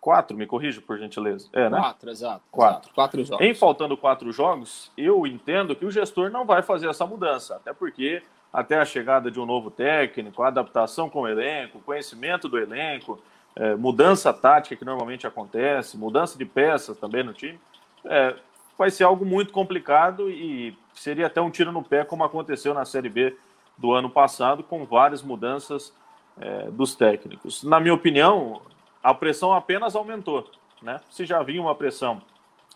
quatro, 0.00 0.36
me 0.36 0.46
corrija 0.46 0.80
por 0.80 0.98
gentileza. 0.98 1.48
É, 1.52 1.68
né? 1.68 1.78
Quatro, 1.78 2.10
exato. 2.10 2.42
Quatro. 2.50 2.78
Exato, 2.78 2.94
quatro 2.94 3.24
jogos. 3.24 3.46
Em 3.46 3.54
faltando 3.54 3.96
quatro 3.96 4.32
jogos, 4.32 4.90
eu 4.96 5.26
entendo 5.26 5.76
que 5.76 5.84
o 5.84 5.90
gestor 5.90 6.30
não 6.30 6.46
vai 6.46 6.62
fazer 6.62 6.88
essa 6.88 7.06
mudança, 7.06 7.56
até 7.56 7.72
porque 7.72 8.22
até 8.52 8.78
a 8.78 8.84
chegada 8.84 9.30
de 9.30 9.38
um 9.38 9.46
novo 9.46 9.70
técnico, 9.70 10.42
a 10.42 10.48
adaptação 10.48 11.08
com 11.08 11.20
o 11.20 11.28
elenco, 11.28 11.80
conhecimento 11.80 12.48
do 12.48 12.58
elenco, 12.58 13.20
é, 13.56 13.74
mudança 13.74 14.32
tática 14.32 14.76
que 14.76 14.84
normalmente 14.84 15.26
acontece, 15.26 15.96
mudança 15.96 16.38
de 16.38 16.44
peças 16.44 16.96
também 16.98 17.22
no 17.22 17.32
time, 17.32 17.58
é, 18.04 18.34
vai 18.78 18.90
ser 18.90 19.04
algo 19.04 19.24
muito 19.24 19.52
complicado 19.52 20.30
e 20.30 20.76
seria 20.94 21.26
até 21.26 21.40
um 21.40 21.50
tiro 21.50 21.72
no 21.72 21.82
pé, 21.82 22.04
como 22.04 22.24
aconteceu 22.24 22.72
na 22.72 22.84
Série 22.84 23.08
B 23.08 23.36
do 23.76 23.92
ano 23.92 24.08
passado, 24.08 24.62
com 24.62 24.84
várias 24.84 25.22
mudanças 25.22 25.92
é, 26.40 26.70
dos 26.70 26.94
técnicos. 26.94 27.62
Na 27.62 27.80
minha 27.80 27.94
opinião, 27.94 28.62
a 29.02 29.12
pressão 29.12 29.52
apenas 29.52 29.94
aumentou. 29.94 30.50
Né? 30.82 31.00
Se 31.10 31.24
já 31.24 31.38
havia 31.38 31.60
uma 31.60 31.74
pressão 31.74 32.22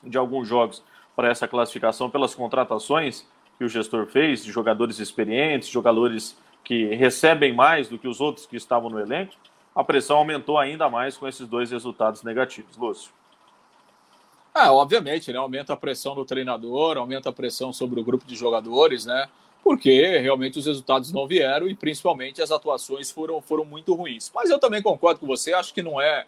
de 0.02 0.18
alguns 0.18 0.46
jogos 0.46 0.82
para 1.16 1.28
essa 1.28 1.46
classificação 1.46 2.10
pelas 2.10 2.34
contratações 2.34 3.26
que 3.56 3.64
o 3.64 3.68
gestor 3.68 4.06
fez, 4.06 4.44
de 4.44 4.50
jogadores 4.50 4.98
experientes, 4.98 5.68
jogadores 5.68 6.36
que 6.62 6.94
recebem 6.94 7.52
mais 7.52 7.88
do 7.88 7.98
que 7.98 8.08
os 8.08 8.20
outros 8.20 8.46
que 8.46 8.56
estavam 8.56 8.90
no 8.90 8.98
elenco, 8.98 9.34
a 9.74 9.82
pressão 9.82 10.18
aumentou 10.18 10.56
ainda 10.56 10.88
mais 10.88 11.16
com 11.16 11.26
esses 11.26 11.48
dois 11.48 11.70
resultados 11.70 12.22
negativos. 12.22 12.76
Lúcio. 12.76 13.12
Ah, 14.54 14.72
obviamente, 14.72 15.32
né? 15.32 15.38
Aumenta 15.38 15.72
a 15.72 15.76
pressão 15.76 16.14
do 16.14 16.24
treinador, 16.24 16.96
aumenta 16.96 17.30
a 17.30 17.32
pressão 17.32 17.72
sobre 17.72 17.98
o 17.98 18.04
grupo 18.04 18.24
de 18.24 18.36
jogadores, 18.36 19.04
né? 19.04 19.28
Porque 19.64 20.18
realmente 20.18 20.58
os 20.58 20.66
resultados 20.66 21.10
não 21.10 21.26
vieram 21.26 21.66
e 21.68 21.74
principalmente 21.74 22.40
as 22.40 22.52
atuações 22.52 23.10
foram, 23.10 23.40
foram 23.40 23.64
muito 23.64 23.92
ruins. 23.94 24.30
Mas 24.32 24.50
eu 24.50 24.58
também 24.60 24.80
concordo 24.80 25.18
com 25.18 25.26
você, 25.26 25.52
acho 25.52 25.74
que 25.74 25.82
não 25.82 26.00
é. 26.00 26.24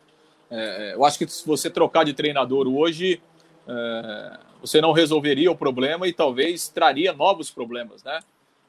é 0.51 0.95
eu 0.95 1.05
acho 1.05 1.19
que 1.19 1.29
se 1.29 1.47
você 1.47 1.71
trocar 1.71 2.05
de 2.05 2.15
treinador 2.15 2.67
hoje, 2.67 3.21
é, 3.69 4.39
você 4.61 4.81
não 4.81 4.91
resolveria 4.91 5.53
o 5.53 5.57
problema 5.57 6.09
e 6.09 6.13
talvez 6.13 6.69
traria 6.69 7.13
novos 7.13 7.49
problemas, 7.49 8.03
né? 8.03 8.19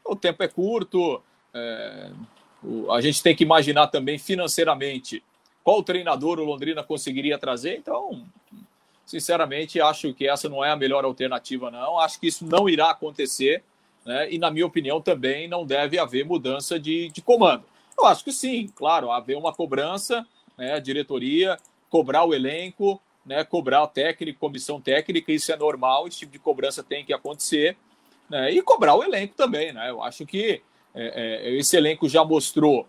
O 0.05 0.15
tempo 0.15 0.43
é 0.43 0.47
curto, 0.47 1.21
é, 1.51 2.11
a 2.91 3.01
gente 3.01 3.21
tem 3.21 3.35
que 3.35 3.43
imaginar 3.43 3.87
também 3.87 4.17
financeiramente 4.17 5.23
qual 5.63 5.83
treinador 5.83 6.39
o 6.39 6.45
Londrina 6.45 6.83
conseguiria 6.83 7.37
trazer, 7.37 7.77
então 7.77 8.25
sinceramente, 9.07 9.79
acho 9.79 10.13
que 10.13 10.27
essa 10.27 10.49
não 10.49 10.63
é 10.63 10.69
a 10.69 10.75
melhor 10.75 11.05
alternativa, 11.05 11.71
não. 11.71 11.97
Acho 11.97 12.19
que 12.19 12.27
isso 12.27 12.45
não 12.45 12.69
irá 12.69 12.91
acontecer, 12.91 13.63
né? 14.05 14.31
E, 14.31 14.37
na 14.37 14.51
minha 14.51 14.65
opinião, 14.65 15.01
também 15.01 15.47
não 15.47 15.65
deve 15.65 15.97
haver 15.97 16.25
mudança 16.25 16.77
de, 16.77 17.09
de 17.09 17.21
comando. 17.21 17.63
Eu 17.97 18.05
acho 18.05 18.23
que 18.23 18.33
sim, 18.33 18.67
claro, 18.75 19.09
haver 19.09 19.37
uma 19.37 19.53
cobrança, 19.53 20.27
né? 20.57 20.73
A 20.73 20.79
diretoria, 20.79 21.57
cobrar 21.89 22.25
o 22.25 22.33
elenco, 22.33 23.01
né? 23.25 23.45
Cobrar 23.45 23.81
o 23.81 23.87
técnico, 23.87 24.39
comissão 24.39 24.79
técnica, 24.79 25.31
isso 25.31 25.51
é 25.51 25.55
normal, 25.55 26.07
esse 26.07 26.19
tipo 26.19 26.33
de 26.33 26.39
cobrança 26.39 26.83
tem 26.83 27.05
que 27.05 27.13
acontecer, 27.13 27.77
né? 28.29 28.51
E 28.51 28.61
cobrar 28.61 28.93
o 28.95 29.03
elenco 29.03 29.35
também, 29.35 29.71
né? 29.71 29.89
Eu 29.89 30.03
acho 30.03 30.25
que 30.25 30.61
é, 30.97 31.49
é, 31.49 31.57
esse 31.57 31.77
elenco 31.77 32.09
já 32.09 32.25
mostrou 32.25 32.87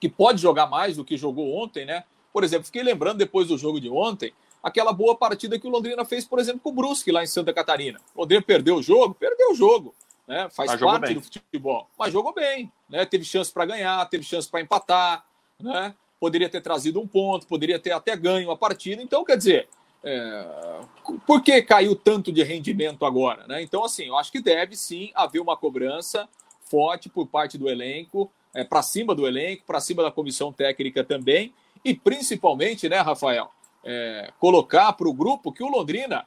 que 0.00 0.08
pode 0.08 0.42
jogar 0.42 0.66
mais 0.66 0.96
do 0.96 1.04
que 1.04 1.16
jogou 1.16 1.56
ontem, 1.56 1.84
né? 1.84 2.04
Por 2.32 2.42
exemplo, 2.42 2.66
fiquei 2.66 2.82
lembrando 2.82 3.18
depois 3.18 3.48
do 3.48 3.56
jogo 3.56 3.80
de 3.80 3.88
ontem, 3.88 4.32
aquela 4.62 4.92
boa 4.92 5.16
partida 5.16 5.58
que 5.58 5.66
o 5.66 5.70
Londrina 5.70 6.04
fez, 6.04 6.24
por 6.24 6.38
exemplo, 6.38 6.60
com 6.60 6.70
o 6.70 6.72
Brusque 6.72 7.12
lá 7.12 7.22
em 7.22 7.26
Santa 7.26 7.52
Catarina. 7.52 8.00
O 8.14 8.20
Londrina 8.20 8.42
perdeu 8.42 8.76
o 8.76 8.82
jogo? 8.82 9.14
Perdeu 9.14 9.52
o 9.52 9.54
jogo. 9.54 9.94
Né? 10.26 10.48
Faz 10.50 10.72
mas 10.72 10.80
parte 10.80 11.14
do 11.14 11.22
futebol. 11.22 11.88
Mas 11.96 12.12
jogou 12.12 12.34
bem. 12.34 12.70
Né? 12.88 13.06
Teve 13.06 13.24
chance 13.24 13.52
para 13.52 13.64
ganhar, 13.64 14.04
teve 14.06 14.24
chance 14.24 14.48
para 14.48 14.60
empatar. 14.60 15.24
Né? 15.60 15.94
Poderia 16.18 16.48
ter 16.48 16.60
trazido 16.60 17.00
um 17.00 17.06
ponto, 17.06 17.46
poderia 17.46 17.78
ter 17.78 17.92
até 17.92 18.16
ganho 18.16 18.50
a 18.50 18.56
partida. 18.56 19.00
Então, 19.00 19.24
quer 19.24 19.36
dizer, 19.36 19.68
é... 20.02 20.46
por 21.26 21.42
que 21.42 21.62
caiu 21.62 21.94
tanto 21.94 22.32
de 22.32 22.42
rendimento 22.42 23.06
agora? 23.06 23.46
Né? 23.46 23.62
Então, 23.62 23.84
assim, 23.84 24.06
eu 24.06 24.16
acho 24.16 24.32
que 24.32 24.40
deve 24.40 24.76
sim 24.76 25.12
haver 25.14 25.40
uma 25.40 25.56
cobrança 25.56 26.28
forte 26.66 27.08
por 27.08 27.26
parte 27.26 27.56
do 27.56 27.68
elenco, 27.68 28.30
é, 28.54 28.64
para 28.64 28.82
cima 28.82 29.14
do 29.14 29.26
elenco, 29.26 29.64
para 29.66 29.80
cima 29.80 30.02
da 30.02 30.10
comissão 30.10 30.52
técnica 30.52 31.02
também, 31.04 31.54
e 31.84 31.94
principalmente, 31.94 32.88
né, 32.88 32.98
Rafael, 32.98 33.50
é, 33.84 34.32
colocar 34.40 34.92
para 34.92 35.08
o 35.08 35.12
grupo 35.12 35.52
que 35.52 35.62
o 35.62 35.68
Londrina, 35.68 36.26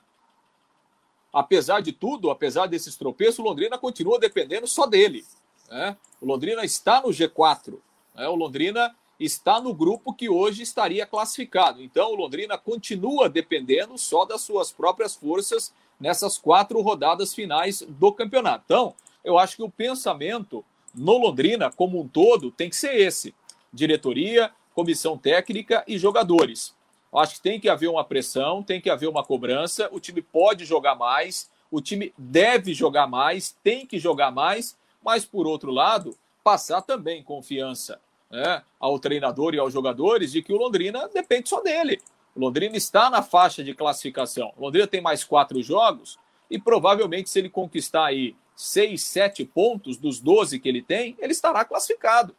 apesar 1.34 1.82
de 1.82 1.92
tudo, 1.92 2.32
apesar 2.32 2.68
desses 2.68 2.96
tropeços, 2.96 3.40
o 3.40 3.44
Londrina 3.44 3.78
continua 3.78 4.18
dependendo 4.18 4.68
só 4.68 4.86
dele. 4.86 5.26
Né? 5.70 5.98
O 6.22 6.26
Londrina 6.26 6.64
está 6.64 7.02
no 7.02 7.10
G4. 7.10 7.78
Né? 8.16 8.28
O 8.28 8.36
Londrina 8.36 8.96
está 9.20 9.60
no 9.60 9.74
grupo 9.74 10.14
que 10.14 10.30
hoje 10.30 10.64
estaria 10.64 11.06
classificado. 11.06 11.84
Então, 11.84 12.12
o 12.12 12.16
Londrina 12.16 12.58
continua 12.58 13.28
dependendo 13.28 13.98
só 13.98 14.24
das 14.24 14.42
suas 14.42 14.72
próprias 14.72 15.14
forças 15.14 15.74
nessas 16.00 16.38
quatro 16.38 16.80
rodadas 16.80 17.34
finais 17.34 17.82
do 17.82 18.14
campeonato. 18.14 18.64
Então, 18.66 18.96
eu 19.30 19.38
acho 19.38 19.56
que 19.56 19.64
o 19.64 19.70
pensamento 19.70 20.66
no 20.94 21.18
Londrina, 21.18 21.72
como 21.72 22.02
um 22.02 22.08
todo, 22.08 22.52
tem 22.52 22.70
que 22.70 22.76
ser 22.76 22.96
esse. 22.96 23.34
diretoria, 23.72 24.52
comissão 24.74 25.16
técnica 25.16 25.84
e 25.88 25.98
jogadores. 26.00 26.76
Eu 27.14 27.20
acho 27.20 27.36
que 27.36 27.42
tem 27.42 27.60
que 27.60 27.70
haver 27.70 27.88
uma 27.88 28.04
pressão, 28.04 28.64
tem 28.64 28.82
que 28.82 28.90
haver 28.90 29.08
uma 29.08 29.24
cobrança. 29.24 29.88
O 29.92 30.00
time 30.00 30.22
pode 30.22 30.66
jogar 30.66 30.96
mais, 30.96 31.50
o 31.70 31.80
time 31.80 32.12
deve 32.18 32.74
jogar 32.74 33.06
mais, 33.06 33.56
tem 33.64 33.86
que 33.86 34.00
jogar 34.00 34.32
mais, 34.32 34.76
mas 35.04 35.24
por 35.24 35.46
outro 35.46 35.72
lado, 35.72 36.18
passar 36.44 36.82
também 36.82 37.24
confiança 37.24 38.00
né, 38.32 38.64
ao 38.80 38.98
treinador 38.98 39.54
e 39.54 39.60
aos 39.60 39.72
jogadores 39.72 40.32
de 40.32 40.42
que 40.42 40.52
o 40.52 40.58
Londrina 40.58 41.08
depende 41.10 41.50
só 41.50 41.62
dele. 41.62 42.02
O 42.36 42.40
Londrina 42.40 42.76
está 42.76 43.10
na 43.10 43.22
faixa 43.22 43.64
de 43.64 43.76
classificação. 43.76 44.52
O 44.58 44.62
Londrina 44.64 44.88
tem 44.88 45.02
mais 45.02 45.24
quatro 45.24 45.62
jogos 45.62 46.18
e 46.50 46.58
provavelmente, 46.58 47.30
se 47.30 47.38
ele 47.38 47.50
conquistar 47.50 48.06
aí 48.06 48.36
seis, 48.60 49.04
sete 49.04 49.46
pontos 49.46 49.96
dos 49.96 50.20
12 50.20 50.60
que 50.60 50.68
ele 50.68 50.82
tem, 50.82 51.16
ele 51.18 51.32
estará 51.32 51.64
classificado. 51.64 52.36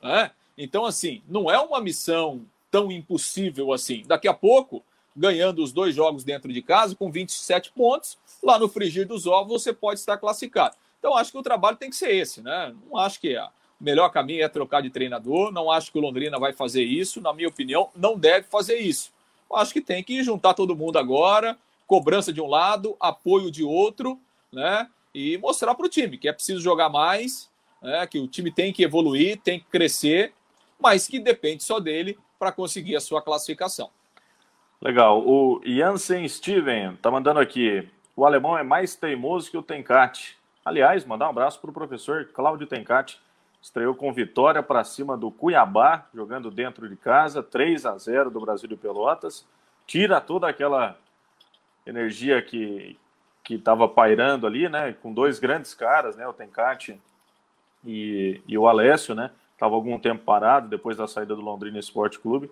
Né? 0.00 0.30
Então, 0.56 0.86
assim, 0.86 1.20
não 1.28 1.50
é 1.50 1.58
uma 1.58 1.80
missão 1.80 2.46
tão 2.70 2.92
impossível 2.92 3.72
assim. 3.72 4.04
Daqui 4.06 4.28
a 4.28 4.32
pouco, 4.32 4.84
ganhando 5.16 5.64
os 5.64 5.72
dois 5.72 5.92
jogos 5.92 6.22
dentro 6.22 6.52
de 6.52 6.62
casa, 6.62 6.94
com 6.94 7.10
27 7.10 7.72
pontos, 7.72 8.16
lá 8.40 8.56
no 8.56 8.68
frigir 8.68 9.04
dos 9.04 9.26
ovos 9.26 9.64
você 9.64 9.72
pode 9.72 9.98
estar 9.98 10.16
classificado. 10.16 10.76
Então, 11.00 11.16
acho 11.16 11.32
que 11.32 11.38
o 11.38 11.42
trabalho 11.42 11.76
tem 11.76 11.90
que 11.90 11.96
ser 11.96 12.14
esse, 12.14 12.40
né? 12.40 12.72
Não 12.88 12.96
acho 12.96 13.20
que 13.20 13.36
o 13.36 13.50
melhor 13.80 14.10
caminho 14.10 14.44
é 14.44 14.48
trocar 14.48 14.80
de 14.80 14.90
treinador, 14.90 15.50
não 15.50 15.72
acho 15.72 15.90
que 15.90 15.98
o 15.98 16.00
Londrina 16.00 16.38
vai 16.38 16.52
fazer 16.52 16.84
isso, 16.84 17.20
na 17.20 17.32
minha 17.32 17.48
opinião, 17.48 17.90
não 17.96 18.16
deve 18.16 18.46
fazer 18.46 18.78
isso. 18.78 19.10
Acho 19.52 19.72
que 19.72 19.80
tem 19.80 20.04
que 20.04 20.22
juntar 20.22 20.54
todo 20.54 20.76
mundo 20.76 21.00
agora, 21.00 21.58
cobrança 21.84 22.32
de 22.32 22.40
um 22.40 22.46
lado, 22.46 22.96
apoio 23.00 23.50
de 23.50 23.64
outro, 23.64 24.20
né? 24.52 24.88
E 25.14 25.38
mostrar 25.38 25.74
para 25.74 25.86
o 25.86 25.88
time 25.88 26.18
que 26.18 26.28
é 26.28 26.32
preciso 26.32 26.60
jogar 26.60 26.88
mais, 26.88 27.50
né? 27.80 28.06
que 28.06 28.18
o 28.18 28.26
time 28.26 28.50
tem 28.50 28.72
que 28.72 28.82
evoluir, 28.82 29.40
tem 29.40 29.60
que 29.60 29.66
crescer, 29.66 30.32
mas 30.80 31.06
que 31.06 31.20
depende 31.20 31.62
só 31.62 31.78
dele 31.78 32.18
para 32.38 32.50
conseguir 32.50 32.96
a 32.96 33.00
sua 33.00 33.22
classificação. 33.22 33.90
Legal. 34.80 35.26
O 35.26 35.60
Jansen 35.64 36.28
Steven 36.28 36.94
está 36.94 37.10
mandando 37.10 37.40
aqui. 37.40 37.88
O 38.16 38.26
alemão 38.26 38.58
é 38.58 38.62
mais 38.62 38.94
teimoso 38.94 39.50
que 39.50 39.56
o 39.56 39.62
Tencate. 39.62 40.36
Aliás, 40.64 41.04
mandar 41.04 41.26
um 41.26 41.30
abraço 41.30 41.60
para 41.60 41.70
o 41.70 41.72
professor 41.72 42.26
Cláudio 42.34 42.66
Tencati. 42.66 43.20
Estreou 43.62 43.94
com 43.94 44.12
vitória 44.12 44.62
para 44.62 44.84
cima 44.84 45.16
do 45.16 45.30
Cuiabá, 45.30 46.06
jogando 46.12 46.50
dentro 46.50 46.86
de 46.86 46.96
casa, 46.96 47.42
3 47.42 47.86
a 47.86 47.96
0 47.96 48.30
do 48.30 48.40
Brasil 48.40 48.68
de 48.68 48.76
Pelotas. 48.76 49.46
Tira 49.86 50.20
toda 50.20 50.48
aquela 50.48 50.98
energia 51.86 52.42
que 52.42 52.98
que 53.44 53.54
estava 53.54 53.86
pairando 53.86 54.46
ali, 54.46 54.68
né? 54.68 54.94
Com 55.02 55.12
dois 55.12 55.38
grandes 55.38 55.74
caras, 55.74 56.16
né? 56.16 56.26
O 56.26 56.32
Tencati 56.32 56.98
e, 57.84 58.40
e 58.48 58.56
o 58.56 58.66
Alessio, 58.66 59.14
né? 59.14 59.30
Estava 59.52 59.74
algum 59.74 59.98
tempo 59.98 60.24
parado 60.24 60.68
depois 60.68 60.96
da 60.96 61.06
saída 61.06 61.36
do 61.36 61.42
Londrina 61.42 61.78
Esporte 61.78 62.18
Clube. 62.18 62.50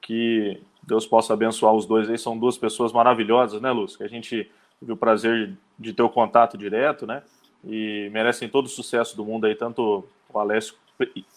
Que 0.00 0.62
Deus 0.82 1.06
possa 1.06 1.34
abençoar 1.34 1.74
os 1.74 1.84
dois 1.84 2.08
aí. 2.08 2.16
São 2.16 2.38
duas 2.38 2.56
pessoas 2.56 2.92
maravilhosas, 2.92 3.60
né, 3.60 3.70
Lúcio? 3.72 3.98
Que 3.98 4.04
a 4.04 4.08
gente 4.08 4.50
teve 4.78 4.92
o 4.92 4.96
prazer 4.96 5.56
de 5.78 5.92
ter 5.92 6.02
o 6.02 6.08
contato 6.08 6.56
direto, 6.56 7.06
né? 7.06 7.22
E 7.64 8.08
merecem 8.12 8.48
todo 8.48 8.66
o 8.66 8.70
sucesso 8.70 9.16
do 9.16 9.24
mundo 9.24 9.46
aí, 9.46 9.54
tanto 9.54 10.04
o 10.32 10.38
Alessio 10.38 10.74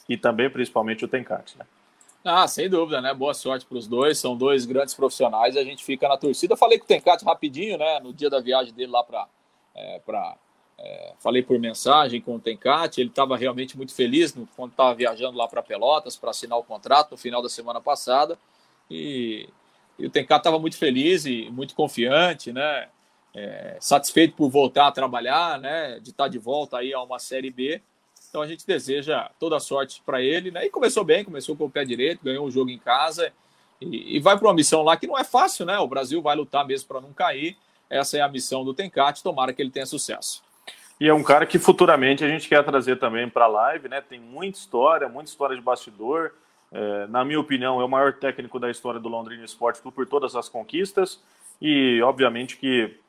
e 0.07 0.15
também, 0.15 0.49
principalmente, 0.49 1.03
o 1.03 1.07
Tencate, 1.07 1.57
né? 1.57 1.65
Ah, 2.25 2.47
sem 2.47 2.67
dúvida, 2.67 2.99
né? 3.01 3.13
Boa 3.13 3.35
sorte 3.35 3.65
para 3.65 3.77
os 3.77 3.87
dois. 3.87 4.17
São 4.17 4.35
dois 4.35 4.65
grandes 4.65 4.95
profissionais. 4.95 5.55
A 5.55 5.63
gente 5.63 5.85
fica 5.85 6.07
na 6.07 6.17
torcida. 6.17 6.57
Falei 6.57 6.79
com 6.79 6.85
o 6.85 6.87
Tencate 6.87 7.23
rapidinho, 7.23 7.77
né? 7.77 7.99
No 7.99 8.11
dia 8.11 8.29
da 8.29 8.39
viagem 8.39 8.73
dele 8.73 8.91
lá 8.91 9.03
para. 9.03 9.27
É, 9.75 9.99
pra, 9.99 10.35
é, 10.79 11.13
falei 11.19 11.43
por 11.43 11.59
mensagem 11.59 12.19
com 12.19 12.35
o 12.35 12.39
Tencate. 12.39 12.99
Ele 12.99 13.09
estava 13.09 13.37
realmente 13.37 13.77
muito 13.77 13.93
feliz 13.93 14.35
quando 14.55 14.71
estava 14.71 14.95
viajando 14.95 15.37
lá 15.37 15.47
para 15.47 15.61
Pelotas 15.61 16.15
para 16.15 16.31
assinar 16.31 16.57
o 16.57 16.63
contrato 16.63 17.11
no 17.11 17.17
final 17.17 17.43
da 17.43 17.49
semana 17.49 17.79
passada. 17.79 18.39
E, 18.89 19.47
e 19.99 20.07
o 20.07 20.09
Tencate 20.09 20.39
estava 20.39 20.57
muito 20.57 20.77
feliz 20.77 21.25
e 21.25 21.47
muito 21.51 21.75
confiante, 21.75 22.51
né? 22.51 22.89
é, 23.35 23.77
satisfeito 23.81 24.33
por 24.33 24.49
voltar 24.49 24.87
a 24.87 24.91
trabalhar, 24.91 25.59
né, 25.59 25.99
de 25.99 26.11
estar 26.11 26.23
tá 26.23 26.29
de 26.29 26.39
volta 26.39 26.77
aí 26.77 26.93
a 26.93 27.03
uma 27.03 27.19
Série 27.19 27.51
B. 27.51 27.81
Então 28.35 28.43
a 28.43 28.47
gente 28.47 28.67
deseja 28.67 29.29
toda 29.39 29.55
a 29.55 29.61
sorte 29.61 30.03
para 30.05 30.21
ele, 30.21 30.51
né? 30.51 30.65
E 30.65 30.69
começou 30.69 31.05
bem, 31.05 31.23
começou 31.23 31.55
com 31.55 31.63
o 31.63 31.69
pé 31.69 31.85
direito, 31.85 32.21
ganhou 32.21 32.45
um 32.45 32.51
jogo 32.51 32.69
em 32.69 32.77
casa 32.77 33.31
e, 33.79 34.17
e 34.17 34.19
vai 34.19 34.37
para 34.37 34.45
uma 34.45 34.53
missão 34.53 34.83
lá 34.83 34.97
que 34.97 35.07
não 35.07 35.17
é 35.17 35.23
fácil, 35.23 35.65
né? 35.65 35.79
O 35.79 35.87
Brasil 35.87 36.21
vai 36.21 36.35
lutar 36.35 36.67
mesmo 36.67 36.85
para 36.85 36.99
não 36.99 37.13
cair. 37.13 37.55
Essa 37.89 38.17
é 38.17 38.21
a 38.21 38.27
missão 38.27 38.65
do 38.65 38.73
Tencate, 38.73 39.23
tomara 39.23 39.53
que 39.53 39.61
ele 39.61 39.71
tenha 39.71 39.85
sucesso. 39.85 40.43
E 40.99 41.07
é 41.07 41.13
um 41.13 41.23
cara 41.23 41.45
que 41.45 41.57
futuramente 41.57 42.25
a 42.25 42.27
gente 42.27 42.49
quer 42.49 42.61
trazer 42.65 42.99
também 42.99 43.29
para 43.29 43.45
a 43.45 43.47
live, 43.47 43.87
né? 43.87 44.01
Tem 44.01 44.19
muita 44.19 44.57
história, 44.57 45.07
muita 45.07 45.29
história 45.29 45.55
de 45.55 45.61
bastidor. 45.61 46.33
É, 46.73 47.07
na 47.07 47.23
minha 47.23 47.39
opinião, 47.39 47.79
é 47.79 47.85
o 47.85 47.89
maior 47.89 48.11
técnico 48.11 48.59
da 48.59 48.69
história 48.69 48.99
do 48.99 49.07
Londrina 49.07 49.45
Esporte 49.45 49.81
Clube 49.81 49.95
por 49.95 50.07
todas 50.07 50.35
as 50.35 50.49
conquistas. 50.49 51.21
E, 51.61 52.01
obviamente, 52.01 52.57
que 52.57 52.99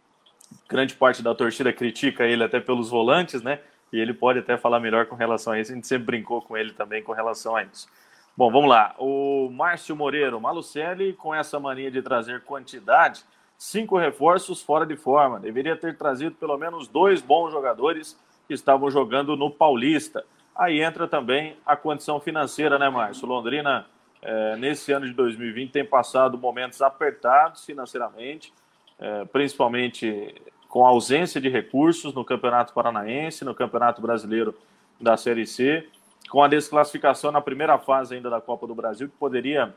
grande 0.69 0.95
parte 0.95 1.21
da 1.21 1.35
torcida 1.35 1.73
critica 1.73 2.25
ele 2.25 2.45
até 2.45 2.61
pelos 2.61 2.91
volantes, 2.91 3.43
né? 3.43 3.59
E 3.93 3.99
ele 3.99 4.13
pode 4.13 4.39
até 4.39 4.57
falar 4.57 4.81
melhor 4.81 5.07
com 5.07 5.15
relação 5.15 5.53
a 5.53 5.61
isso. 5.61 5.73
A 5.73 5.75
gente 5.75 5.87
sempre 5.87 6.07
brincou 6.07 6.43
com 6.43 6.57
ele 6.57 6.73
também 6.73 7.03
com 7.03 7.13
relação 7.13 7.57
a 7.57 7.63
isso. 7.63 7.89
Bom, 8.37 8.51
vamos 8.51 8.69
lá. 8.69 8.95
O 8.99 9.49
Márcio 9.51 9.97
Moreiro, 9.97 10.41
Malucelli, 10.41 11.13
com 11.15 11.35
essa 11.35 11.59
mania 11.59 11.91
de 11.91 12.03
trazer 12.03 12.43
quantidade, 12.43 13.25
cinco 13.57 13.97
reforços 13.97 14.63
fora 14.63 14.85
de 14.85 14.97
forma. 14.97 15.41
Deveria 15.41 15.77
ter 15.77 15.97
trazido 15.97 16.35
pelo 16.35 16.57
menos 16.59 16.89
dois 16.89 17.23
bons 17.23 17.51
jogadores 17.51 18.19
que 18.47 18.55
estavam 18.55 18.91
jogando 18.91 19.37
no 19.37 19.51
Paulista. 19.51 20.25
Aí 20.55 20.83
entra 20.83 21.07
também 21.09 21.57
a 21.65 21.77
condição 21.77 22.21
financeira, 22.21 22.79
né, 22.79 22.89
Márcio? 22.89 23.27
Londrina, 23.27 23.87
é, 24.21 24.57
nesse 24.57 24.93
ano 24.93 25.07
de 25.07 25.13
2020, 25.13 25.71
tem 25.71 25.85
passado 25.85 26.37
momentos 26.37 26.83
apertados 26.83 27.65
financeiramente 27.65 28.53
é, 28.99 29.25
principalmente 29.27 30.35
com 30.77 30.87
ausência 30.87 31.41
de 31.41 31.49
recursos 31.49 32.13
no 32.13 32.23
Campeonato 32.23 32.75
Paranaense, 32.75 33.47
no 33.47 33.55
Campeonato 33.55 34.03
Brasileiro 34.03 34.55
da 35.01 35.17
Série 35.17 35.47
C, 35.47 35.89
com 36.29 36.43
a 36.43 36.49
desclassificação 36.49 37.33
na 37.33 37.41
primeira 37.41 37.79
fase 37.79 38.15
ainda 38.15 38.29
da 38.29 38.43
Copa 38.43 38.67
do 38.67 38.75
Brasil, 38.75 39.09
que 39.09 39.17
poderia 39.17 39.75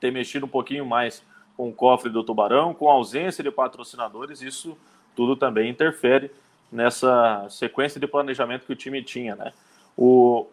ter 0.00 0.10
mexido 0.10 0.46
um 0.46 0.48
pouquinho 0.48 0.84
mais 0.84 1.24
com 1.56 1.68
o 1.68 1.72
cofre 1.72 2.10
do 2.10 2.24
Tubarão, 2.24 2.74
com 2.74 2.90
a 2.90 2.94
ausência 2.94 3.44
de 3.44 3.50
patrocinadores, 3.52 4.42
isso 4.42 4.76
tudo 5.14 5.36
também 5.36 5.70
interfere 5.70 6.32
nessa 6.72 7.46
sequência 7.48 8.00
de 8.00 8.08
planejamento 8.08 8.66
que 8.66 8.72
o 8.72 8.76
time 8.76 9.00
tinha, 9.04 9.36
né? 9.36 9.52
O 9.96 10.48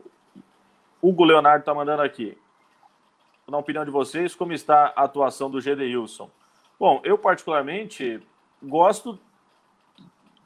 Hugo 1.02 1.24
Leonardo 1.24 1.62
está 1.62 1.74
mandando 1.74 2.04
aqui. 2.04 2.38
Na 3.48 3.58
opinião 3.58 3.84
de 3.84 3.90
vocês, 3.90 4.36
como 4.36 4.54
está 4.54 4.94
a 4.96 5.06
atuação 5.06 5.50
do 5.50 5.60
Gedeilson? 5.60 6.30
Bom, 6.80 7.02
eu 7.04 7.18
particularmente 7.18 8.22
gosto 8.62 9.18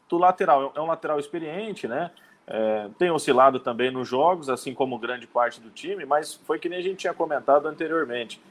do 0.09 0.17
lateral. 0.17 0.73
É 0.75 0.81
um 0.81 0.87
lateral 0.87 1.19
experiente, 1.19 1.87
né? 1.87 2.11
É, 2.47 2.89
tem 2.97 3.11
oscilado 3.11 3.59
também 3.59 3.91
nos 3.91 4.07
jogos, 4.07 4.49
assim 4.49 4.73
como 4.73 4.97
grande 4.97 5.27
parte 5.27 5.61
do 5.61 5.69
time, 5.69 6.03
mas 6.03 6.33
foi 6.33 6.57
que 6.57 6.67
nem 6.67 6.79
a 6.79 6.81
gente 6.81 6.97
tinha 6.97 7.13
comentado 7.13 7.67
anteriormente. 7.67 8.41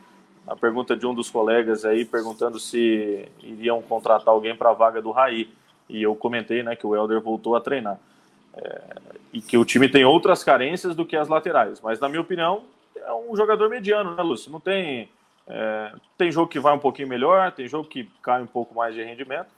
A 0.47 0.55
pergunta 0.55 0.97
de 0.97 1.05
um 1.05 1.13
dos 1.13 1.29
colegas 1.29 1.85
aí 1.85 2.05
perguntando 2.05 2.59
se 2.59 3.29
iriam 3.43 3.83
contratar 3.83 4.33
alguém 4.33 4.57
para 4.57 4.71
a 4.71 4.75
vaga 4.75 5.03
do 5.03 5.11
Raí. 5.11 5.51
E 5.89 6.03
eu 6.03 6.15
comentei 6.15 6.63
né, 6.63 6.77
que 6.77 6.87
o 6.87 6.95
Helder 6.95 7.21
voltou 7.21 7.57
a 7.57 7.61
treinar. 7.61 7.99
É, 8.57 8.83
e 9.33 9.41
que 9.41 9.59
o 9.59 9.65
time 9.65 9.89
tem 9.89 10.05
outras 10.05 10.45
carências 10.45 10.95
do 10.95 11.05
que 11.05 11.17
as 11.17 11.29
laterais. 11.29 11.81
Mas, 11.81 11.99
na 11.99 12.09
minha 12.09 12.21
opinião, 12.21 12.63
é 12.97 13.13
um 13.13 13.37
jogador 13.37 13.69
mediano, 13.69 14.15
né, 14.15 14.23
Lúcio? 14.23 14.51
Não 14.51 14.61
tem 14.61 15.11
é, 15.49 15.93
tem 16.17 16.31
jogo 16.31 16.49
que 16.49 16.61
vai 16.61 16.75
um 16.75 16.79
pouquinho 16.79 17.09
melhor, 17.09 17.51
tem 17.53 17.67
jogo 17.67 17.89
que 17.89 18.05
cai 18.23 18.43
um 18.43 18.47
pouco 18.47 18.75
mais 18.75 18.95
de 18.95 19.03
rendimento, 19.03 19.49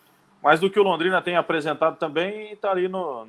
mas 0.42 0.60
do 0.60 0.70
que 0.70 0.78
o 0.78 0.82
Londrina 0.82 1.20
tem 1.20 1.36
apresentado 1.36 1.96
também, 1.96 2.52
está 2.52 2.70
ali 2.70 2.88
no 2.88 3.26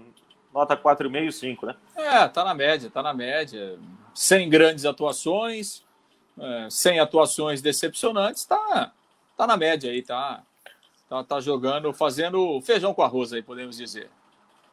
nota 0.53 0.75
4,5, 0.75 1.31
5, 1.31 1.65
né? 1.65 1.75
É, 1.95 2.27
tá 2.27 2.43
na 2.43 2.53
média, 2.53 2.89
tá 2.89 3.01
na 3.01 3.13
média. 3.13 3.77
Sem 4.13 4.49
grandes 4.49 4.85
atuações, 4.85 5.83
é, 6.37 6.67
sem 6.69 6.99
atuações 6.99 7.61
decepcionantes, 7.61 8.45
tá, 8.45 8.91
tá 9.37 9.47
na 9.47 9.55
média 9.55 9.89
aí, 9.89 10.01
tá, 10.01 10.43
tá, 11.09 11.23
tá 11.23 11.39
jogando, 11.39 11.93
fazendo 11.93 12.59
feijão 12.61 12.93
com 12.93 13.01
arroz 13.01 13.31
aí, 13.31 13.41
podemos 13.41 13.77
dizer. 13.77 14.09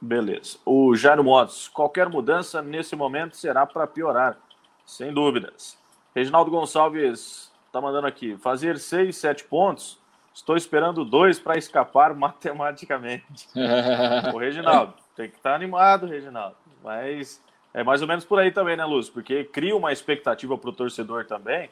Beleza. 0.01 0.59
O 0.65 0.95
Jairo 0.95 1.25
Motos, 1.25 1.69
qualquer 1.69 2.09
mudança 2.09 2.63
nesse 2.63 2.95
momento 2.95 3.37
será 3.37 3.67
para 3.67 3.87
piorar, 3.87 4.39
sem 4.87 5.13
dúvidas. 5.13 5.77
Reginaldo 6.15 6.51
Gonçalves 6.51 7.53
tá 7.73 7.81
mandando 7.81 8.07
aqui. 8.07 8.37
Fazer 8.39 8.79
seis, 8.79 9.17
sete 9.17 9.45
pontos. 9.45 9.99
Estou 10.39 10.57
esperando 10.57 11.05
dois 11.05 11.39
para 11.41 11.59
escapar 11.59 12.15
matematicamente. 12.17 13.49
o 14.33 14.39
Reginaldo, 14.39 14.95
tem 15.17 15.29
que 15.29 15.37
estar 15.37 15.51
tá 15.51 15.57
animado, 15.57 16.07
Reginaldo. 16.07 16.55
Mas 16.83 17.41
é 17.75 17.83
mais 17.83 18.01
ou 18.01 18.07
menos 18.07 18.25
por 18.25 18.39
aí 18.39 18.53
também, 18.53 18.77
né, 18.77 18.85
Lúcio? 18.85 19.13
Porque 19.13 19.43
cria 19.43 19.77
uma 19.77 19.93
expectativa 19.93 20.57
para 20.57 20.71
o 20.71 20.73
torcedor 20.73 21.25
também 21.25 21.69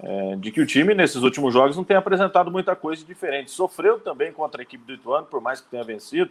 é, 0.00 0.36
de 0.36 0.50
que 0.50 0.60
o 0.60 0.66
time, 0.66 0.94
nesses 0.94 1.22
últimos 1.22 1.52
jogos, 1.52 1.76
não 1.76 1.84
tem 1.84 1.96
apresentado 1.96 2.50
muita 2.50 2.74
coisa 2.74 3.04
diferente. 3.04 3.52
Sofreu 3.52 4.00
também 4.00 4.32
contra 4.32 4.60
a 4.60 4.64
equipe 4.64 4.84
do 4.84 4.92
Ituano, 4.92 5.26
por 5.26 5.40
mais 5.40 5.60
que 5.60 5.68
tenha 5.68 5.84
vencido. 5.84 6.30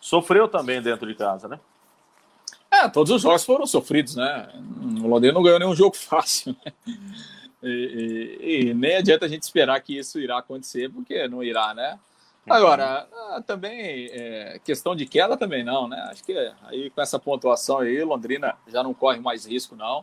Sofreu 0.00 0.48
também 0.48 0.82
dentro 0.82 1.06
de 1.06 1.14
casa, 1.14 1.46
né? 1.46 1.60
É, 2.68 2.88
todos 2.88 3.12
os 3.12 3.22
jogos 3.22 3.44
foram 3.44 3.64
sofridos, 3.64 4.16
né? 4.16 4.48
O 5.02 5.06
Londrina 5.06 5.34
não 5.34 5.42
ganhou 5.42 5.60
nenhum 5.60 5.74
jogo 5.74 5.96
fácil. 5.96 6.56
Né? 6.64 6.72
E, 7.62 8.38
e, 8.40 8.68
e, 8.68 8.74
nem 8.74 8.96
adianta 8.96 9.26
a 9.26 9.28
gente 9.28 9.42
esperar 9.42 9.80
que 9.80 9.98
isso 9.98 10.20
irá 10.20 10.38
acontecer, 10.38 10.90
porque 10.90 11.26
não 11.26 11.42
irá, 11.42 11.74
né? 11.74 11.98
Agora, 12.48 13.06
ah, 13.12 13.42
também, 13.46 14.08
é, 14.10 14.60
questão 14.64 14.96
de 14.96 15.04
queda 15.04 15.36
também 15.36 15.62
não, 15.62 15.86
né? 15.86 16.00
Acho 16.10 16.24
que 16.24 16.32
aí 16.62 16.88
com 16.90 17.00
essa 17.00 17.18
pontuação 17.18 17.78
aí, 17.78 18.02
Londrina 18.02 18.56
já 18.66 18.82
não 18.82 18.94
corre 18.94 19.18
mais 19.18 19.44
risco, 19.44 19.76
não. 19.76 20.02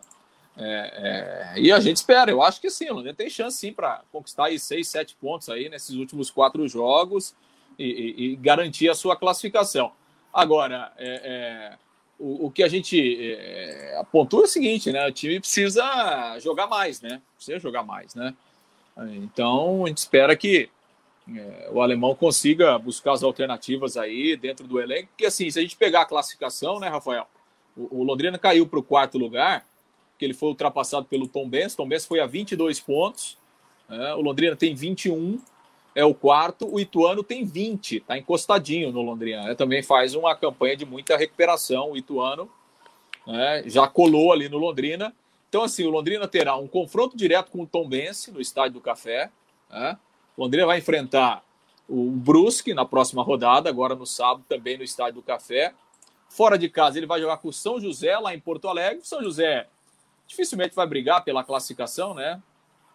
É, 0.58 1.54
é, 1.56 1.60
e 1.60 1.72
a 1.72 1.80
gente 1.80 1.98
espera, 1.98 2.32
eu 2.32 2.42
acho 2.42 2.62
que 2.62 2.70
sim, 2.70 2.90
Londrina 2.90 3.16
tem 3.16 3.30
chance 3.30 3.58
sim 3.58 3.74
para 3.74 4.02
conquistar 4.12 4.46
aí 4.46 4.60
seis, 4.60 4.88
sete 4.88 5.16
pontos 5.16 5.50
aí 5.50 5.70
nesses 5.70 5.96
últimos 5.96 6.30
quatro 6.30 6.66
jogos 6.68 7.36
e, 7.80 7.86
e, 7.86 8.26
e 8.26 8.36
garantir 8.36 8.90
a 8.90 8.96
sua 8.96 9.16
classificação. 9.16 9.92
Agora, 10.34 10.94
é, 10.98 11.22
é 11.24 11.78
o, 12.20 12.48
o, 12.48 12.52
que 12.52 12.64
a 12.64 12.68
gente 12.68 13.18
é, 13.22 13.98
apontou 14.00 14.42
é 14.42 14.44
o 14.44 14.48
seguinte, 14.48 14.92
né? 14.92 15.08
O 15.08 15.12
time 15.12 15.40
precisa 15.40 16.38
jogar 16.40 16.68
mais, 16.68 17.02
né? 17.02 17.22
Precisa 17.36 17.60
jogar 17.60 17.84
mais, 17.84 18.16
né? 18.16 18.34
Então, 19.14 19.84
a 19.86 19.88
gente 19.90 19.98
espera 19.98 20.36
que 20.36 20.70
é, 21.36 21.70
o 21.72 21.82
alemão 21.82 22.16
consiga 22.16 22.78
buscar 22.80 23.14
as 23.14 23.24
alternativas 23.24 23.98
aí 23.98 24.38
dentro 24.38 24.66
do 24.66 24.80
elenco. 24.80 25.10
Porque, 25.10 25.26
assim, 25.26 25.50
se 25.50 25.60
a 25.60 25.62
gente 25.62 25.76
pegar 25.76 26.02
a 26.02 26.06
classificação, 26.06 26.80
né, 26.80 26.88
Rafael? 26.88 27.28
O, 27.76 28.00
o 28.00 28.04
Londrina 28.04 28.38
caiu 28.38 28.66
para 28.66 28.80
o 28.80 28.84
quarto 28.84 29.18
lugar, 29.18 29.66
que 30.18 30.24
ele 30.24 30.34
foi 30.34 30.50
ultrapassado 30.50 31.06
pelo 31.08 31.28
Tom 31.28 31.50
Benz. 31.50 31.76
Tom 31.76 31.88
Benz 31.88 32.06
foi 32.06 32.22
a 32.22 32.26
22 32.26 32.80
pontos. 32.80 33.38
Né? 33.90 34.14
O 34.14 34.22
Londrina 34.22 34.56
tem 34.56 34.74
21 34.74 35.42
é 35.96 36.04
o 36.04 36.14
quarto, 36.14 36.68
o 36.72 36.78
Ituano 36.78 37.24
tem 37.24 37.46
20, 37.46 37.98
está 37.98 38.18
encostadinho 38.18 38.92
no 38.92 39.02
Londrina. 39.02 39.44
Né? 39.44 39.56
Também 39.56 39.82
faz 39.82 40.14
uma 40.14 40.36
campanha 40.36 40.76
de 40.76 40.86
muita 40.86 41.16
recuperação. 41.16 41.92
O 41.92 41.98
Ituano 41.98 42.52
né? 43.26 43.64
já 43.66 43.88
colou 43.88 44.34
ali 44.34 44.50
no 44.50 44.58
Londrina. 44.58 45.16
Então, 45.48 45.64
assim, 45.64 45.86
o 45.86 45.90
Londrina 45.90 46.28
terá 46.28 46.58
um 46.58 46.68
confronto 46.68 47.16
direto 47.16 47.50
com 47.50 47.62
o 47.62 47.66
Tom 47.66 47.88
Bense 47.88 48.30
no 48.30 48.42
Estádio 48.42 48.74
do 48.74 48.82
Café. 48.82 49.32
Né? 49.70 49.98
O 50.36 50.44
Londrina 50.44 50.68
vai 50.68 50.80
enfrentar 50.80 51.42
o 51.88 52.12
Brusque 52.12 52.74
na 52.74 52.84
próxima 52.84 53.24
rodada, 53.24 53.70
agora 53.70 53.96
no 53.96 54.06
sábado, 54.06 54.44
também 54.50 54.78
no 54.78 54.84
Estádio 54.84 55.16
do 55.16 55.22
Café. 55.22 55.74
Fora 56.28 56.58
de 56.58 56.68
casa, 56.68 56.98
ele 56.98 57.08
vai 57.08 57.22
jogar 57.22 57.38
com 57.38 57.48
o 57.48 57.54
São 57.54 57.80
José, 57.80 58.18
lá 58.18 58.36
em 58.36 58.40
Porto 58.40 58.68
Alegre. 58.68 59.00
O 59.00 59.06
São 59.06 59.24
José 59.24 59.68
dificilmente 60.28 60.76
vai 60.76 60.86
brigar 60.86 61.24
pela 61.24 61.44
classificação, 61.44 62.14
né? 62.14 62.42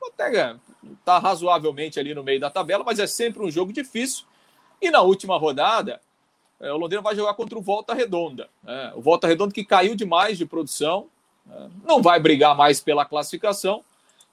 Até 0.09 0.57
está 0.93 1.19
razoavelmente 1.19 1.99
ali 1.99 2.15
no 2.15 2.23
meio 2.23 2.41
da 2.41 2.51
tabela, 2.51 2.85
mas 2.85 2.99
é 2.99 3.07
sempre 3.07 3.43
um 3.43 3.51
jogo 3.51 3.73
difícil. 3.73 4.25
E 4.81 4.91
na 4.91 5.03
última 5.03 5.37
rodada, 5.37 6.01
é, 6.59 6.73
o 6.73 6.77
Londrina 6.77 7.03
vai 7.03 7.15
jogar 7.15 7.35
contra 7.35 7.59
o 7.59 7.63
Volta 7.63 7.95
Redonda. 7.95 8.49
Né? 8.63 8.93
O 8.95 9.01
Volta 9.01 9.27
Redonda 9.27 9.53
que 9.53 9.65
caiu 9.65 9.95
demais 9.95 10.39
de 10.39 10.47
produção, 10.47 11.09
né? 11.45 11.71
não 11.85 12.01
vai 12.01 12.19
brigar 12.19 12.57
mais 12.57 12.81
pela 12.81 13.05
classificação. 13.05 13.85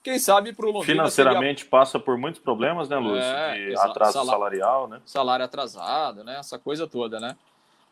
Quem 0.04 0.20
sabe 0.20 0.54
para 0.54 0.66
o 0.66 0.72
Londrina. 0.72 1.04
Financeiramente 1.04 1.62
seria... 1.62 1.72
passa 1.72 2.00
por 2.00 2.18
muitos 2.18 2.40
problemas, 2.40 2.88
né, 2.88 2.98
Lúcio? 2.98 3.22
É, 3.22 3.74
atraso 3.78 4.14
salário, 4.14 4.32
salarial, 4.32 4.88
né? 4.88 5.02
Salário 5.06 5.44
atrasado, 5.44 6.24
né? 6.24 6.38
Essa 6.40 6.58
coisa 6.58 6.88
toda, 6.88 7.20
né? 7.20 7.36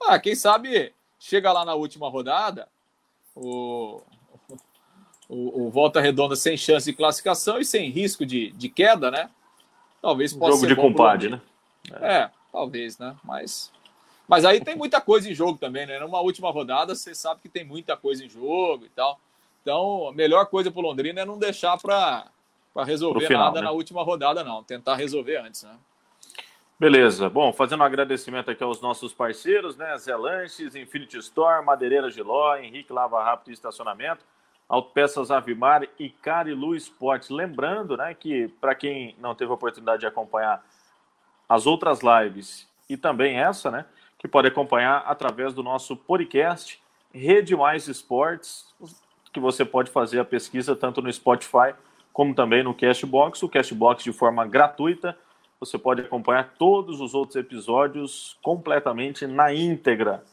Ah, 0.02 0.18
quem 0.18 0.34
sabe 0.34 0.94
chega 1.20 1.52
lá 1.52 1.66
na 1.66 1.74
última 1.74 2.10
rodada, 2.10 2.70
o, 3.36 4.02
o, 5.28 5.66
o, 5.66 5.70
Volta 5.70 6.00
Redonda 6.00 6.36
sem 6.36 6.56
chance 6.56 6.90
de 6.90 6.96
classificação 6.96 7.60
e 7.60 7.66
sem 7.66 7.90
risco 7.90 8.26
de, 8.26 8.52
de 8.52 8.70
queda, 8.70 9.10
né? 9.10 9.30
Talvez 10.02 10.34
possa 10.34 10.52
jogo 10.52 10.62
ser 10.62 10.68
de 10.68 10.76
compadre, 10.76 11.30
né? 11.30 11.42
É. 12.00 12.16
é, 12.18 12.32
talvez, 12.52 12.98
né? 12.98 13.16
Mas, 13.24 13.72
mas 14.28 14.46
aí 14.46 14.62
tem 14.62 14.76
muita 14.76 15.02
coisa 15.02 15.30
em 15.30 15.34
jogo 15.34 15.58
também, 15.58 15.86
né? 15.86 16.00
Numa 16.00 16.22
última 16.22 16.52
rodada, 16.52 16.94
você 16.94 17.16
sabe 17.16 17.42
que 17.42 17.50
tem 17.50 17.64
muita 17.64 17.98
coisa 17.98 18.24
em 18.24 18.30
jogo 18.30 18.86
e 18.86 18.90
tal. 18.90 19.20
Então, 19.62 20.10
a 20.10 20.14
melhor 20.14 20.46
coisa 20.46 20.70
para 20.70 20.80
o 20.80 20.84
Londrina 20.84 21.22
é 21.22 21.26
não 21.26 21.40
deixar 21.40 21.76
para 21.78 22.28
resolver 22.86 23.26
final, 23.26 23.46
nada 23.46 23.62
né? 23.62 23.66
na 23.66 23.72
última 23.72 24.04
rodada, 24.04 24.44
não. 24.44 24.64
Tentar 24.64 24.96
resolver 24.96 25.38
antes, 25.38 25.64
né? 25.64 25.76
Beleza. 26.80 27.30
Bom, 27.30 27.52
fazendo 27.52 27.80
um 27.80 27.86
agradecimento 27.86 28.52
aqui 28.52 28.64
aos 28.64 28.82
nossos 28.82 29.14
parceiros, 29.14 29.76
né? 29.76 29.98
Zé 29.98 30.16
Lanches, 30.16 30.76
Infinity 30.76 31.18
Store, 31.18 31.66
Madeireira 31.66 32.12
Giló, 32.12 32.58
Henrique 32.58 32.94
Lava 32.94 33.24
Rápido 33.24 33.50
e 33.50 33.54
Estacionamento. 33.54 34.24
Autopeças 34.68 35.32
Avimar 35.32 35.88
e 36.00 36.10
Carilu 36.10 36.76
Esportes. 36.76 37.30
Lembrando 37.30 37.96
né, 37.96 38.14
que, 38.14 38.48
para 38.60 38.74
quem 38.74 39.16
não 39.20 39.36
teve 39.36 39.52
a 39.52 39.56
oportunidade 39.56 40.02
de 40.02 40.08
acompanhar 40.08 40.64
as 41.48 41.68
outras 41.68 42.00
lives 42.02 42.68
e 42.90 42.98
também 42.98 43.38
essa, 43.38 43.70
né, 43.70 43.86
que 44.18 44.28
pode 44.28 44.48
acompanhar 44.48 45.04
através 45.06 45.54
do 45.54 45.62
nosso 45.62 45.96
podcast 45.96 46.82
Rede 47.14 47.56
Mais 47.56 47.88
Esportes, 47.88 48.74
que 49.32 49.40
você 49.40 49.64
pode 49.64 49.92
fazer 49.92 50.20
a 50.20 50.26
pesquisa 50.26 50.76
tanto 50.76 51.02
no 51.02 51.12
Spotify 51.12 51.74
como 52.16 52.34
também 52.34 52.64
no 52.64 52.74
Cashbox. 52.74 53.44
O 53.44 53.50
Cashbox 53.50 54.02
de 54.02 54.14
forma 54.14 54.48
gratuita. 54.48 55.18
Você 55.60 55.78
pode 55.78 56.02
acompanhar 56.02 56.54
todos 56.58 57.02
os 57.02 57.14
outros 57.14 57.36
episódios 57.36 58.38
completamente 58.42 59.28
na 59.28 59.54
íntegra. 59.54 60.24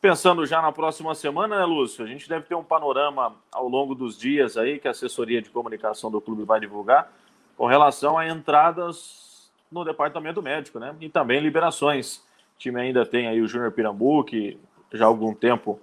Pensando 0.00 0.46
já 0.46 0.62
na 0.62 0.70
próxima 0.70 1.12
semana, 1.12 1.58
né, 1.58 1.64
Lúcio? 1.64 2.04
A 2.04 2.08
gente 2.08 2.28
deve 2.28 2.46
ter 2.46 2.54
um 2.54 2.62
panorama 2.62 3.34
ao 3.50 3.66
longo 3.66 3.96
dos 3.96 4.16
dias 4.16 4.56
aí 4.56 4.78
que 4.78 4.86
a 4.86 4.92
assessoria 4.92 5.42
de 5.42 5.50
comunicação 5.50 6.08
do 6.08 6.20
clube 6.20 6.44
vai 6.44 6.60
divulgar 6.60 7.10
com 7.56 7.66
relação 7.66 8.16
a 8.16 8.28
entradas 8.28 9.50
no 9.72 9.84
departamento 9.84 10.40
médico, 10.40 10.78
né? 10.78 10.94
E 11.00 11.08
também 11.08 11.40
liberações. 11.40 12.18
O 12.54 12.58
time 12.58 12.80
ainda 12.80 13.04
tem 13.04 13.26
aí 13.26 13.40
o 13.40 13.48
Júnior 13.48 13.72
Pirambu, 13.72 14.22
que 14.22 14.56
já 14.92 15.04
há 15.04 15.08
algum 15.08 15.34
tempo 15.34 15.80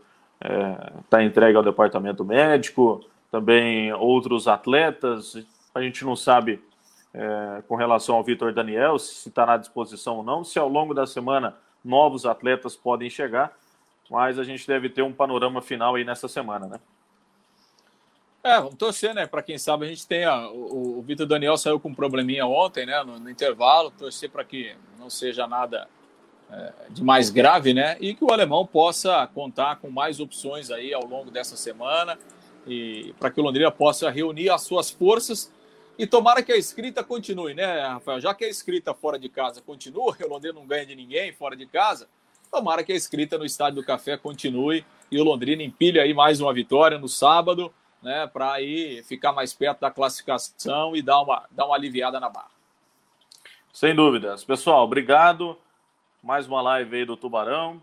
está 1.04 1.22
é, 1.22 1.26
entregue 1.26 1.58
ao 1.58 1.64
departamento 1.64 2.24
médico, 2.24 3.04
também 3.30 3.92
outros 3.92 4.48
atletas. 4.48 5.46
A 5.74 5.82
gente 5.82 6.06
não 6.06 6.16
sabe 6.16 6.64
é, 7.14 7.62
com 7.68 7.76
relação 7.76 8.16
ao 8.16 8.24
Vitor 8.24 8.54
Daniel 8.54 8.98
se 8.98 9.28
está 9.28 9.46
na 9.46 9.58
disposição 9.58 10.18
ou 10.18 10.24
não, 10.24 10.42
se 10.42 10.58
ao 10.58 10.70
longo 10.70 10.94
da 10.94 11.06
semana 11.06 11.58
novos 11.84 12.26
atletas 12.26 12.78
podem 12.78 13.10
chegar 13.10 13.54
mas 14.10 14.38
a 14.38 14.44
gente 14.44 14.68
deve 14.68 14.90
ter 14.90 15.02
um 15.02 15.14
panorama 15.14 15.62
final 15.62 15.96
aí 15.96 16.04
nessa 16.04 16.28
semana, 16.28 16.68
né? 16.68 16.80
É, 18.44 18.58
vamos 18.58 18.76
torcer, 18.76 19.14
né? 19.14 19.26
Para 19.26 19.42
quem 19.42 19.58
sabe 19.58 19.86
a 19.86 19.90
gente 19.90 20.06
tem 20.06 20.28
o, 20.28 21.00
o 21.00 21.02
Vitor 21.02 21.26
Daniel 21.26 21.58
saiu 21.58 21.80
com 21.80 21.90
um 21.90 21.96
probleminha 21.96 22.46
ontem, 22.46 22.86
né? 22.86 23.04
No, 23.04 23.20
no 23.20 23.30
intervalo, 23.30 23.90
torcer 23.90 24.30
para 24.30 24.44
que 24.44 24.76
não 25.00 25.10
seja 25.10 25.48
nada 25.48 25.88
é, 26.52 26.74
de 26.92 27.04
mais 27.04 27.32
grave, 27.32 27.74
né? 27.74 27.98
E 28.00 28.14
que 28.14 28.24
o 28.24 28.32
alemão 28.32 28.64
possa 28.64 29.26
contar 29.34 29.78
com 29.78 29.90
mais 29.90 30.20
opções 30.20 30.70
aí 30.70 30.94
ao 30.94 31.06
longo 31.06 31.32
dessa 31.32 31.58
semana 31.58 32.20
e 32.68 33.16
para 33.20 33.32
que 33.32 33.40
o 33.40 33.44
Londrina 33.44 33.72
possa 33.72 34.12
reunir 34.12 34.52
as 34.52 34.62
suas 34.62 34.92
forças 34.92 35.52
e 35.98 36.06
tomara 36.06 36.44
que 36.44 36.52
a 36.52 36.58
escrita 36.58 37.04
continue, 37.04 37.56
né, 37.56 37.88
Rafael? 37.88 38.20
Já 38.20 38.34
que 38.36 38.46
a 38.46 38.50
escrita 38.50 38.94
fora 38.94 39.18
de 39.18 39.28
casa 39.28 39.60
continua, 39.60 40.16
o 40.24 40.30
Londrina 40.30 40.54
não 40.54 40.68
ganha 40.68 40.86
de 40.86 40.96
ninguém 40.96 41.34
fora 41.34 41.56
de 41.56 41.66
casa 41.66 42.08
Tomara 42.52 42.84
que 42.84 42.92
a 42.92 42.96
escrita 42.96 43.38
no 43.38 43.46
Estádio 43.46 43.82
do 43.82 43.86
Café 43.86 44.18
continue 44.18 44.86
e 45.12 45.20
o 45.20 45.24
Londrina 45.24 45.64
empilhe 45.64 46.00
aí 46.00 46.14
mais 46.14 46.40
uma 46.40 46.54
vitória 46.54 46.98
no 46.98 47.08
sábado, 47.08 47.72
né, 48.02 48.28
para 48.28 48.54
aí 48.54 49.04
ficar 49.04 49.32
mais 49.32 49.54
perto 49.54 49.82
da 49.82 49.92
classificação 49.92 50.96
e 50.96 51.02
dar 51.02 51.22
uma, 51.22 51.46
dar 51.52 51.66
uma 51.66 51.76
aliviada 51.76 52.20
na 52.20 52.30
barra. 52.30 52.52
Sem 53.74 53.94
dúvidas. 53.94 54.44
Pessoal, 54.44 54.84
obrigado. 54.84 55.58
Mais 56.24 56.48
uma 56.48 56.62
live 56.62 56.96
aí 56.96 57.06
do 57.06 57.18
Tubarão. 57.18 57.82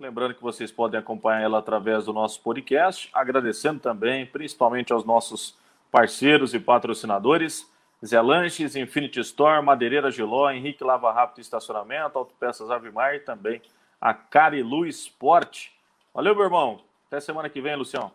Lembrando 0.00 0.34
que 0.34 0.42
vocês 0.42 0.72
podem 0.72 0.98
acompanhar 0.98 1.42
ela 1.42 1.58
através 1.58 2.06
do 2.06 2.12
nosso 2.12 2.40
podcast. 2.40 3.10
Agradecendo 3.12 3.78
também, 3.78 4.26
principalmente 4.26 4.92
aos 4.92 5.04
nossos 5.04 5.54
parceiros 5.90 6.54
e 6.54 6.58
patrocinadores. 6.58 7.70
Zé 8.04 8.20
Lanches, 8.20 8.74
Infinity 8.74 9.20
Store, 9.20 9.64
Madeireira 9.64 10.10
Giló, 10.10 10.50
Henrique 10.50 10.82
Lava 10.82 11.12
Rápido 11.12 11.40
Estacionamento, 11.40 12.18
Autopeças 12.18 12.70
Avimar 12.70 13.14
e 13.14 13.20
também 13.20 13.62
a 14.04 14.12
Carilu 14.12 14.84
Esporte. 14.84 15.72
Valeu, 16.12 16.34
meu 16.34 16.44
irmão. 16.44 16.82
Até 17.06 17.20
semana 17.20 17.48
que 17.48 17.58
vem, 17.62 17.74
Lucião. 17.74 18.12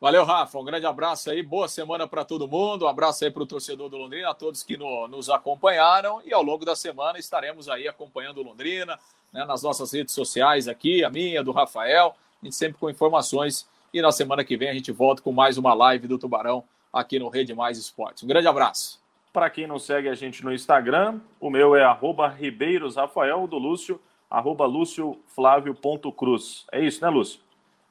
Valeu, 0.00 0.24
Rafa. 0.24 0.56
Um 0.56 0.64
grande 0.64 0.86
abraço 0.86 1.28
aí. 1.28 1.42
Boa 1.42 1.66
semana 1.66 2.06
para 2.06 2.24
todo 2.24 2.46
mundo. 2.46 2.84
Um 2.84 2.88
abraço 2.88 3.24
aí 3.24 3.30
para 3.32 3.42
o 3.42 3.46
torcedor 3.46 3.88
do 3.88 3.96
Londrina, 3.96 4.30
a 4.30 4.34
todos 4.34 4.62
que 4.62 4.76
no, 4.76 5.08
nos 5.08 5.28
acompanharam. 5.28 6.22
E 6.24 6.32
ao 6.32 6.40
longo 6.40 6.64
da 6.64 6.76
semana 6.76 7.18
estaremos 7.18 7.68
aí 7.68 7.88
acompanhando 7.88 8.38
o 8.38 8.44
Londrina 8.44 8.96
né, 9.32 9.44
nas 9.44 9.60
nossas 9.60 9.92
redes 9.92 10.14
sociais 10.14 10.68
aqui, 10.68 11.02
a 11.02 11.10
minha, 11.10 11.42
do 11.42 11.50
Rafael. 11.50 12.14
A 12.40 12.44
gente 12.44 12.54
sempre 12.54 12.78
com 12.78 12.88
informações. 12.88 13.68
E 13.92 14.00
na 14.00 14.12
semana 14.12 14.44
que 14.44 14.56
vem 14.56 14.70
a 14.70 14.74
gente 14.74 14.92
volta 14.92 15.20
com 15.20 15.32
mais 15.32 15.58
uma 15.58 15.74
live 15.74 16.06
do 16.06 16.16
Tubarão 16.16 16.62
aqui 16.92 17.18
no 17.18 17.28
Rede 17.28 17.52
Mais 17.56 17.76
Esportes. 17.76 18.22
Um 18.22 18.28
grande 18.28 18.46
abraço. 18.46 19.00
Para 19.32 19.50
quem 19.50 19.66
não 19.66 19.80
segue 19.80 20.08
a 20.08 20.14
gente 20.14 20.44
no 20.44 20.54
Instagram, 20.54 21.20
o 21.40 21.50
meu 21.50 21.74
é 21.74 21.82
arroba 21.82 22.28
Ribeiros 22.28 22.94
Rafael, 22.94 23.48
do 23.48 23.58
Lúcio 23.58 24.00
arroba 24.30 24.66
lucioflávio.cruz. 24.66 26.66
É 26.72 26.80
isso, 26.80 27.02
né, 27.02 27.10
Lúcio? 27.10 27.40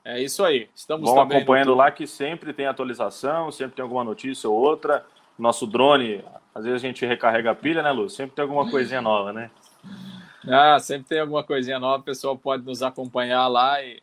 É 0.04 0.22
isso 0.22 0.44
aí. 0.44 0.70
Estamos 0.74 1.10
Vão 1.10 1.20
acompanhando 1.20 1.76
lá 1.76 1.92
que 1.92 2.08
sempre 2.08 2.54
tem 2.54 2.66
atualização, 2.66 3.52
sempre 3.52 3.76
tem 3.76 3.84
alguma 3.84 4.04
notícia 4.04 4.50
ou 4.50 4.56
outra. 4.56 5.06
Nosso 5.38 5.68
drone, 5.68 6.24
às 6.56 6.64
vezes 6.64 6.84
a 6.84 6.88
gente 6.88 7.06
recarrega 7.06 7.52
a 7.52 7.56
pilha, 7.56 7.84
né, 7.84 7.92
Lúcio? 7.92 8.18
Sempre 8.18 8.36
tem 8.36 8.44
alguma 8.44 8.70
coisinha 8.70 9.02
nova, 9.02 9.34
né? 9.34 9.52
Ah, 10.48 10.80
sempre 10.80 11.10
tem 11.10 11.20
alguma 11.20 11.44
coisinha 11.44 11.80
nova. 11.80 12.00
O 12.00 12.06
pessoal 12.06 12.38
pode 12.38 12.64
nos 12.64 12.82
acompanhar 12.82 13.48
lá 13.48 13.84
e, 13.84 14.02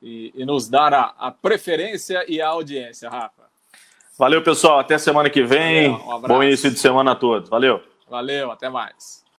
e, 0.00 0.32
e 0.34 0.44
nos 0.44 0.68
dar 0.68 0.94
a, 0.94 1.14
a, 1.18 1.30
preferência 1.30 2.24
e 2.26 2.40
a 2.40 2.48
audiência, 2.48 3.10
Rafa. 3.10 3.42
Valeu, 4.18 4.42
pessoal. 4.42 4.78
Até 4.78 4.96
semana 4.96 5.28
que 5.28 5.42
vem. 5.42 5.92
Valeu, 5.92 6.16
um 6.16 6.28
Bom 6.28 6.42
início 6.42 6.70
de 6.70 6.78
semana 6.78 7.12
a 7.12 7.14
todos. 7.14 7.50
Valeu. 7.50 7.82
Valeu, 8.08 8.50
até 8.50 8.68
mais. 8.68 9.21